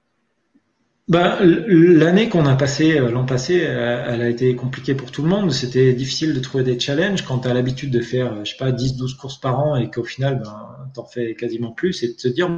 Ben, 1.08 1.38
L'année 1.42 2.28
qu'on 2.28 2.46
a 2.46 2.56
passé 2.56 3.00
l'an 3.00 3.26
passé, 3.26 3.56
elle 3.56 4.22
a 4.22 4.28
été 4.28 4.56
compliquée 4.58 4.94
pour 4.94 5.10
tout 5.12 5.22
le 5.22 5.30
monde. 5.30 5.52
C'était 5.52 5.94
difficile 5.94 6.34
de 6.34 6.40
trouver 6.40 6.66
des 6.66 6.78
challenges 6.78 7.22
quand 7.22 7.40
tu 7.40 7.48
as 7.48 7.54
l'habitude 7.54 7.92
de 7.92 8.02
faire, 8.02 8.44
je 8.44 8.52
sais 8.52 8.58
pas, 8.58 8.72
10-12 8.72 9.16
courses 9.16 9.40
par 9.40 9.60
an 9.60 9.78
et 9.78 9.90
qu'au 9.90 10.04
final, 10.04 10.42
ben, 10.44 10.90
t'en 10.94 11.06
fais 11.06 11.36
quasiment 11.36 11.72
plus. 11.72 12.04
Et 12.04 12.10
de 12.10 12.14
te 12.14 12.28
dire, 12.28 12.50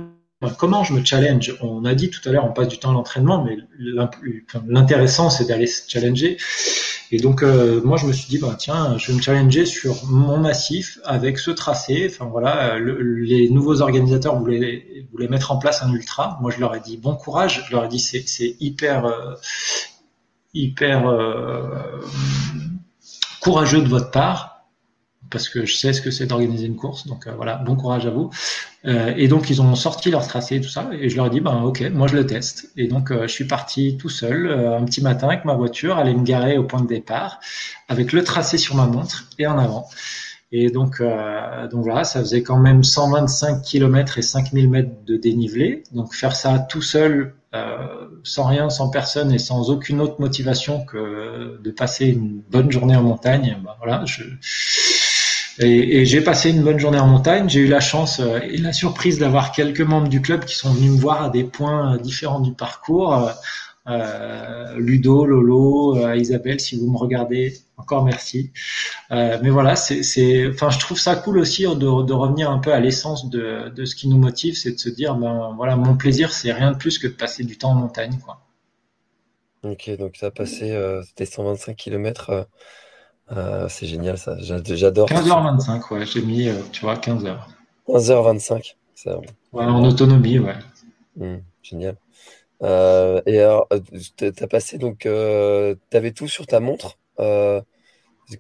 comment 0.57 0.83
je 0.83 0.93
me 0.93 1.03
challenge? 1.03 1.55
On 1.61 1.83
a 1.85 1.93
dit 1.93 2.09
tout 2.09 2.27
à 2.27 2.31
l'heure, 2.31 2.45
on 2.45 2.53
passe 2.53 2.69
du 2.69 2.77
temps 2.77 2.91
à 2.91 2.93
l'entraînement, 2.93 3.43
mais 3.43 3.57
l'intéressant, 4.67 5.29
c'est 5.29 5.45
d'aller 5.45 5.67
se 5.67 5.89
challenger. 5.89 6.37
Et 7.11 7.17
donc, 7.17 7.43
euh, 7.43 7.81
moi, 7.83 7.97
je 7.97 8.05
me 8.05 8.13
suis 8.13 8.27
dit, 8.29 8.37
bah, 8.37 8.55
tiens, 8.57 8.97
je 8.97 9.11
vais 9.11 9.17
me 9.17 9.21
challenger 9.21 9.65
sur 9.65 10.05
mon 10.05 10.37
massif 10.37 10.99
avec 11.03 11.39
ce 11.39 11.51
tracé. 11.51 12.07
Enfin, 12.09 12.25
voilà, 12.25 12.77
le, 12.77 13.15
les 13.15 13.49
nouveaux 13.49 13.81
organisateurs 13.81 14.37
voulaient, 14.37 15.07
voulaient 15.11 15.27
mettre 15.27 15.51
en 15.51 15.57
place 15.57 15.81
un 15.81 15.91
ultra. 15.91 16.37
Moi, 16.41 16.51
je 16.51 16.59
leur 16.59 16.75
ai 16.75 16.79
dit, 16.79 16.97
bon 16.97 17.15
courage. 17.15 17.65
Je 17.67 17.73
leur 17.73 17.85
ai 17.85 17.87
dit, 17.87 17.99
c'est 17.99 18.55
hyper, 18.59 19.05
euh, 19.05 19.33
hyper 20.53 21.09
euh, 21.09 21.65
courageux 23.41 23.81
de 23.81 23.87
votre 23.89 24.11
part 24.11 24.49
parce 25.30 25.49
que 25.49 25.65
je 25.65 25.75
sais 25.75 25.93
ce 25.93 26.01
que 26.01 26.11
c'est 26.11 26.25
d'organiser 26.25 26.67
une 26.67 26.75
course. 26.75 27.07
Donc 27.07 27.27
euh, 27.27 27.34
voilà, 27.36 27.55
bon 27.55 27.75
courage 27.75 28.05
à 28.05 28.11
vous. 28.11 28.30
Euh, 28.86 29.13
et 29.17 29.27
donc 29.27 29.49
ils 29.49 29.61
ont 29.61 29.75
sorti 29.75 30.09
leur 30.09 30.25
tracé 30.25 30.55
et 30.55 30.61
tout 30.61 30.69
ça, 30.69 30.89
et 30.93 31.09
je 31.09 31.15
leur 31.17 31.25
ai 31.25 31.30
dit 31.30 31.41
ben 31.41 31.63
ok, 31.63 31.82
moi 31.93 32.07
je 32.07 32.15
le 32.15 32.25
teste. 32.25 32.71
Et 32.77 32.88
donc 32.88 33.11
euh, 33.11 33.23
je 33.23 33.34
suis 33.34 33.45
parti 33.45 33.97
tout 33.97 34.09
seul 34.09 34.47
euh, 34.47 34.77
un 34.77 34.86
petit 34.86 35.01
matin 35.01 35.27
avec 35.27 35.43
ma 35.43 35.53
voiture, 35.53 35.97
aller 35.97 36.13
me 36.13 36.23
garer 36.23 36.57
au 36.57 36.63
point 36.63 36.82
de 36.82 36.88
départ, 36.88 37.39
avec 37.89 38.13
le 38.13 38.23
tracé 38.23 38.57
sur 38.57 38.75
ma 38.75 38.86
montre 38.86 39.25
et 39.38 39.47
en 39.47 39.57
avant. 39.57 39.88
Et 40.51 40.71
donc, 40.71 40.99
donc 40.99 41.84
voilà, 41.84 42.03
ça 42.03 42.21
faisait 42.21 42.41
quand 42.41 42.57
même 42.57 42.84
125 42.84 43.61
km 43.61 44.17
et 44.17 44.23
5000 44.23 44.67
mètres 44.67 44.89
de 45.05 45.15
dénivelé. 45.15 45.84
Donc 45.91 46.15
faire 46.15 46.36
ça 46.36 46.57
tout 46.57 46.82
seul, 46.82 47.36
sans 48.23 48.45
rien, 48.45 48.71
sans 48.71 48.89
personne 48.89 49.32
et 49.32 49.38
sans 49.38 49.69
aucune 49.69 50.01
autre 50.01 50.15
motivation 50.19 50.84
que 50.86 51.61
de 51.61 51.69
passer 51.69 52.07
une 52.07 52.41
bonne 52.49 52.71
journée 52.71 52.95
en 52.95 53.03
montagne, 53.03 53.59
ben 53.63 53.75
voilà, 53.80 54.03
je, 54.07 54.23
Et, 55.60 56.05
j'ai 56.05 56.22
passé 56.22 56.51
une 56.51 56.64
bonne 56.64 56.80
journée 56.80 56.99
en 56.99 57.07
montagne. 57.07 57.49
J'ai 57.49 57.60
eu 57.62 57.68
la 57.68 57.80
chance 57.82 58.20
et 58.20 58.57
la 58.57 58.74
surprise 58.74 59.20
d'avoir 59.20 59.51
quelques 59.51 59.82
membres 59.82 60.07
du 60.07 60.22
club 60.22 60.45
qui 60.45 60.55
sont 60.55 60.74
venus 60.74 60.91
me 60.91 60.97
voir 60.97 61.24
à 61.24 61.30
des 61.30 61.43
points 61.43 61.97
différents 61.97 62.39
du 62.39 62.53
parcours. 62.53 63.30
Euh, 63.89 64.76
Ludo, 64.78 65.26
Lolo, 65.26 65.97
euh, 65.97 66.16
Isabelle, 66.16 66.60
si 66.60 66.78
vous 66.78 66.91
me 66.91 66.97
regardez, 66.97 67.57
encore 67.78 68.03
merci. 68.03 68.51
Euh, 69.12 69.39
mais 69.41 69.49
voilà, 69.49 69.76
c'est, 69.76 70.47
enfin, 70.47 70.70
je 70.70 70.80
trouve 70.80 70.99
ça 70.99 71.16
cool 71.16 71.39
aussi 71.39 71.64
de, 71.64 72.03
de 72.03 72.14
revenir 72.14 72.51
un 72.51 72.60
peu 72.60 72.72
à 72.72 72.80
l'essence 72.80 73.30
de, 73.30 73.70
de, 73.70 73.86
ce 73.86 73.95
qui 73.95 74.07
nous 74.07 74.18
motive, 74.18 74.55
c'est 74.55 74.74
de 74.74 74.80
se 74.80 74.89
dire, 74.89 75.16
ben 75.16 75.53
voilà, 75.55 75.76
mon 75.76 75.97
plaisir, 75.97 76.32
c'est 76.32 76.51
rien 76.51 76.72
de 76.72 76.78
plus 76.78 76.99
que 76.99 77.07
de 77.07 77.14
passer 77.14 77.43
du 77.43 77.57
temps 77.57 77.72
en 77.72 77.76
montagne, 77.76 78.20
quoi. 78.24 78.41
Ok, 79.64 79.89
donc 79.97 80.14
tu 80.14 80.24
as 80.24 80.32
passé 80.32 80.78
tes 81.16 81.26
125 81.26 81.76
km. 81.76 82.47
C'est 83.69 83.88
génial 83.88 84.17
ça, 84.17 84.36
j'adore. 84.39 85.09
15h25, 85.09 85.93
ouais, 85.93 86.05
j'ai 86.05 86.21
mis, 86.21 86.49
tu 86.71 86.82
vois, 86.82 86.95
15h. 86.95 87.38
15h25, 87.88 88.75
ça. 88.95 89.19
Ouais, 89.53 89.65
en 89.65 89.84
autonomie, 89.84 90.39
ouais. 90.39 90.55
Mmh, 91.15 91.38
génial. 91.61 91.97
Euh, 92.61 93.21
et 93.25 93.39
alors, 93.39 93.67
euh, 93.71 93.80
t'as 94.32 94.47
passé 94.47 94.77
donc, 94.77 95.05
euh, 95.05 95.75
t'avais 95.89 96.11
tout 96.11 96.27
sur 96.27 96.45
ta 96.45 96.59
montre. 96.59 96.97
Euh, 97.19 97.61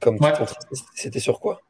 comme 0.01 0.17
ouais. 0.19 0.33
c'était 0.93 1.19
sur 1.19 1.39
quoi? 1.39 1.61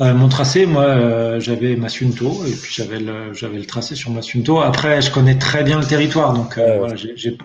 Euh, 0.00 0.12
mon 0.14 0.28
tracé, 0.28 0.66
moi, 0.66 0.84
euh, 0.84 1.40
j'avais 1.40 1.76
Massunto 1.76 2.44
et 2.46 2.52
puis 2.52 2.72
j'avais 2.74 2.98
le, 2.98 3.32
j'avais 3.32 3.58
le 3.58 3.64
tracé 3.66 3.94
sur 3.94 4.10
Massunto. 4.10 4.60
Après, 4.60 5.00
je 5.00 5.10
connais 5.10 5.38
très 5.38 5.62
bien 5.62 5.78
le 5.78 5.86
territoire, 5.86 6.32
donc 6.32 6.58
euh, 6.58 6.78
voilà, 6.78 6.94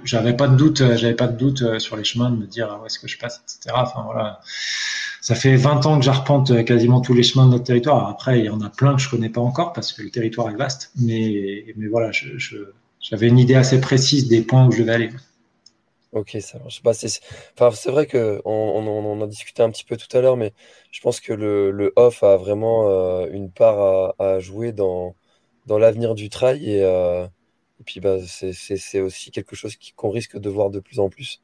j'avais 0.04 0.36
pas 0.36 0.48
de 0.48 0.56
doute, 0.56 0.84
j'avais 0.96 1.14
pas 1.14 1.28
de 1.28 1.38
doute 1.38 1.80
sur 1.80 1.96
les 1.96 2.04
chemins 2.04 2.32
de 2.32 2.38
me 2.38 2.48
dire 2.48 2.80
où 2.82 2.86
est-ce 2.86 2.98
que 2.98 3.08
je 3.08 3.18
passe, 3.20 3.42
etc. 3.44 3.76
Enfin 3.78 4.02
voilà, 4.04 4.40
ça 5.22 5.36
fait 5.36 5.56
20 5.56 5.86
ans 5.86 6.00
que 6.00 6.06
j'arpente 6.06 6.66
quasiment 6.66 7.02
tous 7.02 7.14
les 7.14 7.24
chemins 7.24 7.46
de 7.46 7.52
notre 7.52 7.66
territoire. 7.66 8.08
Après, 8.10 8.40
il 8.40 8.46
y 8.46 8.50
en 8.50 8.62
a 8.62 8.70
plein 8.70 8.96
que 8.96 9.02
je 9.02 9.10
connais 9.10 9.30
pas 9.30 9.42
encore 9.42 9.74
parce 9.74 9.94
que 9.94 10.02
le 10.02 10.10
territoire 10.10 10.50
est 10.50 10.56
vaste, 10.56 10.92
mais 11.00 11.66
mais 11.78 11.88
voilà, 11.88 12.12
je, 12.12 12.30
je 12.38 12.58
j'avais 13.00 13.28
une 13.28 13.40
idée 13.40 13.56
assez 13.56 13.80
précise 13.80 14.28
des 14.28 14.42
points 14.42 14.68
où 14.68 14.72
je 14.72 14.80
devais 14.80 14.94
aller. 14.94 15.10
Ok, 16.12 16.38
ça 16.42 16.58
marche. 16.58 16.82
Bah, 16.82 16.94
c'est 16.96 17.20
enfin, 17.60 17.92
vrai 17.92 18.08
qu'on 18.08 18.42
on, 18.44 18.88
on, 18.88 19.22
en 19.22 19.28
discutait 19.28 19.62
un 19.62 19.70
petit 19.70 19.84
peu 19.84 19.96
tout 19.96 20.18
à 20.18 20.22
l'heure, 20.22 20.38
mais 20.38 20.54
je 20.92 21.02
pense 21.02 21.20
que 21.20 21.34
le, 21.34 21.94
off 21.98 22.24
a 22.24 22.36
vraiment 22.36 22.90
euh, 22.90 23.28
une 23.32 23.52
part 23.52 24.16
à, 24.20 24.40
jouer 24.40 24.72
dans, 24.72 25.16
dans 25.68 25.78
l'avenir 25.78 26.16
du 26.16 26.30
trail. 26.30 26.68
Et, 26.68 26.84
euh, 26.84 27.28
puis, 27.86 28.00
bah, 28.00 28.18
c'est 28.26 29.02
aussi 29.02 29.32
quelque 29.32 29.56
chose 29.56 29.76
qu'on 29.96 30.10
risque 30.10 30.38
de 30.40 30.50
voir 30.50 30.72
de 30.72 30.80
plus 30.80 31.00
en 31.00 31.10
plus. 31.10 31.42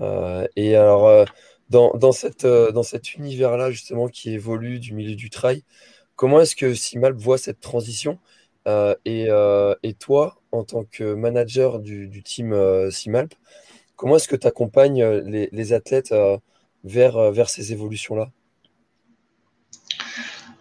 Euh, 0.00 0.46
et 0.56 0.76
alors, 0.76 1.26
dans, 1.70 1.92
dans, 1.94 2.12
cette, 2.12 2.46
dans 2.46 2.82
cet 2.82 3.14
univers-là, 3.14 3.70
justement, 3.70 4.08
qui 4.08 4.30
évolue 4.32 4.80
du 4.80 4.94
milieu 4.94 5.16
du 5.16 5.30
trail, 5.30 5.64
comment 6.16 6.40
est-ce 6.40 6.56
que 6.56 6.74
Simalp 6.74 7.16
voit 7.18 7.38
cette 7.38 7.60
transition? 7.60 8.18
Et, 9.06 9.28
toi, 10.00 10.40
en 10.52 10.64
tant 10.64 10.84
que 10.84 11.14
manager 11.14 11.80
du 11.80 12.22
team 12.24 12.90
Simalp, 12.90 13.34
Comment 13.96 14.16
est-ce 14.16 14.28
que 14.28 14.36
tu 14.36 14.46
accompagnes 14.46 15.02
euh, 15.02 15.48
les, 15.52 15.72
athlètes 15.72 16.12
euh, 16.12 16.36
vers, 16.84 17.16
euh, 17.16 17.30
vers 17.30 17.48
ces 17.48 17.72
évolutions-là? 17.72 18.30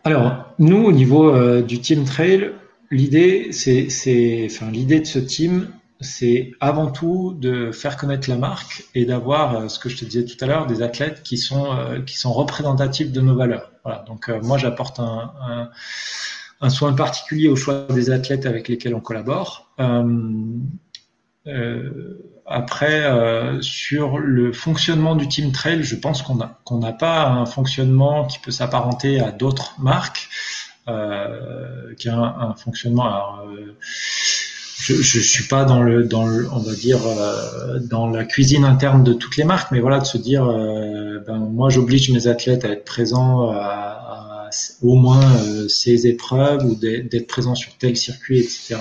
Alors, 0.03 0.53
nous, 0.59 0.83
au 0.83 0.91
niveau 0.91 1.61
du 1.61 1.79
team 1.79 2.03
trail, 2.03 2.51
l'idée, 2.91 3.53
c'est, 3.53 4.47
enfin, 4.51 4.69
l'idée 4.69 4.99
de 4.99 5.05
ce 5.05 5.17
team, 5.17 5.69
c'est 6.01 6.51
avant 6.59 6.91
tout 6.91 7.33
de 7.39 7.71
faire 7.71 7.95
connaître 7.95 8.29
la 8.29 8.35
marque 8.35 8.83
et 8.95 9.05
d'avoir, 9.05 9.71
ce 9.71 9.79
que 9.79 9.87
je 9.87 9.95
te 9.95 10.03
disais 10.03 10.25
tout 10.25 10.35
à 10.43 10.47
l'heure, 10.47 10.67
des 10.67 10.81
athlètes 10.81 11.23
qui 11.23 11.37
sont, 11.37 11.69
représentatifs 12.25 13.13
de 13.13 13.21
nos 13.21 13.33
valeurs. 13.33 13.71
Voilà. 13.85 14.03
Donc, 14.05 14.29
moi, 14.41 14.57
j'apporte 14.57 14.99
un, 14.99 15.69
soin 16.69 16.91
particulier 16.91 17.47
au 17.47 17.55
choix 17.55 17.87
des 17.89 18.09
athlètes 18.09 18.45
avec 18.45 18.67
lesquels 18.67 18.95
on 18.95 18.99
collabore. 18.99 19.71
Après, 22.45 23.03
euh, 23.05 23.61
sur 23.61 24.17
le 24.17 24.51
fonctionnement 24.51 25.15
du 25.15 25.27
team 25.27 25.51
trail, 25.51 25.83
je 25.83 25.95
pense 25.95 26.21
qu'on 26.21 26.77
n'a 26.79 26.91
pas 26.91 27.27
un 27.27 27.45
fonctionnement 27.45 28.25
qui 28.25 28.39
peut 28.39 28.51
s'apparenter 28.51 29.19
à 29.21 29.31
d'autres 29.31 29.75
marques, 29.79 30.29
euh, 30.87 31.95
qui 31.97 32.09
a 32.09 32.17
un, 32.17 32.53
fonctionnement. 32.55 33.05
Alors, 33.05 33.45
euh, 33.47 33.77
je, 34.77 34.95
je 34.95 35.19
suis 35.21 35.47
pas 35.47 35.63
dans 35.63 35.81
le, 35.81 36.03
dans 36.03 36.25
le, 36.25 36.49
on 36.51 36.59
va 36.59 36.73
dire, 36.73 36.99
euh, 37.07 37.79
dans 37.79 38.07
la 38.07 38.25
cuisine 38.25 38.65
interne 38.65 39.03
de 39.03 39.13
toutes 39.13 39.37
les 39.37 39.45
marques, 39.45 39.71
mais 39.71 39.79
voilà, 39.79 39.99
de 39.99 40.05
se 40.05 40.17
dire, 40.17 40.45
ben, 40.45 41.37
moi, 41.37 41.69
j'oblige 41.69 42.11
mes 42.11 42.27
athlètes 42.27 42.65
à 42.65 42.69
être 42.69 42.83
présents 42.83 43.49
à, 43.51 44.02
au 44.81 44.95
moins 44.95 45.23
euh, 45.23 45.67
ces 45.67 46.07
épreuves 46.07 46.65
ou 46.65 46.75
d'être 46.75 47.27
présent 47.27 47.55
sur 47.55 47.75
tel 47.77 47.95
circuit, 47.95 48.39
etc. 48.39 48.75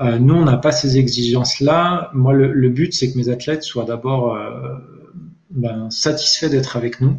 Euh, 0.00 0.18
nous, 0.18 0.34
on 0.34 0.44
n'a 0.44 0.56
pas 0.56 0.72
ces 0.72 0.98
exigences-là. 0.98 2.10
Moi, 2.14 2.32
le, 2.32 2.68
but, 2.68 2.92
c'est 2.92 3.12
que 3.12 3.18
mes 3.18 3.28
athlètes 3.28 3.62
soient 3.62 3.84
d'abord 3.84 4.34
euh, 4.34 4.74
ben, 5.50 5.90
satisfaits 5.90 6.46
d'être 6.46 6.76
avec 6.76 7.00
nous 7.00 7.18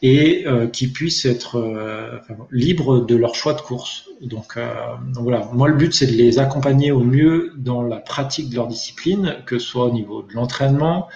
et 0.00 0.44
qu'ils 0.72 0.92
puissent 0.92 1.24
être 1.24 1.60
libres 2.52 3.04
de 3.04 3.16
leur 3.16 3.34
choix 3.34 3.52
de 3.52 3.60
course. 3.60 4.04
Donc, 4.22 4.56
voilà, 5.14 5.50
moi 5.52 5.66
le 5.66 5.74
but 5.74 5.92
c'est 5.92 6.06
de 6.06 6.12
les 6.12 6.38
accompagner 6.38 6.92
au 6.92 7.02
mieux 7.02 7.52
dans 7.56 7.82
la 7.82 7.96
pratique 7.96 8.48
de 8.48 8.54
leur 8.54 8.68
discipline, 8.68 9.34
que 9.44 9.58
ce 9.58 9.66
soit 9.66 9.86
au 9.86 9.92
niveau 9.92 10.22
de 10.22 10.32
l'entraînement, 10.34 11.08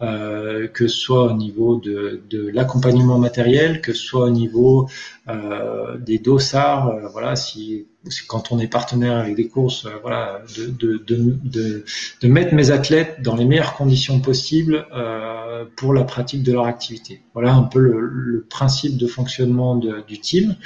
que 0.00 0.70
ce 0.74 0.88
soit 0.88 1.26
au 1.26 1.32
niveau 1.34 1.76
de, 1.76 2.22
de 2.30 2.48
l'accompagnement 2.48 3.18
matériel, 3.18 3.82
que 3.82 3.92
ce 3.92 4.02
soit 4.02 4.24
au 4.24 4.30
niveau 4.30 4.88
euh, 5.34 5.98
des 5.98 6.18
dossards, 6.18 6.88
euh, 6.88 7.08
voilà, 7.08 7.36
si 7.36 7.86
quand 8.28 8.50
on 8.50 8.58
est 8.58 8.66
partenaire 8.66 9.18
avec 9.18 9.36
des 9.36 9.48
courses, 9.48 9.84
euh, 9.84 9.90
voilà, 10.00 10.40
de, 10.56 10.66
de, 10.66 10.96
de, 11.04 11.84
de, 12.22 12.28
mettre 12.28 12.54
mes 12.54 12.70
athlètes 12.70 13.20
dans 13.22 13.36
les 13.36 13.44
meilleures 13.44 13.74
conditions 13.74 14.20
possibles 14.20 14.86
euh, 14.94 15.64
pour 15.76 15.92
la 15.92 16.04
pratique 16.04 16.42
de 16.42 16.52
leur 16.52 16.64
activité. 16.64 17.22
Voilà 17.34 17.52
un 17.52 17.64
peu 17.64 17.78
le, 17.78 18.00
le 18.00 18.42
principe 18.48 18.96
de 18.96 19.06
fonctionnement 19.06 19.76
du 19.76 20.20
team. 20.20 20.56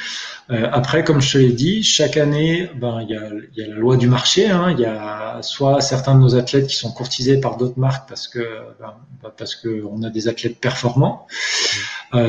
Après, 0.48 1.04
comme 1.04 1.20
je 1.20 1.32
te 1.32 1.38
l'ai 1.38 1.52
dit, 1.52 1.82
chaque 1.82 2.16
année, 2.16 2.70
ben 2.76 3.00
il 3.02 3.10
y 3.10 3.16
a, 3.16 3.30
y 3.56 3.62
a, 3.62 3.68
la 3.68 3.76
loi 3.76 3.96
du 3.96 4.08
marché. 4.08 4.48
Hein, 4.48 4.72
il 4.72 4.80
y 4.80 4.84
a 4.84 5.40
soit 5.42 5.80
certains 5.80 6.14
de 6.14 6.20
nos 6.20 6.36
athlètes 6.36 6.66
qui 6.66 6.76
sont 6.76 6.92
courtisés 6.92 7.40
par 7.40 7.56
d'autres 7.56 7.78
marques 7.78 8.08
parce 8.08 8.28
que 8.28 8.40
ben, 8.78 8.94
parce 9.36 9.56
que 9.56 9.84
on 9.90 10.02
a 10.02 10.10
des 10.10 10.28
athlètes 10.28 10.60
performants. 10.60 11.26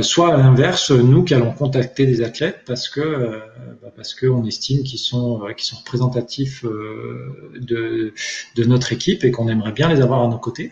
Soit 0.02 0.34
à 0.34 0.38
l'inverse, 0.38 0.92
nous 0.92 1.24
qui 1.24 1.34
allons 1.34 1.52
contacter 1.52 2.06
des 2.06 2.22
athlètes 2.22 2.62
parce 2.66 2.90
que 2.90 3.02
euh, 3.02 3.40
bah, 3.82 3.92
parce 3.96 4.14
qu'on 4.14 4.46
estime 4.46 4.84
qu'ils 4.84 5.00
sont 5.00 5.44
euh, 5.44 5.54
sont 5.58 5.78
représentatifs 5.78 6.64
de 6.64 8.14
de 8.56 8.64
notre 8.64 8.94
équipe 8.94 9.24
et 9.24 9.32
qu'on 9.32 9.48
aimerait 9.48 9.72
bien 9.72 9.90
les 9.90 10.02
avoir 10.02 10.24
à 10.24 10.28
nos 10.28 10.40
côtés. 10.40 10.72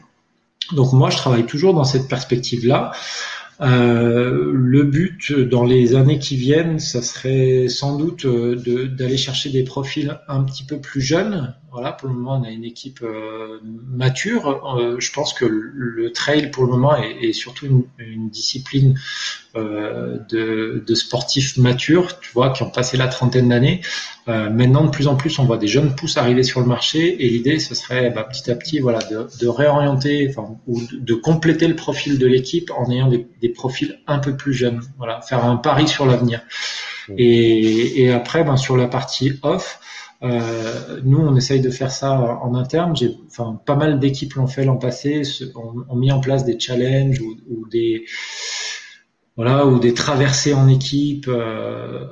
Donc 0.72 0.93
moi, 0.93 1.09
je 1.09 1.18
travaille 1.18 1.45
toujours 1.45 1.74
dans 1.74 1.84
cette 1.84 2.07
perspective-là. 2.07 2.91
Euh, 3.61 4.51
le 4.53 4.84
but 4.84 5.32
dans 5.32 5.64
les 5.64 5.95
années 5.95 6.20
qui 6.20 6.36
viennent, 6.36 6.80
ça 6.80 7.01
serait 7.01 7.68
sans 7.70 7.97
doute 7.97 8.26
euh, 8.26 8.88
d'aller 8.88 9.18
chercher 9.18 9.49
des 9.49 9.64
profils 9.64 10.20
un 10.28 10.43
petit 10.43 10.64
peu 10.64 10.80
plus 10.80 11.01
jeunes. 11.01 11.55
Voilà, 11.74 11.91
pour 11.91 12.07
le 12.07 12.13
moment, 12.13 12.39
on 12.39 12.43
a 12.43 12.51
une 12.51 12.63
équipe 12.63 12.99
euh, 13.01 13.59
mature. 13.63 14.97
je 14.99 15.11
pense 15.11 15.34
que 15.34 15.45
le 15.45 16.11
trail, 16.11 16.51
pour 16.51 16.63
le 16.63 16.69
moment, 16.69 16.95
est, 16.95 17.30
est 17.30 17.34
surtout 17.34 17.65
une, 17.65 17.84
une 17.97 18.30
discipline 18.30 18.97
de, 19.55 20.84
de, 20.86 20.95
sportifs 20.95 21.57
matures, 21.57 22.19
tu 22.19 22.32
vois, 22.32 22.51
qui 22.51 22.63
ont 22.63 22.69
passé 22.69 22.97
la 22.97 23.07
trentaine 23.07 23.49
d'années. 23.49 23.82
maintenant, 24.28 24.84
de 24.86 24.89
plus 24.89 25.07
en 25.07 25.15
plus, 25.15 25.38
on 25.39 25.45
voit 25.45 25.57
des 25.57 25.67
jeunes 25.67 25.95
pousses 25.95 26.17
arriver 26.17 26.43
sur 26.43 26.59
le 26.59 26.65
marché, 26.65 27.24
et 27.24 27.30
l'idée, 27.30 27.59
ce 27.59 27.76
serait 27.76 28.09
bah, 28.09 28.24
petit 28.24 28.49
à 28.49 28.55
petit, 28.55 28.80
voilà, 28.80 28.99
de, 29.09 29.28
de 29.39 29.47
réorienter, 29.47 30.28
enfin, 30.30 30.57
ou 30.67 30.82
de, 30.91 31.13
compléter 31.13 31.67
le 31.67 31.76
profil 31.76 32.17
de 32.17 32.28
l'équipe 32.28 32.71
en 32.76 32.89
ayant 32.91 33.09
des, 33.09 33.28
des 33.41 33.49
profils 33.49 33.99
un 34.07 34.19
peu 34.19 34.36
plus 34.36 34.53
jeunes. 34.53 34.82
Voilà, 34.97 35.21
faire 35.21 35.43
un 35.45 35.57
pari 35.57 35.88
sur 35.88 36.05
l'avenir. 36.05 36.41
Mmh. 37.09 37.13
Et, 37.17 38.03
et, 38.03 38.11
après, 38.11 38.43
ben, 38.43 38.57
sur 38.57 38.78
la 38.78 38.88
partie 38.88 39.39
off, 39.41 39.80
euh, 40.24 41.01
nous, 41.03 41.19
on 41.19 41.36
essaye 41.36 41.59
de 41.59 41.69
faire 41.69 41.91
ça 41.91 42.13
en 42.13 42.55
interne. 42.55 42.95
J'ai, 42.95 43.17
enfin, 43.28 43.59
pas 43.65 43.76
mal 43.76 43.99
d'équipes 43.99 44.36
l'ont 44.36 44.47
fait 44.47 44.63
l'an 44.63 44.78
passé, 44.78 45.24
ont, 45.55 45.84
ont, 45.89 45.95
mis 45.95 46.11
en 46.11 46.21
place 46.21 46.45
des 46.45 46.57
challenges 46.57 47.19
ou, 47.21 47.67
des, 47.69 48.05
voilà, 49.36 49.65
ou 49.65 49.80
des 49.80 49.93
traversées 49.93 50.53
en 50.53 50.67
équipe. 50.69 51.26
Euh, 51.28 52.05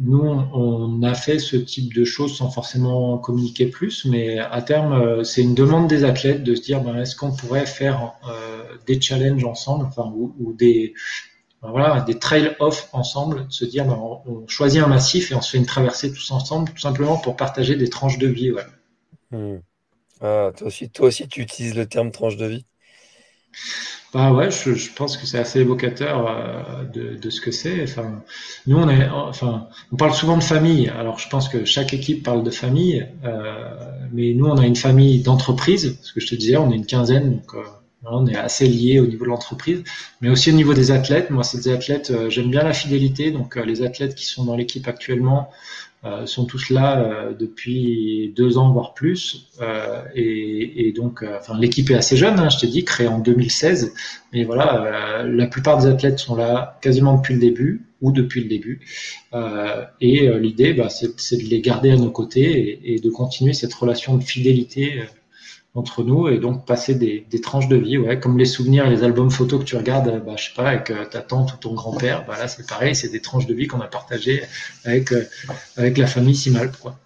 nous, 0.00 0.22
on 0.22 1.02
a 1.02 1.14
fait 1.14 1.38
ce 1.38 1.56
type 1.56 1.92
de 1.94 2.04
choses 2.04 2.36
sans 2.36 2.48
forcément 2.48 3.18
communiquer 3.18 3.66
plus, 3.66 4.04
mais 4.04 4.38
à 4.38 4.62
terme, 4.62 4.92
euh, 4.92 5.24
c'est 5.24 5.42
une 5.42 5.54
demande 5.54 5.88
des 5.88 6.04
athlètes 6.04 6.44
de 6.44 6.54
se 6.54 6.62
dire, 6.62 6.80
ben, 6.80 6.96
est-ce 7.00 7.16
qu'on 7.16 7.32
pourrait 7.32 7.66
faire 7.66 8.12
des 8.86 9.00
challenges 9.00 9.44
ensemble, 9.44 9.84
enfin, 9.86 10.12
ou, 10.14 10.54
des, 10.56 10.94
voilà, 11.70 12.00
des 12.00 12.18
trail 12.18 12.56
off 12.58 12.88
ensemble, 12.92 13.46
se 13.48 13.64
dire, 13.64 13.84
ben, 13.84 13.98
on, 14.26 14.46
choisit 14.48 14.82
un 14.82 14.88
massif 14.88 15.30
et 15.30 15.34
on 15.34 15.40
se 15.40 15.50
fait 15.50 15.58
une 15.58 15.66
traversée 15.66 16.12
tous 16.12 16.30
ensemble, 16.32 16.70
tout 16.70 16.80
simplement 16.80 17.16
pour 17.16 17.36
partager 17.36 17.76
des 17.76 17.88
tranches 17.88 18.18
de 18.18 18.26
vie. 18.26 18.50
Ouais. 18.50 18.66
Hmm. 19.30 19.60
Ah, 20.20 20.50
toi 20.56 20.66
aussi, 20.66 20.90
toi 20.90 21.08
aussi, 21.08 21.28
tu 21.28 21.40
utilises 21.40 21.74
le 21.74 21.86
terme 21.86 22.10
tranche 22.10 22.36
de 22.36 22.46
vie. 22.46 22.66
Bah 24.12 24.30
ouais, 24.30 24.50
je, 24.50 24.74
je 24.74 24.92
pense 24.92 25.16
que 25.16 25.26
c'est 25.26 25.38
assez 25.38 25.60
évocateur 25.60 26.26
euh, 26.28 26.84
de, 26.84 27.16
de, 27.16 27.30
ce 27.30 27.40
que 27.40 27.50
c'est. 27.50 27.82
Enfin, 27.82 28.22
nous 28.66 28.76
on 28.76 28.88
est, 28.88 29.08
enfin, 29.08 29.68
on 29.90 29.96
parle 29.96 30.12
souvent 30.12 30.36
de 30.36 30.42
famille. 30.42 30.88
Alors 30.90 31.18
je 31.18 31.28
pense 31.30 31.48
que 31.48 31.64
chaque 31.64 31.94
équipe 31.94 32.22
parle 32.22 32.42
de 32.42 32.50
famille, 32.50 33.06
euh, 33.24 33.70
mais 34.12 34.34
nous 34.34 34.46
on 34.46 34.58
a 34.58 34.66
une 34.66 34.76
famille 34.76 35.22
d'entreprise. 35.22 35.98
Ce 36.02 36.12
que 36.12 36.20
je 36.20 36.26
te 36.26 36.34
disais, 36.34 36.56
on 36.56 36.70
est 36.70 36.76
une 36.76 36.84
quinzaine, 36.84 37.36
donc 37.36 37.54
euh, 37.54 37.62
on 38.04 38.26
est 38.26 38.36
assez 38.36 38.66
liés 38.66 39.00
au 39.00 39.06
niveau 39.06 39.24
de 39.24 39.30
l'entreprise, 39.30 39.84
mais 40.20 40.28
aussi 40.28 40.50
au 40.50 40.54
niveau 40.54 40.74
des 40.74 40.90
athlètes. 40.90 41.30
Moi, 41.30 41.44
c'est 41.44 41.58
des 41.58 41.70
athlètes, 41.70 42.10
euh, 42.10 42.30
j'aime 42.30 42.50
bien 42.50 42.62
la 42.62 42.72
fidélité. 42.72 43.30
Donc 43.30 43.56
les 43.56 43.82
athlètes 43.82 44.14
qui 44.14 44.26
sont 44.26 44.44
dans 44.44 44.56
l'équipe 44.56 44.88
actuellement, 44.88 45.50
euh, 46.04 46.26
sont 46.26 46.46
tous 46.46 46.70
là 46.70 46.98
euh, 46.98 47.32
depuis 47.32 48.32
deux 48.34 48.58
ans 48.58 48.72
voire 48.72 48.92
plus 48.92 49.46
euh, 49.60 50.02
et, 50.16 50.92
donc 50.96 51.24
l'équipe 51.60 51.88
est 51.90 51.94
assez 51.94 52.16
jeune 52.16 52.40
hein, 52.40 52.48
je 52.48 52.58
t'ai 52.58 52.66
dit 52.66 52.84
créée 52.84 53.06
en 53.06 53.20
2016 53.20 53.94
mais 54.32 54.42
voilà 54.42 55.22
la 55.24 55.46
plupart 55.46 55.78
des 55.78 55.86
athlètes 55.86 56.18
sont 56.18 56.34
là 56.34 56.76
quasiment 56.82 57.14
depuis 57.14 57.34
le 57.34 57.40
début 57.40 57.86
ou 58.00 58.10
depuis 58.10 58.42
le 58.42 58.48
début 58.48 58.80
et 60.00 60.28
l'idée 60.40 60.72
bah, 60.74 60.88
c'est 60.88 61.36
de 61.36 61.48
les 61.48 61.60
garder 61.60 61.92
à 61.92 61.96
nos 61.96 62.10
côtés 62.10 62.80
et, 62.82 62.98
de 62.98 63.10
continuer 63.10 63.52
cette 63.52 63.72
relation 63.72 64.16
de 64.16 64.24
fidélité 64.24 65.04
entre 65.74 66.04
nous 66.04 66.28
et 66.28 66.38
donc 66.38 66.66
passer 66.66 66.94
des, 66.94 67.26
des, 67.30 67.40
tranches 67.40 67.68
de 67.68 67.76
vie, 67.76 67.96
ouais, 67.96 68.20
comme 68.20 68.38
les 68.38 68.44
souvenirs 68.44 68.86
et 68.86 68.90
les 68.90 69.04
albums 69.04 69.30
photos 69.30 69.60
que 69.60 69.64
tu 69.64 69.76
regardes, 69.76 70.22
bah, 70.24 70.34
je 70.36 70.48
sais 70.48 70.54
pas, 70.54 70.68
avec 70.68 70.90
euh, 70.90 71.06
ta 71.06 71.22
tante 71.22 71.54
ou 71.54 71.56
ton 71.56 71.72
grand-père, 71.72 72.26
bah 72.26 72.36
là 72.38 72.46
c'est 72.46 72.68
pareil, 72.68 72.94
c'est 72.94 73.08
des 73.08 73.22
tranches 73.22 73.46
de 73.46 73.54
vie 73.54 73.66
qu'on 73.68 73.80
a 73.80 73.86
partagées 73.86 74.42
avec, 74.84 75.12
euh, 75.12 75.24
avec 75.76 75.96
la 75.96 76.06
famille 76.06 76.36
Simalp, 76.36 76.76
quoi. 76.76 76.98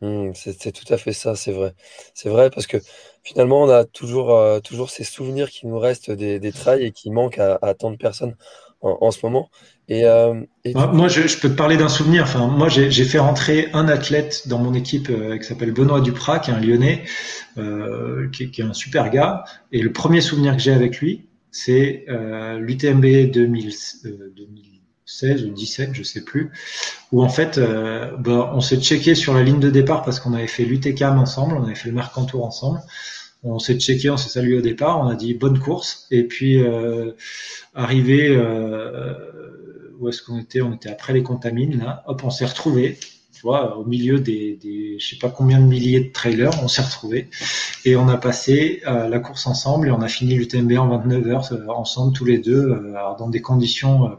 Mmh, 0.00 0.30
c'est 0.34 0.72
tout 0.72 0.94
à 0.94 0.96
fait 0.96 1.12
ça, 1.12 1.34
c'est 1.34 1.52
vrai. 1.52 1.74
C'est 2.14 2.28
vrai 2.28 2.50
parce 2.50 2.68
que 2.68 2.78
finalement, 3.24 3.64
on 3.64 3.68
a 3.68 3.84
toujours, 3.84 4.32
euh, 4.32 4.60
toujours 4.60 4.90
ces 4.90 5.04
souvenirs 5.04 5.50
qui 5.50 5.66
nous 5.66 5.78
restent 5.78 6.12
des, 6.12 6.38
des 6.38 6.52
trails 6.52 6.84
et 6.84 6.92
qui 6.92 7.10
manquent 7.10 7.40
à 7.40 7.74
tant 7.74 7.90
de 7.90 7.96
personnes 7.96 8.36
en, 8.80 8.98
en 9.00 9.10
ce 9.10 9.18
moment. 9.24 9.50
Et, 9.88 10.04
euh, 10.04 10.34
moi, 10.74 11.08
je, 11.08 11.26
je, 11.26 11.38
peux 11.38 11.48
te 11.48 11.54
parler 11.54 11.76
d'un 11.76 11.88
souvenir. 11.88 12.24
Enfin, 12.24 12.46
moi, 12.46 12.68
j'ai 12.68 13.04
fait 13.04 13.18
rentrer 13.18 13.68
un 13.72 13.88
athlète 13.88 14.46
dans 14.46 14.58
mon 14.58 14.74
équipe 14.74 15.08
euh, 15.10 15.38
qui 15.38 15.44
s'appelle 15.44 15.72
Benoît 15.72 16.00
Duprat, 16.00 16.40
qui 16.40 16.50
est 16.50 16.54
un 16.54 16.60
Lyonnais, 16.60 17.04
euh, 17.56 18.28
qui, 18.30 18.50
qui, 18.50 18.60
est 18.60 18.64
un 18.64 18.74
super 18.74 19.10
gars. 19.10 19.44
Et 19.72 19.80
le 19.80 19.92
premier 19.92 20.20
souvenir 20.20 20.56
que 20.56 20.62
j'ai 20.62 20.72
avec 20.72 20.98
lui, 20.98 21.28
c'est 21.50 22.04
euh, 22.08 22.58
l'UTMB 22.58 23.30
2016 23.30 24.04
euh, 24.06 25.46
ou 25.46 25.50
17, 25.50 25.90
je 25.92 26.02
sais 26.02 26.22
plus, 26.22 26.52
où 27.12 27.22
en 27.22 27.28
fait, 27.28 27.58
euh, 27.58 28.16
bah, 28.18 28.52
on 28.54 28.60
s'est 28.60 28.80
checké 28.80 29.14
sur 29.14 29.34
la 29.34 29.42
ligne 29.42 29.60
de 29.60 29.70
départ 29.70 30.02
parce 30.02 30.20
qu'on 30.20 30.34
avait 30.34 30.46
fait 30.46 30.64
l'UTCAM 30.64 31.18
ensemble, 31.18 31.56
on 31.56 31.64
avait 31.64 31.74
fait 31.74 31.88
le 31.88 31.94
Mercantour 31.94 32.44
ensemble. 32.44 32.80
On 33.44 33.58
s'est 33.58 33.78
checké, 33.78 34.10
on 34.10 34.16
s'est 34.16 34.30
salué 34.30 34.58
au 34.58 34.60
départ, 34.60 35.00
on 35.00 35.08
a 35.08 35.14
dit 35.14 35.34
bonne 35.34 35.58
course, 35.58 36.06
et 36.10 36.24
puis 36.24 36.60
arrivé 37.74 38.36
où 39.98 40.08
est-ce 40.08 40.22
qu'on 40.22 40.38
était? 40.38 40.60
On 40.60 40.74
était 40.74 40.90
après 40.90 41.12
les 41.12 41.22
contamines, 41.22 41.78
là. 41.78 42.02
Hop, 42.06 42.22
on 42.24 42.30
s'est 42.30 42.46
retrouvés, 42.46 42.98
tu 43.34 43.42
vois, 43.42 43.76
au 43.76 43.84
milieu 43.84 44.20
des, 44.20 44.58
des 44.62 44.98
je 44.98 45.10
sais 45.10 45.18
pas 45.18 45.28
combien 45.28 45.60
de 45.60 45.66
milliers 45.66 46.00
de 46.00 46.12
trailers, 46.12 46.62
on 46.62 46.68
s'est 46.68 46.82
retrouvés. 46.82 47.28
Et 47.84 47.96
on 47.96 48.08
a 48.08 48.16
passé 48.16 48.82
euh, 48.86 49.08
la 49.08 49.18
course 49.20 49.46
ensemble 49.46 49.88
et 49.88 49.90
on 49.90 50.00
a 50.00 50.08
fini 50.08 50.34
l'UTMB 50.34 50.72
en 50.78 50.88
29 50.88 51.26
heures 51.28 51.52
euh, 51.52 51.66
ensemble, 51.68 52.12
tous 52.12 52.24
les 52.24 52.38
deux, 52.38 52.70
euh, 52.70 52.94
dans 53.18 53.28
des 53.28 53.42
conditions 53.42 54.10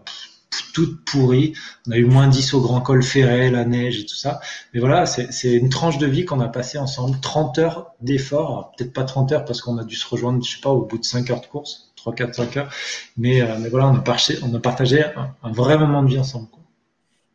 toutes 0.74 1.04
pourries. 1.06 1.54
On 1.88 1.91
a 1.91 1.97
eu 1.97 2.06
moins 2.06 2.28
10 2.28 2.54
au 2.54 2.62
Grand 2.62 2.82
Col 2.82 3.04
Ferret, 3.04 3.50
la 3.52 3.66
neige 3.66 4.00
et 4.00 4.06
tout 4.06 4.16
ça. 4.16 4.39
Mais 4.74 4.80
voilà, 4.80 5.06
c'est 5.06 5.54
une 5.54 5.70
tranche 5.70 5.97
de 5.97 6.08
vie 6.08 6.26
qu'on 6.26 6.39
a 6.39 6.47
passé 6.47 6.78
ensemble. 6.78 7.20
30 7.22 7.58
heures 7.60 7.91
d'effort, 8.02 8.72
peut-être 8.78 8.93
pas 8.93 9.04
30 9.04 9.32
heures 9.32 9.45
parce 9.45 9.62
qu'on 9.62 9.78
a 9.78 9.84
dû 9.84 9.95
se 9.95 10.08
rejoindre, 10.08 10.43
je 10.43 10.56
sais 10.56 10.62
pas, 10.62 10.70
au 10.70 10.86
bout 10.86 10.97
de 10.97 11.06
5 11.06 11.30
heures 11.30 11.41
de 11.41 11.47
course 11.47 11.91
3, 11.97 12.14
4, 12.14 12.36
5 12.36 12.58
heures. 12.58 12.74
Mais, 13.18 13.41
euh, 13.41 13.58
mais 13.60 13.70
voilà, 13.70 13.88
on 13.88 13.95
a, 13.95 14.60
partagé, 14.60 15.04
un, 15.04 15.52
vrai 15.52 15.78
moment 15.78 16.02
de 16.04 16.10
vie 16.10 16.20
ensemble. 16.20 16.47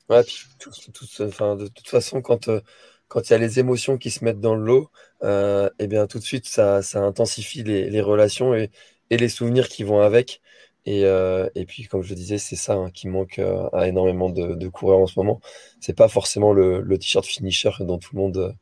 Ouais, 0.09 0.23
puis 0.23 0.37
de 0.59 1.69
toute 1.69 1.89
façon, 1.89 2.21
quand 2.21 2.49
euh, 2.49 2.61
quand 3.09 3.29
il 3.29 3.33
y 3.33 3.37
a 3.37 3.39
les 3.39 3.59
émotions 3.61 3.97
qui 3.97 4.11
se 4.11 4.25
mettent 4.25 4.41
dans 4.41 4.55
le 4.55 4.65
lot, 4.65 4.91
euh, 5.23 5.69
et 5.79 5.85
eh 5.85 5.87
bien 5.87 6.07
tout 6.07 6.19
de 6.19 6.25
suite, 6.25 6.47
ça, 6.47 6.81
intensifie 6.95 7.63
les, 7.63 8.01
relations 8.01 8.55
et, 8.55 8.71
les 9.11 9.29
souvenirs 9.29 9.69
qui 9.69 9.85
vont 9.85 10.01
avec. 10.01 10.41
Et, 10.87 11.05
euh, 11.07 11.49
et 11.55 11.65
puis, 11.67 11.85
comme 11.87 12.03
je 12.03 12.11
le 12.11 12.15
disais, 12.17 12.37
c'est 12.39 12.57
ça 12.57 12.75
hein, 12.75 12.91
qui 12.91 13.09
manque 13.09 13.39
euh, 13.39 13.69
à 13.73 13.89
énormément 13.89 14.29
de, 14.31 14.55
de, 14.55 14.69
coureurs 14.69 14.99
en 14.99 15.07
ce 15.07 15.19
moment. 15.19 15.41
C'est 15.81 15.97
pas 15.97 16.09
forcément 16.09 16.53
le, 16.53 16.81
le 16.83 16.99
t-shirt 16.99 17.25
finisher 17.25 17.71
dont 17.81 17.99
tout 17.99 18.15
le 18.15 18.21
monde 18.21 18.37
euh, 18.37 18.53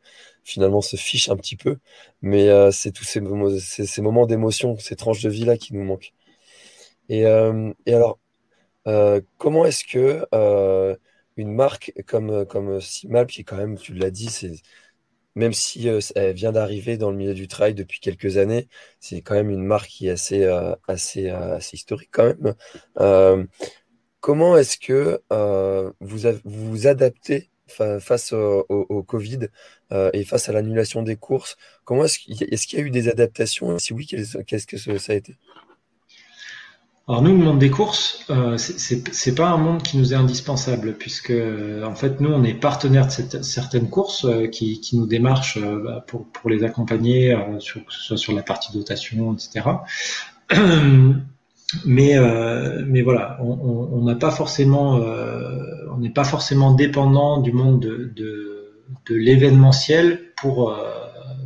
finalement 0.44 0.80
se 0.82 0.96
fiche 0.96 1.28
un 1.28 1.36
petit 1.36 1.56
peu, 1.56 1.78
mais 2.22 2.48
euh, 2.48 2.70
c'est 2.70 2.92
tous 2.92 3.04
ces, 3.04 3.20
ces, 3.60 3.86
ces 3.86 4.02
moments 4.02 4.26
d'émotion, 4.26 4.76
ces 4.78 4.96
tranches 4.96 5.22
de 5.22 5.30
vie 5.30 5.44
là 5.44 5.56
qui 5.56 5.74
nous 5.74 5.84
manquent. 5.84 6.12
Et, 7.08 7.22
et 7.86 7.94
alors, 7.94 8.18
comment 9.38 9.64
est-ce 9.66 9.84
que 9.84 10.26
une 11.36 11.52
marque 11.54 11.92
comme 12.06 12.46
comme 12.46 12.80
Simal, 12.80 13.26
qui 13.26 13.44
quand 13.44 13.56
même, 13.56 13.76
tu 13.78 13.94
l'as 13.94 14.10
dit, 14.10 14.28
c'est 14.28 14.52
même 15.34 15.52
si 15.52 15.88
euh, 15.88 16.00
elle 16.14 16.34
vient 16.34 16.52
d'arriver 16.52 16.96
dans 16.96 17.10
le 17.10 17.16
milieu 17.16 17.34
du 17.34 17.48
trail 17.48 17.74
depuis 17.74 18.00
quelques 18.00 18.36
années, 18.36 18.68
c'est 19.00 19.22
quand 19.22 19.34
même 19.34 19.50
une 19.50 19.64
marque 19.64 19.88
qui 19.88 20.08
est 20.08 20.10
assez, 20.10 20.44
euh, 20.44 20.74
assez, 20.88 21.30
euh, 21.30 21.56
assez 21.56 21.76
historique 21.76 22.10
quand 22.12 22.34
même. 22.34 23.46
comment 24.20 24.56
est-ce 24.56 24.78
que 24.78 25.20
vous, 26.00 26.18
vous 26.44 26.86
adaptez 26.86 27.50
face 27.66 28.32
au, 28.32 29.02
Covid 29.06 29.48
et 30.12 30.24
face 30.24 30.48
à 30.48 30.52
l'annulation 30.52 31.02
des 31.02 31.16
courses? 31.16 31.56
Comment 31.84 32.04
est-ce 32.04 32.18
qu'il 32.18 32.36
qu'il 32.36 32.78
y 32.78 32.82
a 32.82 32.84
eu 32.84 32.90
des 32.90 33.08
adaptations? 33.08 33.78
Si 33.78 33.92
oui, 33.92 34.06
qu'est-ce 34.06 34.66
que 34.66 34.98
ça 34.98 35.12
a 35.12 35.16
été? 35.16 35.36
Alors 37.12 37.20
nous, 37.20 37.36
le 37.36 37.44
monde 37.44 37.58
des 37.58 37.68
courses, 37.68 38.24
euh, 38.30 38.56
c'est 38.56 39.34
pas 39.34 39.50
un 39.50 39.58
monde 39.58 39.82
qui 39.82 39.98
nous 39.98 40.14
est 40.14 40.16
indispensable, 40.16 40.94
puisque 40.94 41.28
euh, 41.28 41.84
en 41.84 41.94
fait 41.94 42.22
nous, 42.22 42.30
on 42.32 42.42
est 42.42 42.54
partenaire 42.54 43.06
de 43.06 43.42
certaines 43.42 43.90
courses 43.90 44.24
euh, 44.24 44.46
qui, 44.46 44.80
nous 44.94 45.06
démarchent 45.06 45.58
euh, 45.58 45.82
bah, 45.84 46.02
pour, 46.06 46.48
les 46.48 46.64
accompagner, 46.64 47.36
que 47.58 47.60
ce 47.60 48.00
soit 48.00 48.16
sur 48.16 48.32
la 48.32 48.40
partie 48.42 48.72
dotation, 48.72 49.34
etc. 49.34 49.60
Mais, 51.84 53.02
voilà, 53.02 53.38
on 53.42 54.04
n'est 54.06 54.14
pas 54.14 54.30
forcément 54.30 54.98
dépendant 56.72 57.42
du 57.42 57.52
monde 57.52 57.80
de, 57.80 58.10
de, 58.16 58.72
de 59.04 59.14
l'événementiel 59.14 60.32
pour 60.36 60.74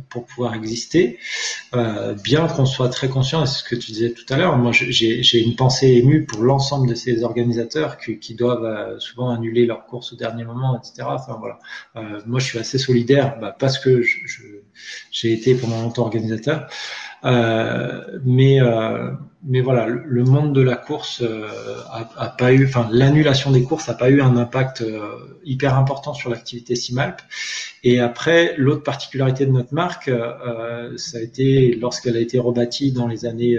pour 0.09 0.25
pouvoir 0.25 0.53
exister, 0.55 1.19
euh, 1.75 2.13
bien 2.13 2.47
qu'on 2.47 2.65
soit 2.65 2.89
très 2.89 3.09
conscient, 3.09 3.45
c'est 3.45 3.59
ce 3.59 3.63
que 3.63 3.75
tu 3.75 3.91
disais 3.91 4.11
tout 4.11 4.25
à 4.29 4.37
l'heure, 4.37 4.57
moi 4.57 4.71
j'ai 4.71 5.39
une 5.39 5.55
pensée 5.55 5.87
émue 5.87 6.25
pour 6.25 6.41
l'ensemble 6.43 6.87
de 6.87 6.95
ces 6.95 7.23
organisateurs 7.23 7.97
qui, 7.97 8.19
qui 8.19 8.35
doivent 8.35 8.65
euh, 8.65 8.99
souvent 8.99 9.29
annuler 9.29 9.65
leurs 9.65 9.85
courses 9.85 10.13
au 10.13 10.15
dernier 10.15 10.43
moment, 10.43 10.79
etc. 10.79 11.07
Enfin 11.09 11.37
voilà, 11.39 11.59
euh, 11.95 12.21
moi 12.25 12.39
je 12.39 12.45
suis 12.45 12.59
assez 12.59 12.77
solidaire 12.77 13.37
bah, 13.39 13.55
parce 13.57 13.79
que 13.79 14.01
j'ai 15.11 15.33
été 15.33 15.55
pendant 15.55 15.81
longtemps 15.81 16.03
organisateur, 16.03 16.69
mais 17.27 18.61
euh, 18.61 19.11
mais 19.43 19.61
voilà, 19.61 19.87
le 19.87 20.23
monde 20.23 20.53
de 20.53 20.61
la 20.61 20.75
course 20.75 21.21
euh, 21.21 21.47
a, 21.89 22.27
pas 22.27 22.51
eu, 22.53 22.65
enfin 22.65 22.89
l'annulation 22.91 23.51
des 23.51 23.63
courses 23.63 23.87
n'a 23.87 23.93
pas 23.93 24.09
eu 24.09 24.21
un 24.21 24.35
impact 24.35 24.81
euh, 24.81 25.39
hyper 25.45 25.77
important 25.77 26.13
sur 26.13 26.29
l'activité 26.29 26.75
Simalp. 26.75 27.21
Et 27.83 27.99
après, 27.99 28.55
l'autre 28.57 28.83
particularité 28.83 29.45
de 29.45 29.51
notre 29.51 29.73
marque, 29.73 30.09
euh, 30.09 30.91
ça 30.97 31.19
a 31.19 31.21
été 31.21 31.75
lorsqu'elle 31.75 32.17
a 32.17 32.19
été 32.19 32.39
rebâtie 32.39 32.91
dans 32.91 33.07
les 33.07 33.25
années 33.25 33.57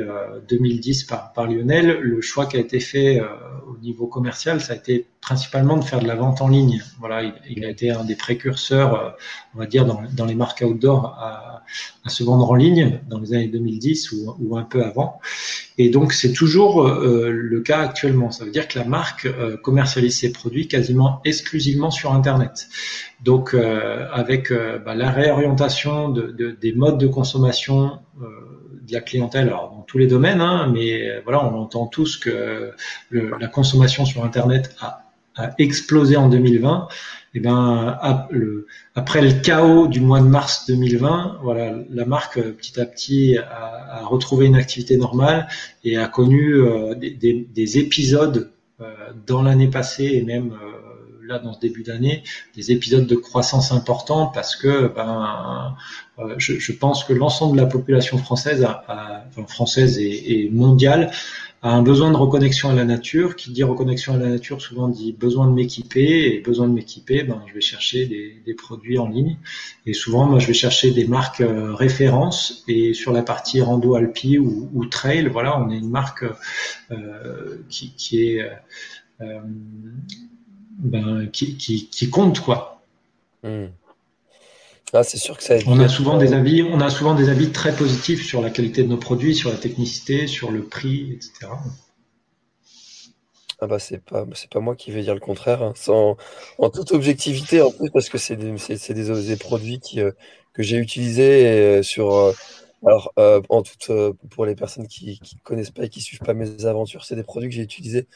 2010 0.49 1.05
par, 1.05 1.47
Lionel, 1.47 1.99
le 2.01 2.21
choix 2.21 2.47
qui 2.47 2.57
a 2.57 2.61
été 2.61 2.81
fait 2.81 3.23
au 3.67 3.79
niveau 3.79 4.07
commercial, 4.07 4.61
ça 4.61 4.75
a 4.75 4.77
été 4.77 5.07
principalement 5.21 5.77
de 5.77 5.85
faire 5.85 6.01
de 6.01 6.07
la 6.07 6.17
vente 6.17 6.43
en 6.43 6.49
ligne. 6.49 6.83
Voilà, 6.99 7.23
il, 7.49 7.65
a 7.65 7.71
été 7.71 7.91
un 7.91 8.05
des 8.05 8.17
précurseurs, 8.17 9.17
on 9.55 9.59
va 9.59 9.67
dire, 9.67 9.87
dans, 9.87 10.03
dans 10.15 10.27
les 10.27 10.35
marques 10.35 10.63
outdoor 10.67 11.07
à, 11.19 11.63
à, 12.05 12.09
se 12.09 12.25
vendre 12.25 12.51
en 12.51 12.55
ligne 12.55 13.01
dans 13.09 13.21
les 13.21 13.33
années 13.33 13.49
2010 13.59 14.13
ou, 14.13 14.57
un 14.57 14.63
peu 14.63 14.83
avant. 14.83 15.21
Et 15.77 15.91
donc, 15.91 16.13
c'est 16.13 16.33
toujours 16.33 16.87
euh, 16.87 17.31
le 17.31 17.61
cas 17.61 17.81
actuellement. 17.81 18.31
Ça 18.31 18.45
veut 18.45 18.51
dire 18.51 18.69
que 18.69 18.79
la 18.79 18.85
marque 18.85 19.27
euh, 19.27 19.57
commercialise 19.57 20.19
ses 20.19 20.33
produits 20.33 20.69
quasiment 20.69 21.21
exclusivement 21.25 21.91
sur 21.91 22.13
Internet. 22.13 22.69
Donc, 23.23 23.55
euh, 23.55 24.07
avec 24.13 24.53
bah, 24.53 24.95
la 24.95 25.11
réorientation 25.11 26.09
de, 26.09 26.29
de, 26.31 26.51
des 26.51 26.73
modes 26.73 26.99
de 26.99 27.07
consommation 27.07 27.99
de 28.21 28.93
la 28.93 29.01
clientèle, 29.01 29.49
dans 29.49 29.85
tous 29.87 29.99
les 29.99 30.07
domaines, 30.07 30.41
hein, 30.41 30.71
mais 30.73 31.21
voilà, 31.23 31.45
on 31.45 31.55
entend 31.59 31.87
tous 31.87 32.17
que 32.17 32.73
la 33.11 33.47
consommation 33.49 34.07
sur 34.07 34.25
Internet 34.25 34.75
a, 34.81 35.05
explosé 35.59 36.17
en 36.17 36.29
2020 36.29 36.89
et 37.28 37.28
eh 37.39 37.41
ben 37.41 37.97
après 38.97 39.23
le 39.23 39.31
chaos 39.31 39.87
du 39.87 40.01
mois 40.01 40.21
de 40.21 40.27
mars 40.27 40.67
2020, 40.67 41.39
voilà, 41.45 41.73
la 41.89 42.05
marque 42.05 42.39
euh, 42.39 42.53
petit 42.53 42.81
à 42.81 42.85
petit 42.85 43.37
a, 43.39 44.05
retrouvé 44.07 44.47
une 44.47 44.57
activité 44.57 44.97
normale 44.97 45.47
et 45.85 45.97
a 45.97 46.09
connu 46.09 46.55
euh, 46.55 46.95
des, 46.95 47.11
des, 47.11 47.47
des, 47.55 47.79
épisodes 47.79 48.51
euh, 48.81 48.93
dans 49.25 49.43
l'année 49.43 49.69
passée 49.69 50.11
et 50.15 50.23
même 50.23 50.53
là 51.23 51.39
dans 51.39 51.53
ce 51.53 51.61
début 51.61 51.85
d'année 51.85 52.25
des 52.57 52.73
épisodes 52.73 53.07
de 53.07 53.15
croissance 53.15 53.71
importants 53.71 54.27
parce 54.27 54.57
que 54.57 54.89
ben, 54.89 55.77
je, 56.39 56.73
pense 56.73 57.05
que 57.05 57.13
l'ensemble 57.13 57.57
de 57.57 57.63
la 57.63 57.69
population 57.69 58.19
française, 58.19 58.65
enfin, 58.65 59.47
française 59.47 59.99
et 60.01 60.49
mondiale 60.51 61.13
un 61.63 61.83
besoin 61.83 62.11
de 62.11 62.17
reconnexion 62.17 62.71
à 62.71 62.75
la 62.75 62.85
nature. 62.85 63.37
Qui 63.37 63.51
dit 63.51 63.63
reconnexion 63.63 64.15
à 64.15 64.17
la 64.17 64.29
nature 64.29 64.61
souvent 64.61 64.89
dit 64.89 65.13
besoin 65.13 65.49
de 65.49 65.53
m'équiper 65.53 66.35
et 66.35 66.41
besoin 66.41 66.69
de 66.69 66.73
m'équiper, 66.73 67.23
ben 67.23 67.43
je 67.47 67.55
vais 67.55 67.61
chercher 67.61 68.07
des, 68.07 68.41
des, 68.45 68.55
produits 68.55 68.99
en 68.99 69.09
ligne 69.09 69.39
et 69.87 69.93
souvent 69.93 70.27
moi 70.27 70.39
je 70.39 70.47
vais 70.47 70.55
chercher 70.55 70.91
des 70.93 71.07
marques 71.07 71.41
euh, 71.41 71.75
références 71.75 72.65
et 72.69 72.95
sur 72.95 73.13
la 73.13 73.23
partie 73.23 73.61
rando 73.61 73.95
alpi 73.95 74.39
ou, 74.39 74.71
ou 74.73 74.87
trail, 74.87 75.27
voilà, 75.29 75.61
on 75.61 75.71
est 75.71 75.79
une 75.79 75.91
marque 75.91 76.25
euh, 76.91 77.59
qui, 77.69 77.93
qui, 77.97 78.23
est 78.23 78.43
euh, 79.21 79.41
ben, 80.79 81.29
qui, 81.33 81.57
qui, 81.57 81.89
qui, 81.89 82.11
compte 82.11 82.41
quoi. 82.41 82.83
Mmh. 83.43 83.67
Ah, 84.93 85.03
c'est 85.03 85.19
sûr 85.19 85.37
que 85.37 85.43
ça. 85.43 85.57
On 85.67 85.81
a 85.81 85.89
souvent 85.89 86.17
des 86.17 86.33
avis, 86.33 86.63
on 86.63 86.81
a 86.81 86.89
souvent 86.89 87.15
des 87.15 87.29
avis 87.29 87.51
très 87.51 87.75
positifs 87.75 88.25
sur 88.25 88.41
la 88.41 88.51
qualité 88.51 88.83
de 88.83 88.89
nos 88.89 88.97
produits, 88.97 89.35
sur 89.35 89.51
la 89.51 89.57
technicité, 89.57 90.27
sur 90.27 90.51
le 90.51 90.65
prix, 90.65 91.13
etc. 91.13 91.49
Ah 93.61 93.67
bah 93.67 93.81
c'est 93.81 93.99
pas 93.99 94.25
c'est 94.35 94.49
pas 94.49 94.61
moi 94.61 94.77
qui 94.77 94.93
vais 94.93 95.03
dire 95.03 95.15
le 95.15 95.21
contraire, 95.21 95.63
hein. 95.63 95.73
Sans, 95.75 96.17
en 96.59 96.71
toute 96.71 96.93
objectivité 96.93 97.61
en 97.61 97.73
plus 97.73 97.91
parce 97.91 98.09
que 98.09 98.17
c'est 98.17 98.37
des, 98.37 98.57
c'est, 98.57 98.95
des, 98.95 99.27
des, 99.27 99.37
produits 99.37 99.81
qui, 99.81 100.01
euh, 100.01 100.13
que 100.53 100.63
j'ai 100.63 100.77
utilisés 100.77 101.47
euh, 101.49 101.83
sur 101.83 102.15
euh, 102.15 102.33
alors 102.87 103.13
en 103.49 103.63
toute 103.63 103.91
pour 104.31 104.47
les 104.47 104.55
personnes 104.55 104.87
qui 104.87 105.21
ne 105.21 105.41
connaissent 105.43 105.73
pas 105.73 105.85
et 105.85 105.89
qui 105.89 106.01
suivent 106.01 106.21
pas 106.21 106.35
mes 106.35 106.65
aventures, 106.67 107.05
c'est 107.05 107.17
des 107.17 107.25
produits 107.25 107.49
que 107.49 107.57
j'ai 107.57 107.63
utilisés 107.63 108.07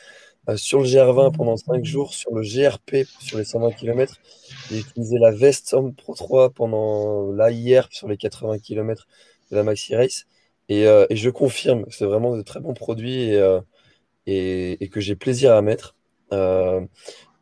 sur 0.57 0.81
le 0.81 0.87
GR20 0.87 1.37
pendant 1.37 1.57
5 1.57 1.85
jours, 1.85 2.15
sur 2.15 2.35
le 2.35 2.43
GRP 2.43 3.07
sur 3.21 3.39
les 3.39 3.45
120 3.45 3.73
km. 3.73 4.17
J'ai 4.71 4.81
utilisé 4.81 5.19
la 5.19 5.31
Vest 5.31 5.73
Homme 5.73 5.95
Pro 5.95 6.15
3 6.15 6.51
pendant 6.51 7.31
l'AIR 7.33 7.89
sur 7.91 8.09
les 8.09 8.17
80 8.17 8.59
km 8.59 9.07
de 9.51 9.57
la 9.57 9.63
Maxi 9.63 9.95
Race. 9.95 10.27
Et, 10.69 10.87
euh, 10.87 11.07
et 11.11 11.17
je 11.17 11.31
confirme, 11.31 11.85
c'est 11.91 12.05
vraiment 12.05 12.37
de 12.37 12.43
très 12.43 12.61
bons 12.61 12.75
produits 12.75 13.25
et, 13.25 13.39
euh, 13.39 13.61
que 14.27 15.01
j'ai 15.01 15.17
plaisir 15.17 15.55
à 15.55 15.63
mettre. 15.63 15.95
Euh, 16.33 16.81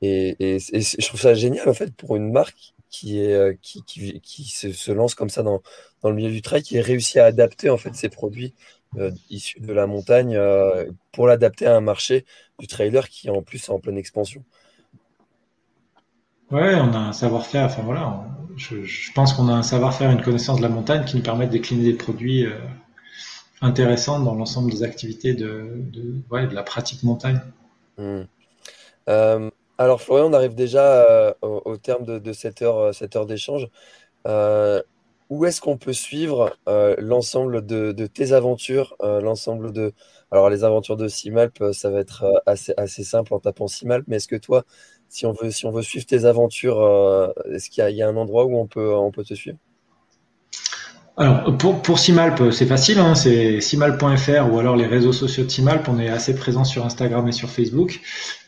et, 0.03 0.59
je 0.59 1.07
trouve 1.07 1.21
ça 1.21 1.35
génial 1.35 1.69
en 1.69 1.75
fait 1.75 1.95
pour 1.95 2.17
une 2.17 2.31
marque 2.33 2.75
qui, 2.91 3.19
se, 4.49 4.93
lance 4.93 5.15
comme 5.15 5.31
ça 5.31 5.43
dans, 5.43 5.63
le 6.05 6.15
milieu 6.15 6.31
du 6.31 6.43
trail, 6.43 6.63
qui 6.63 6.79
a 6.79 6.83
réussi 6.83 7.19
à 7.19 7.27
adapter 7.27 7.71
en 7.71 7.77
fait 7.77 7.95
ses 7.95 8.09
produits 8.09 8.55
euh, 8.97 9.13
issu 9.29 9.61
de 9.61 9.73
la 9.73 9.87
montagne 9.87 10.37
euh, 10.37 10.91
pour 11.13 11.29
l'adapter 11.29 11.67
à 11.67 11.77
un 11.77 11.81
marché 11.81 12.25
du 12.61 12.67
trailer 12.67 13.09
qui 13.09 13.31
en 13.31 13.43
plus 13.43 13.69
est 13.69 13.71
en 13.71 13.81
pleine 13.81 13.99
expansion. 13.99 14.45
Ouais, 16.51 16.75
on 16.75 16.93
a 16.93 16.99
un 16.99 17.13
savoir-faire. 17.13 17.67
Enfin 17.67 17.83
voilà, 17.83 18.25
je, 18.57 18.83
je 18.83 19.13
pense 19.13 19.33
qu'on 19.33 19.49
a 19.49 19.53
un 19.53 19.63
savoir-faire, 19.63 20.11
une 20.11 20.23
connaissance 20.23 20.59
de 20.59 20.63
la 20.63 20.69
montagne 20.69 21.05
qui 21.05 21.17
nous 21.17 21.23
permet 21.23 21.47
de 21.47 21.53
décliner 21.53 21.85
des 21.85 21.97
produits 21.97 22.45
euh, 22.45 22.59
intéressants 23.61 24.21
dans 24.21 24.35
l'ensemble 24.35 24.71
des 24.71 24.83
activités 24.83 25.35
de, 25.35 25.75
de, 25.77 26.15
ouais, 26.31 26.47
de, 26.47 26.55
la 26.55 26.65
pratique 26.65 27.05
montagne. 27.05 27.41
Mmh. 27.99 28.23
Euh, 29.09 29.51
alors 29.79 30.03
Florian, 30.03 30.27
on 30.27 30.33
arrive 30.33 30.55
déjà 30.55 30.85
euh, 30.85 31.33
au, 31.43 31.63
au, 31.65 31.77
terme 31.77 32.05
de, 32.05 32.19
de, 32.19 32.33
cette 32.33 32.63
heure, 32.63 32.95
cette 32.95 33.15
heure 33.17 33.27
d'échange. 33.27 33.69
Où 34.27 35.45
est-ce 35.45 35.61
qu'on 35.61 35.77
peut 35.77 35.93
suivre 35.93 36.57
l'ensemble 36.99 37.65
de, 37.65 38.07
tes 38.09 38.33
aventures, 38.33 38.97
l'ensemble 39.01 39.73
de... 39.73 39.93
Alors 40.33 40.51
les 40.51 40.65
aventures 40.65 40.97
de 40.97 41.07
Simalp, 41.09 41.61
euh, 41.61 41.73
ça 41.73 41.91
va 41.91 42.01
être 42.01 42.25
euh, 42.25 42.39
assez, 42.47 42.73
assez 42.77 43.05
simple 43.05 43.35
en 43.35 43.41
tapant 43.41 43.67
Simalp, 43.69 44.05
mais 44.09 44.17
est-ce 44.17 44.29
que 44.29 44.37
toi, 44.37 44.65
si 45.09 45.27
on 45.27 45.33
veut, 45.33 45.51
si 45.51 45.67
on 45.67 45.71
veut 45.73 45.83
suivre 45.83 46.07
tes 46.07 46.25
aventures, 46.25 46.81
euh, 46.81 47.33
est-ce 47.53 47.69
qu'il 47.71 47.89
y, 47.89 47.93
y, 47.95 48.03
a 48.03 48.09
un 48.09 48.17
endroit 48.17 48.45
où 48.47 48.57
on 48.57 48.67
peut, 48.67 48.95
on 48.95 49.11
peut 49.13 49.25
te 49.25 49.35
suivre? 49.35 49.59
Alors, 51.17 51.57
pour, 51.59 51.83
pour 51.83 51.99
Simalp, 51.99 52.51
c'est 52.51 52.67
facile, 52.67 52.99
hein, 52.99 53.15
c'est 53.15 53.61
simalp.fr 53.61 54.53
ou 54.53 54.59
alors 54.59 54.77
les 54.77 54.87
réseaux 54.87 55.13
sociaux 55.13 55.45
de 55.45 55.51
Simalp. 55.51 55.87
On 55.89 55.99
est 55.99 56.09
assez 56.09 56.35
présent 56.35 56.65
sur 56.65 56.87
Instagram 56.87 57.29
et 57.29 57.33
sur 57.33 57.51
Facebook. 57.51 58.01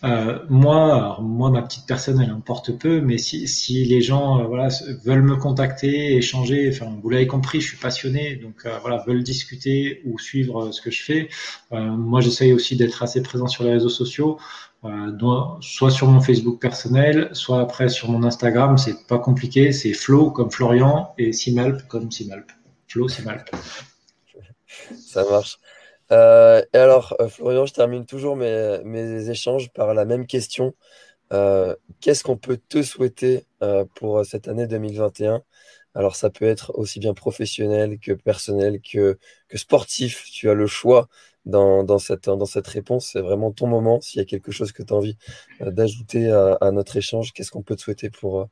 Euh, 0.04 0.38
moi, 0.48 1.18
moi, 1.20 1.50
ma 1.50 1.60
petite 1.62 1.86
personne, 1.86 2.20
elle 2.20 2.30
importe 2.30 2.78
peu, 2.78 3.00
mais 3.00 3.18
si, 3.18 3.46
si 3.46 3.84
les 3.84 4.00
gens 4.00 4.40
euh, 4.40 4.44
voilà, 4.46 4.68
veulent 5.04 5.22
me 5.22 5.36
contacter, 5.36 6.16
échanger, 6.16 6.70
enfin, 6.72 6.98
vous 7.02 7.10
l'avez 7.10 7.26
compris, 7.26 7.60
je 7.60 7.68
suis 7.68 7.76
passionné, 7.76 8.36
donc 8.36 8.64
euh, 8.64 8.78
voilà, 8.80 9.04
veulent 9.06 9.22
discuter 9.22 10.00
ou 10.06 10.18
suivre 10.18 10.64
euh, 10.64 10.72
ce 10.72 10.80
que 10.80 10.90
je 10.90 11.02
fais. 11.02 11.28
Euh, 11.72 11.78
moi, 11.78 12.20
j'essaye 12.20 12.52
aussi 12.52 12.76
d'être 12.76 13.02
assez 13.02 13.22
présent 13.22 13.48
sur 13.48 13.64
les 13.64 13.72
réseaux 13.72 13.90
sociaux. 13.90 14.38
Soit 15.60 15.90
sur 15.90 16.08
mon 16.08 16.20
Facebook 16.20 16.60
personnel, 16.60 17.30
soit 17.32 17.60
après 17.60 17.88
sur 17.88 18.10
mon 18.10 18.24
Instagram, 18.24 18.78
c'est 18.78 19.06
pas 19.06 19.18
compliqué, 19.18 19.72
c'est 19.72 19.92
Flo 19.92 20.30
comme 20.30 20.50
Florian 20.50 21.14
et 21.18 21.32
Simalp 21.32 21.86
comme 21.88 22.10
Simalp. 22.10 22.50
Flo, 22.88 23.06
mal. 23.24 23.44
Ça 24.98 25.24
marche. 25.24 25.58
Euh, 26.10 26.62
et 26.74 26.76
alors, 26.76 27.16
euh, 27.20 27.28
Florian, 27.28 27.64
je 27.64 27.72
termine 27.72 28.04
toujours 28.04 28.36
mes, 28.36 28.80
mes, 28.84 29.30
échanges 29.30 29.72
par 29.72 29.94
la 29.94 30.04
même 30.04 30.26
question. 30.26 30.74
Euh, 31.32 31.74
Qu'est-ce 32.00 32.22
qu'on 32.22 32.36
peut 32.36 32.58
te 32.68 32.82
souhaiter 32.82 33.46
euh, 33.62 33.86
pour 33.94 34.26
cette 34.26 34.46
année 34.46 34.66
2021 34.66 35.42
Alors, 35.94 36.16
ça 36.16 36.28
peut 36.28 36.44
être 36.44 36.72
aussi 36.74 37.00
bien 37.00 37.14
professionnel 37.14 37.98
que 37.98 38.12
personnel 38.12 38.80
que, 38.82 39.18
que 39.48 39.56
sportif. 39.56 40.24
Tu 40.30 40.50
as 40.50 40.54
le 40.54 40.66
choix 40.66 41.08
dans, 41.45 41.84
dans, 41.84 41.99
cette, 41.99 42.26
dans 42.26 42.45
cette 42.47 42.66
réponse. 42.66 43.11
C'est 43.12 43.20
vraiment 43.20 43.53
ton 43.53 43.66
moment. 43.66 44.01
S'il 44.01 44.18
y 44.18 44.22
a 44.22 44.26
quelque 44.26 44.53
chose 44.53 44.72
que 44.72 44.82
tu 44.82 44.93
as 44.93 44.97
envie 44.97 45.16
euh, 45.61 45.70
d'ajouter 45.70 46.30
à, 46.30 46.55
à, 46.61 46.70
notre 46.72 46.97
échange, 46.97 47.32
qu'est-ce 47.32 47.51
qu'on 47.51 47.62
peut 47.62 47.76
te 47.76 47.82
souhaiter 47.82 48.11
pour, 48.11 48.49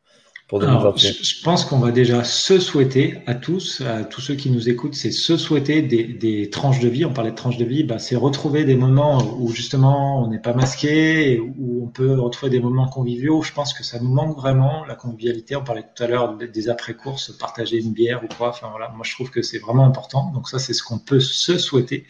alors, 0.59 0.96
je 0.96 1.42
pense 1.42 1.64
qu'on 1.64 1.78
va 1.78 1.92
déjà 1.92 2.24
se 2.24 2.59
souhaiter 2.59 3.18
à 3.26 3.34
tous, 3.34 3.82
à 3.82 4.05
tous 4.05 4.20
ceux 4.20 4.34
qui 4.34 4.51
nous 4.51 4.68
écoutent, 4.68 4.94
c'est 4.94 5.12
se 5.12 5.36
souhaiter 5.36 5.82
des, 5.82 6.05
des, 6.05 6.51
tranches 6.51 6.80
de 6.80 6.88
vie. 6.88 7.05
On 7.05 7.12
parlait 7.12 7.30
de 7.30 7.36
tranches 7.36 7.57
de 7.57 7.64
vie, 7.64 7.84
bah, 7.84 7.98
c'est 7.98 8.16
retrouver 8.16 8.64
des 8.64 8.74
moments 8.74 9.36
où 9.38 9.53
justement 9.53 10.24
on 10.24 10.28
n'est 10.28 10.40
pas 10.40 10.53
masqué, 10.53 11.38
où 11.38 11.84
on 11.84 11.88
peut 11.88 12.18
retrouver 12.18 12.51
des 12.51 12.61
moments 12.61 12.88
conviviaux. 12.88 13.42
Je 13.42 13.53
pense 13.53 13.72
que 13.72 13.84
ça 13.84 14.01
nous 14.01 14.12
manque 14.12 14.36
vraiment 14.36 14.84
la 14.86 14.96
convivialité. 14.96 15.55
On 15.55 15.62
parlait 15.62 15.84
tout 15.94 16.03
à 16.03 16.07
l'heure 16.07 16.36
des 16.36 16.68
après-courses, 16.68 17.30
partager 17.38 17.78
une 17.78 17.92
bière 17.92 18.22
ou 18.24 18.28
quoi. 18.36 18.48
Enfin 18.48 18.68
voilà, 18.70 18.88
moi 18.96 19.05
je 19.05 19.14
trouve 19.14 19.30
que 19.30 19.42
c'est 19.42 19.59
vraiment 19.59 19.84
important. 19.84 20.32
Donc 20.34 20.48
ça, 20.48 20.59
c'est 20.59 20.74
ce 20.74 20.82
qu'on 20.82 20.98
peut 20.98 21.20
se 21.20 21.59
souhaiter. 21.59 22.07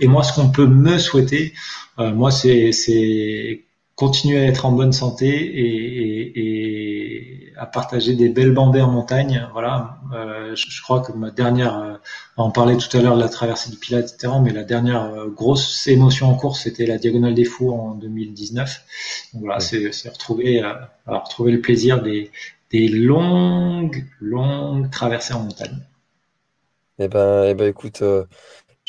Et 0.00 0.06
moi, 0.06 0.22
ce 0.22 0.34
qu'on 0.34 0.50
peut 0.50 0.66
me 0.66 0.98
souhaiter, 0.98 1.54
euh, 1.98 2.12
moi 2.12 2.30
c'est 2.30 2.72
continuer 4.00 4.40
à 4.40 4.44
être 4.46 4.64
en 4.64 4.72
bonne 4.72 4.92
santé 4.92 5.28
et, 5.28 6.22
et, 6.38 7.49
et, 7.49 7.49
à 7.60 7.66
partager 7.66 8.14
des 8.14 8.30
belles 8.30 8.54
bandées 8.54 8.80
en 8.80 8.90
montagne. 8.90 9.46
Voilà, 9.52 9.98
euh, 10.14 10.56
je, 10.56 10.70
je, 10.70 10.82
crois 10.82 11.00
que 11.00 11.12
ma 11.12 11.30
dernière, 11.30 11.78
euh, 11.78 11.94
on 12.38 12.50
parlait 12.50 12.78
tout 12.78 12.96
à 12.96 13.02
l'heure 13.02 13.16
de 13.16 13.20
la 13.20 13.28
traversée 13.28 13.70
du 13.70 13.76
Pilat, 13.76 14.00
etc. 14.00 14.32
Mais 14.42 14.50
la 14.50 14.64
dernière 14.64 15.04
euh, 15.04 15.26
grosse 15.28 15.86
émotion 15.86 16.28
en 16.30 16.34
course, 16.34 16.62
c'était 16.62 16.86
la 16.86 16.96
Diagonale 16.96 17.34
des 17.34 17.44
Fous 17.44 17.70
en 17.70 17.94
2019. 17.96 18.84
Donc 19.34 19.42
voilà, 19.42 19.58
ouais. 19.58 19.92
c'est 19.92 20.08
retrouver, 20.08 20.64
euh, 20.64 20.72
retrouver 21.06 21.52
le 21.52 21.60
plaisir 21.60 22.00
des, 22.02 22.30
des 22.70 22.88
longues, 22.88 24.06
longues 24.20 24.90
traversées 24.90 25.34
en 25.34 25.40
montagne. 25.40 25.80
Eh 26.98 27.08
ben, 27.08 27.44
eh 27.44 27.52
ben 27.52 27.68
écoute, 27.68 28.02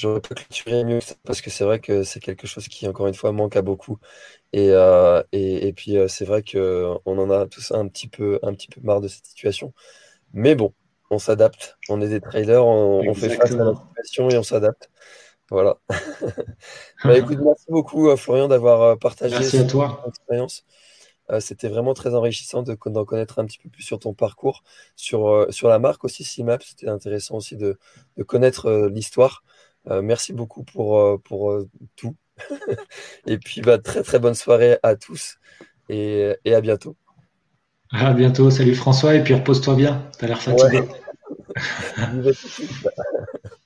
j'aurais 0.01 0.21
pas 0.21 0.35
clôturé 0.35 0.83
mieux 0.83 0.99
parce 1.23 1.41
que 1.41 1.49
c'est 1.49 1.63
vrai 1.63 1.79
que 1.79 2.03
c'est 2.03 2.19
quelque 2.19 2.47
chose 2.47 2.67
qui, 2.67 2.87
encore 2.87 3.07
une 3.07 3.13
fois, 3.13 3.31
manque 3.31 3.55
à 3.55 3.61
beaucoup. 3.61 3.97
Et, 4.51 4.69
euh, 4.71 5.21
et, 5.31 5.67
et, 5.67 5.73
puis, 5.73 5.97
euh, 5.97 6.07
c'est 6.07 6.25
vrai 6.25 6.43
qu'on 6.43 6.99
en 7.05 7.29
a 7.29 7.45
tous 7.47 7.71
un 7.71 7.87
petit, 7.87 8.07
peu, 8.07 8.39
un 8.43 8.53
petit 8.53 8.67
peu 8.67 8.81
marre 8.81 9.01
de 9.01 9.07
cette 9.07 9.25
situation. 9.25 9.73
Mais 10.33 10.55
bon, 10.55 10.73
on 11.11 11.19
s'adapte. 11.19 11.77
On 11.89 12.01
est 12.01 12.09
des 12.09 12.21
trailers, 12.21 12.65
on, 12.65 13.07
on 13.07 13.13
fait 13.13 13.29
face 13.29 13.51
à 13.51 13.63
la 13.63 13.73
situation 14.03 14.29
et 14.29 14.37
on 14.37 14.43
s'adapte. 14.43 14.89
Voilà. 15.51 15.77
bah, 17.03 17.17
écoute, 17.17 17.39
merci 17.43 17.65
beaucoup, 17.69 18.09
euh, 18.09 18.15
Florian, 18.15 18.47
d'avoir 18.47 18.97
partagé 18.97 19.41
cette 19.43 19.75
expérience. 20.07 20.65
C'était 21.39 21.69
vraiment 21.69 21.93
très 21.93 22.13
enrichissant 22.13 22.61
d'en 22.61 23.05
connaître 23.05 23.39
un 23.39 23.45
petit 23.45 23.57
peu 23.59 23.69
plus 23.69 23.83
sur 23.83 23.99
ton 23.99 24.13
parcours, 24.13 24.63
sur, 24.97 25.47
sur 25.49 25.69
la 25.69 25.79
marque 25.79 26.03
aussi, 26.03 26.25
CIMAP. 26.25 26.61
C'était 26.61 26.89
intéressant 26.89 27.35
aussi 27.35 27.55
de, 27.55 27.79
de 28.17 28.23
connaître 28.23 28.69
l'histoire. 28.91 29.41
Merci 29.85 30.33
beaucoup 30.33 30.63
pour, 30.63 31.21
pour 31.23 31.53
tout. 31.95 32.15
et 33.27 33.37
puis, 33.37 33.61
bah, 33.61 33.77
très 33.77 34.03
très 34.03 34.19
bonne 34.19 34.35
soirée 34.35 34.77
à 34.83 34.95
tous 34.95 35.37
et, 35.89 36.33
et, 36.45 36.53
à 36.53 36.61
bientôt. 36.61 36.95
À 37.91 38.13
bientôt. 38.13 38.49
Salut 38.49 38.75
François. 38.75 39.15
Et 39.15 39.23
puis 39.23 39.33
repose-toi 39.33 39.75
bien. 39.75 40.09
Tu 40.17 40.25
as 40.25 40.27
l'air 40.29 40.41
fatigué. 40.41 40.79
Ouais. 40.79 42.31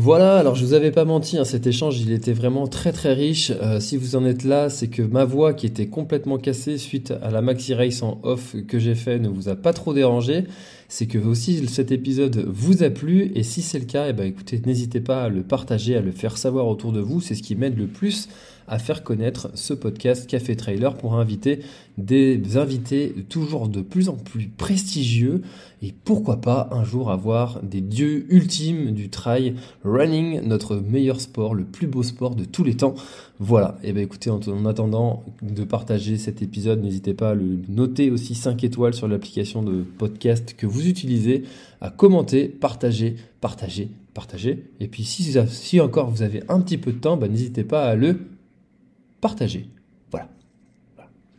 Voilà, 0.00 0.38
alors 0.38 0.54
je 0.54 0.64
vous 0.64 0.74
avais 0.74 0.92
pas 0.92 1.04
menti, 1.04 1.38
hein, 1.38 1.44
cet 1.44 1.66
échange 1.66 1.98
il 1.98 2.12
était 2.12 2.32
vraiment 2.32 2.68
très 2.68 2.92
très 2.92 3.14
riche. 3.14 3.50
Euh, 3.50 3.80
si 3.80 3.96
vous 3.96 4.14
en 4.14 4.24
êtes 4.24 4.44
là, 4.44 4.70
c'est 4.70 4.86
que 4.86 5.02
ma 5.02 5.24
voix 5.24 5.54
qui 5.54 5.66
était 5.66 5.88
complètement 5.88 6.38
cassée 6.38 6.78
suite 6.78 7.12
à 7.20 7.32
la 7.32 7.42
maxi 7.42 7.74
race 7.74 8.00
en 8.00 8.20
off 8.22 8.54
que 8.68 8.78
j'ai 8.78 8.94
fait 8.94 9.18
ne 9.18 9.28
vous 9.28 9.48
a 9.48 9.56
pas 9.56 9.72
trop 9.72 9.92
dérangé. 9.92 10.44
C'est 10.86 11.06
que 11.06 11.18
aussi 11.18 11.66
cet 11.66 11.90
épisode 11.90 12.44
vous 12.46 12.84
a 12.84 12.90
plu 12.90 13.32
et 13.34 13.42
si 13.42 13.60
c'est 13.60 13.80
le 13.80 13.86
cas, 13.86 14.06
eh 14.08 14.12
ben, 14.12 14.24
écoutez, 14.24 14.62
n'hésitez 14.64 15.00
pas 15.00 15.24
à 15.24 15.28
le 15.28 15.42
partager, 15.42 15.96
à 15.96 16.00
le 16.00 16.12
faire 16.12 16.38
savoir 16.38 16.68
autour 16.68 16.92
de 16.92 17.00
vous, 17.00 17.20
c'est 17.20 17.34
ce 17.34 17.42
qui 17.42 17.56
m'aide 17.56 17.76
le 17.76 17.88
plus 17.88 18.28
à 18.68 18.78
faire 18.78 19.02
connaître 19.02 19.50
ce 19.54 19.74
podcast 19.74 20.28
Café 20.28 20.56
Trailer 20.56 20.94
pour 20.94 21.14
inviter 21.14 21.60
des 21.98 22.56
invités 22.56 23.14
toujours 23.28 23.68
de 23.68 23.80
plus 23.80 24.08
en 24.08 24.14
plus 24.14 24.48
prestigieux 24.48 25.42
et 25.82 25.92
pourquoi 26.04 26.40
pas 26.40 26.68
un 26.72 26.84
jour 26.84 27.10
avoir 27.10 27.62
des 27.62 27.80
dieux 27.80 28.26
ultimes 28.32 28.92
du 28.92 29.10
trail 29.10 29.54
running, 29.84 30.40
notre 30.42 30.76
meilleur 30.76 31.20
sport, 31.20 31.54
le 31.54 31.64
plus 31.64 31.86
beau 31.86 32.02
sport 32.02 32.34
de 32.34 32.44
tous 32.44 32.64
les 32.64 32.76
temps. 32.76 32.94
Voilà, 33.38 33.78
et 33.82 33.90
eh 33.90 33.92
bien 33.92 34.02
écoutez, 34.02 34.30
en, 34.30 34.66
attendant 34.66 35.24
de 35.42 35.62
partager 35.62 36.18
cet 36.18 36.42
épisode, 36.42 36.82
n'hésitez 36.82 37.14
pas 37.14 37.30
à 37.30 37.34
le 37.34 37.60
noter 37.68 38.10
aussi 38.10 38.34
5 38.34 38.64
étoiles 38.64 38.94
sur 38.94 39.06
l'application 39.06 39.62
de 39.62 39.82
podcast 39.82 40.54
que 40.56 40.66
vous 40.66 40.88
utilisez, 40.88 41.44
à 41.80 41.90
commenter, 41.90 42.48
partager, 42.48 43.16
partager, 43.40 43.88
partager. 44.14 44.64
Et 44.80 44.88
puis 44.88 45.04
si, 45.04 45.80
encore 45.80 46.10
vous 46.10 46.22
avez 46.22 46.42
un 46.48 46.60
petit 46.60 46.78
peu 46.78 46.92
de 46.92 46.98
temps, 46.98 47.16
bah, 47.16 47.28
n'hésitez 47.28 47.62
pas 47.62 47.84
à 47.84 47.94
le 47.94 48.18
partager. 49.20 49.68
Voilà. 50.10 50.28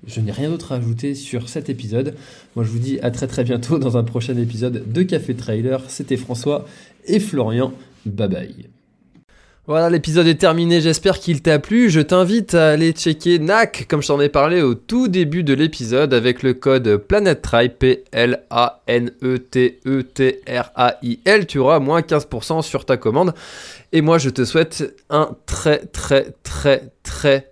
Je 0.06 0.22
n'ai 0.22 0.32
rien 0.32 0.50
d'autre 0.50 0.72
à 0.72 0.76
ajouter 0.76 1.16
sur 1.16 1.50
cet 1.50 1.70
épisode. 1.70 2.16
Moi, 2.56 2.64
je 2.66 2.70
vous 2.70 2.80
dis 2.80 3.00
à 3.02 3.12
très 3.12 3.28
très 3.28 3.44
bientôt 3.44 3.80
dans 3.80 3.98
un 3.98 4.04
prochain 4.04 4.38
épisode 4.38 4.92
de 4.92 5.04
Café 5.04 5.36
Trailer. 5.36 5.84
C'était 5.90 6.18
François 6.18 6.66
et 7.06 7.20
Florian. 7.20 7.74
Bye 8.06 8.30
bye. 8.30 8.70
Voilà, 9.70 9.92
l'épisode 9.92 10.26
est 10.26 10.40
terminé, 10.40 10.82
j'espère 10.82 11.20
qu'il 11.20 11.44
t'a 11.44 11.60
plu. 11.60 11.92
Je 11.92 12.00
t'invite 12.02 12.56
à 12.56 12.72
aller 12.72 12.92
checker 12.92 13.38
NAC, 13.38 13.86
comme 13.88 14.02
je 14.02 14.08
t'en 14.08 14.20
ai 14.20 14.28
parlé 14.28 14.64
au 14.64 14.74
tout 14.74 15.08
début 15.08 15.44
de 15.44 15.54
l'épisode, 15.54 16.12
avec 16.12 16.42
le 16.42 16.56
code 16.56 16.98
PlanetTrail, 16.98 17.70
P-L-A-N-E-T-E-T-R-A-I-L. 17.78 18.26
Tu 21.46 21.60
auras 21.60 21.78
moins 21.78 22.02
15% 22.02 22.64
sur 22.64 22.86
ta 22.86 22.98
commande. 22.98 23.36
Et 23.92 24.02
moi, 24.02 24.18
je 24.18 24.32
te 24.32 24.44
souhaite 24.44 24.92
un 25.12 25.38
très, 25.46 25.86
très, 25.86 26.34
très, 26.42 26.92
très, 27.04 27.52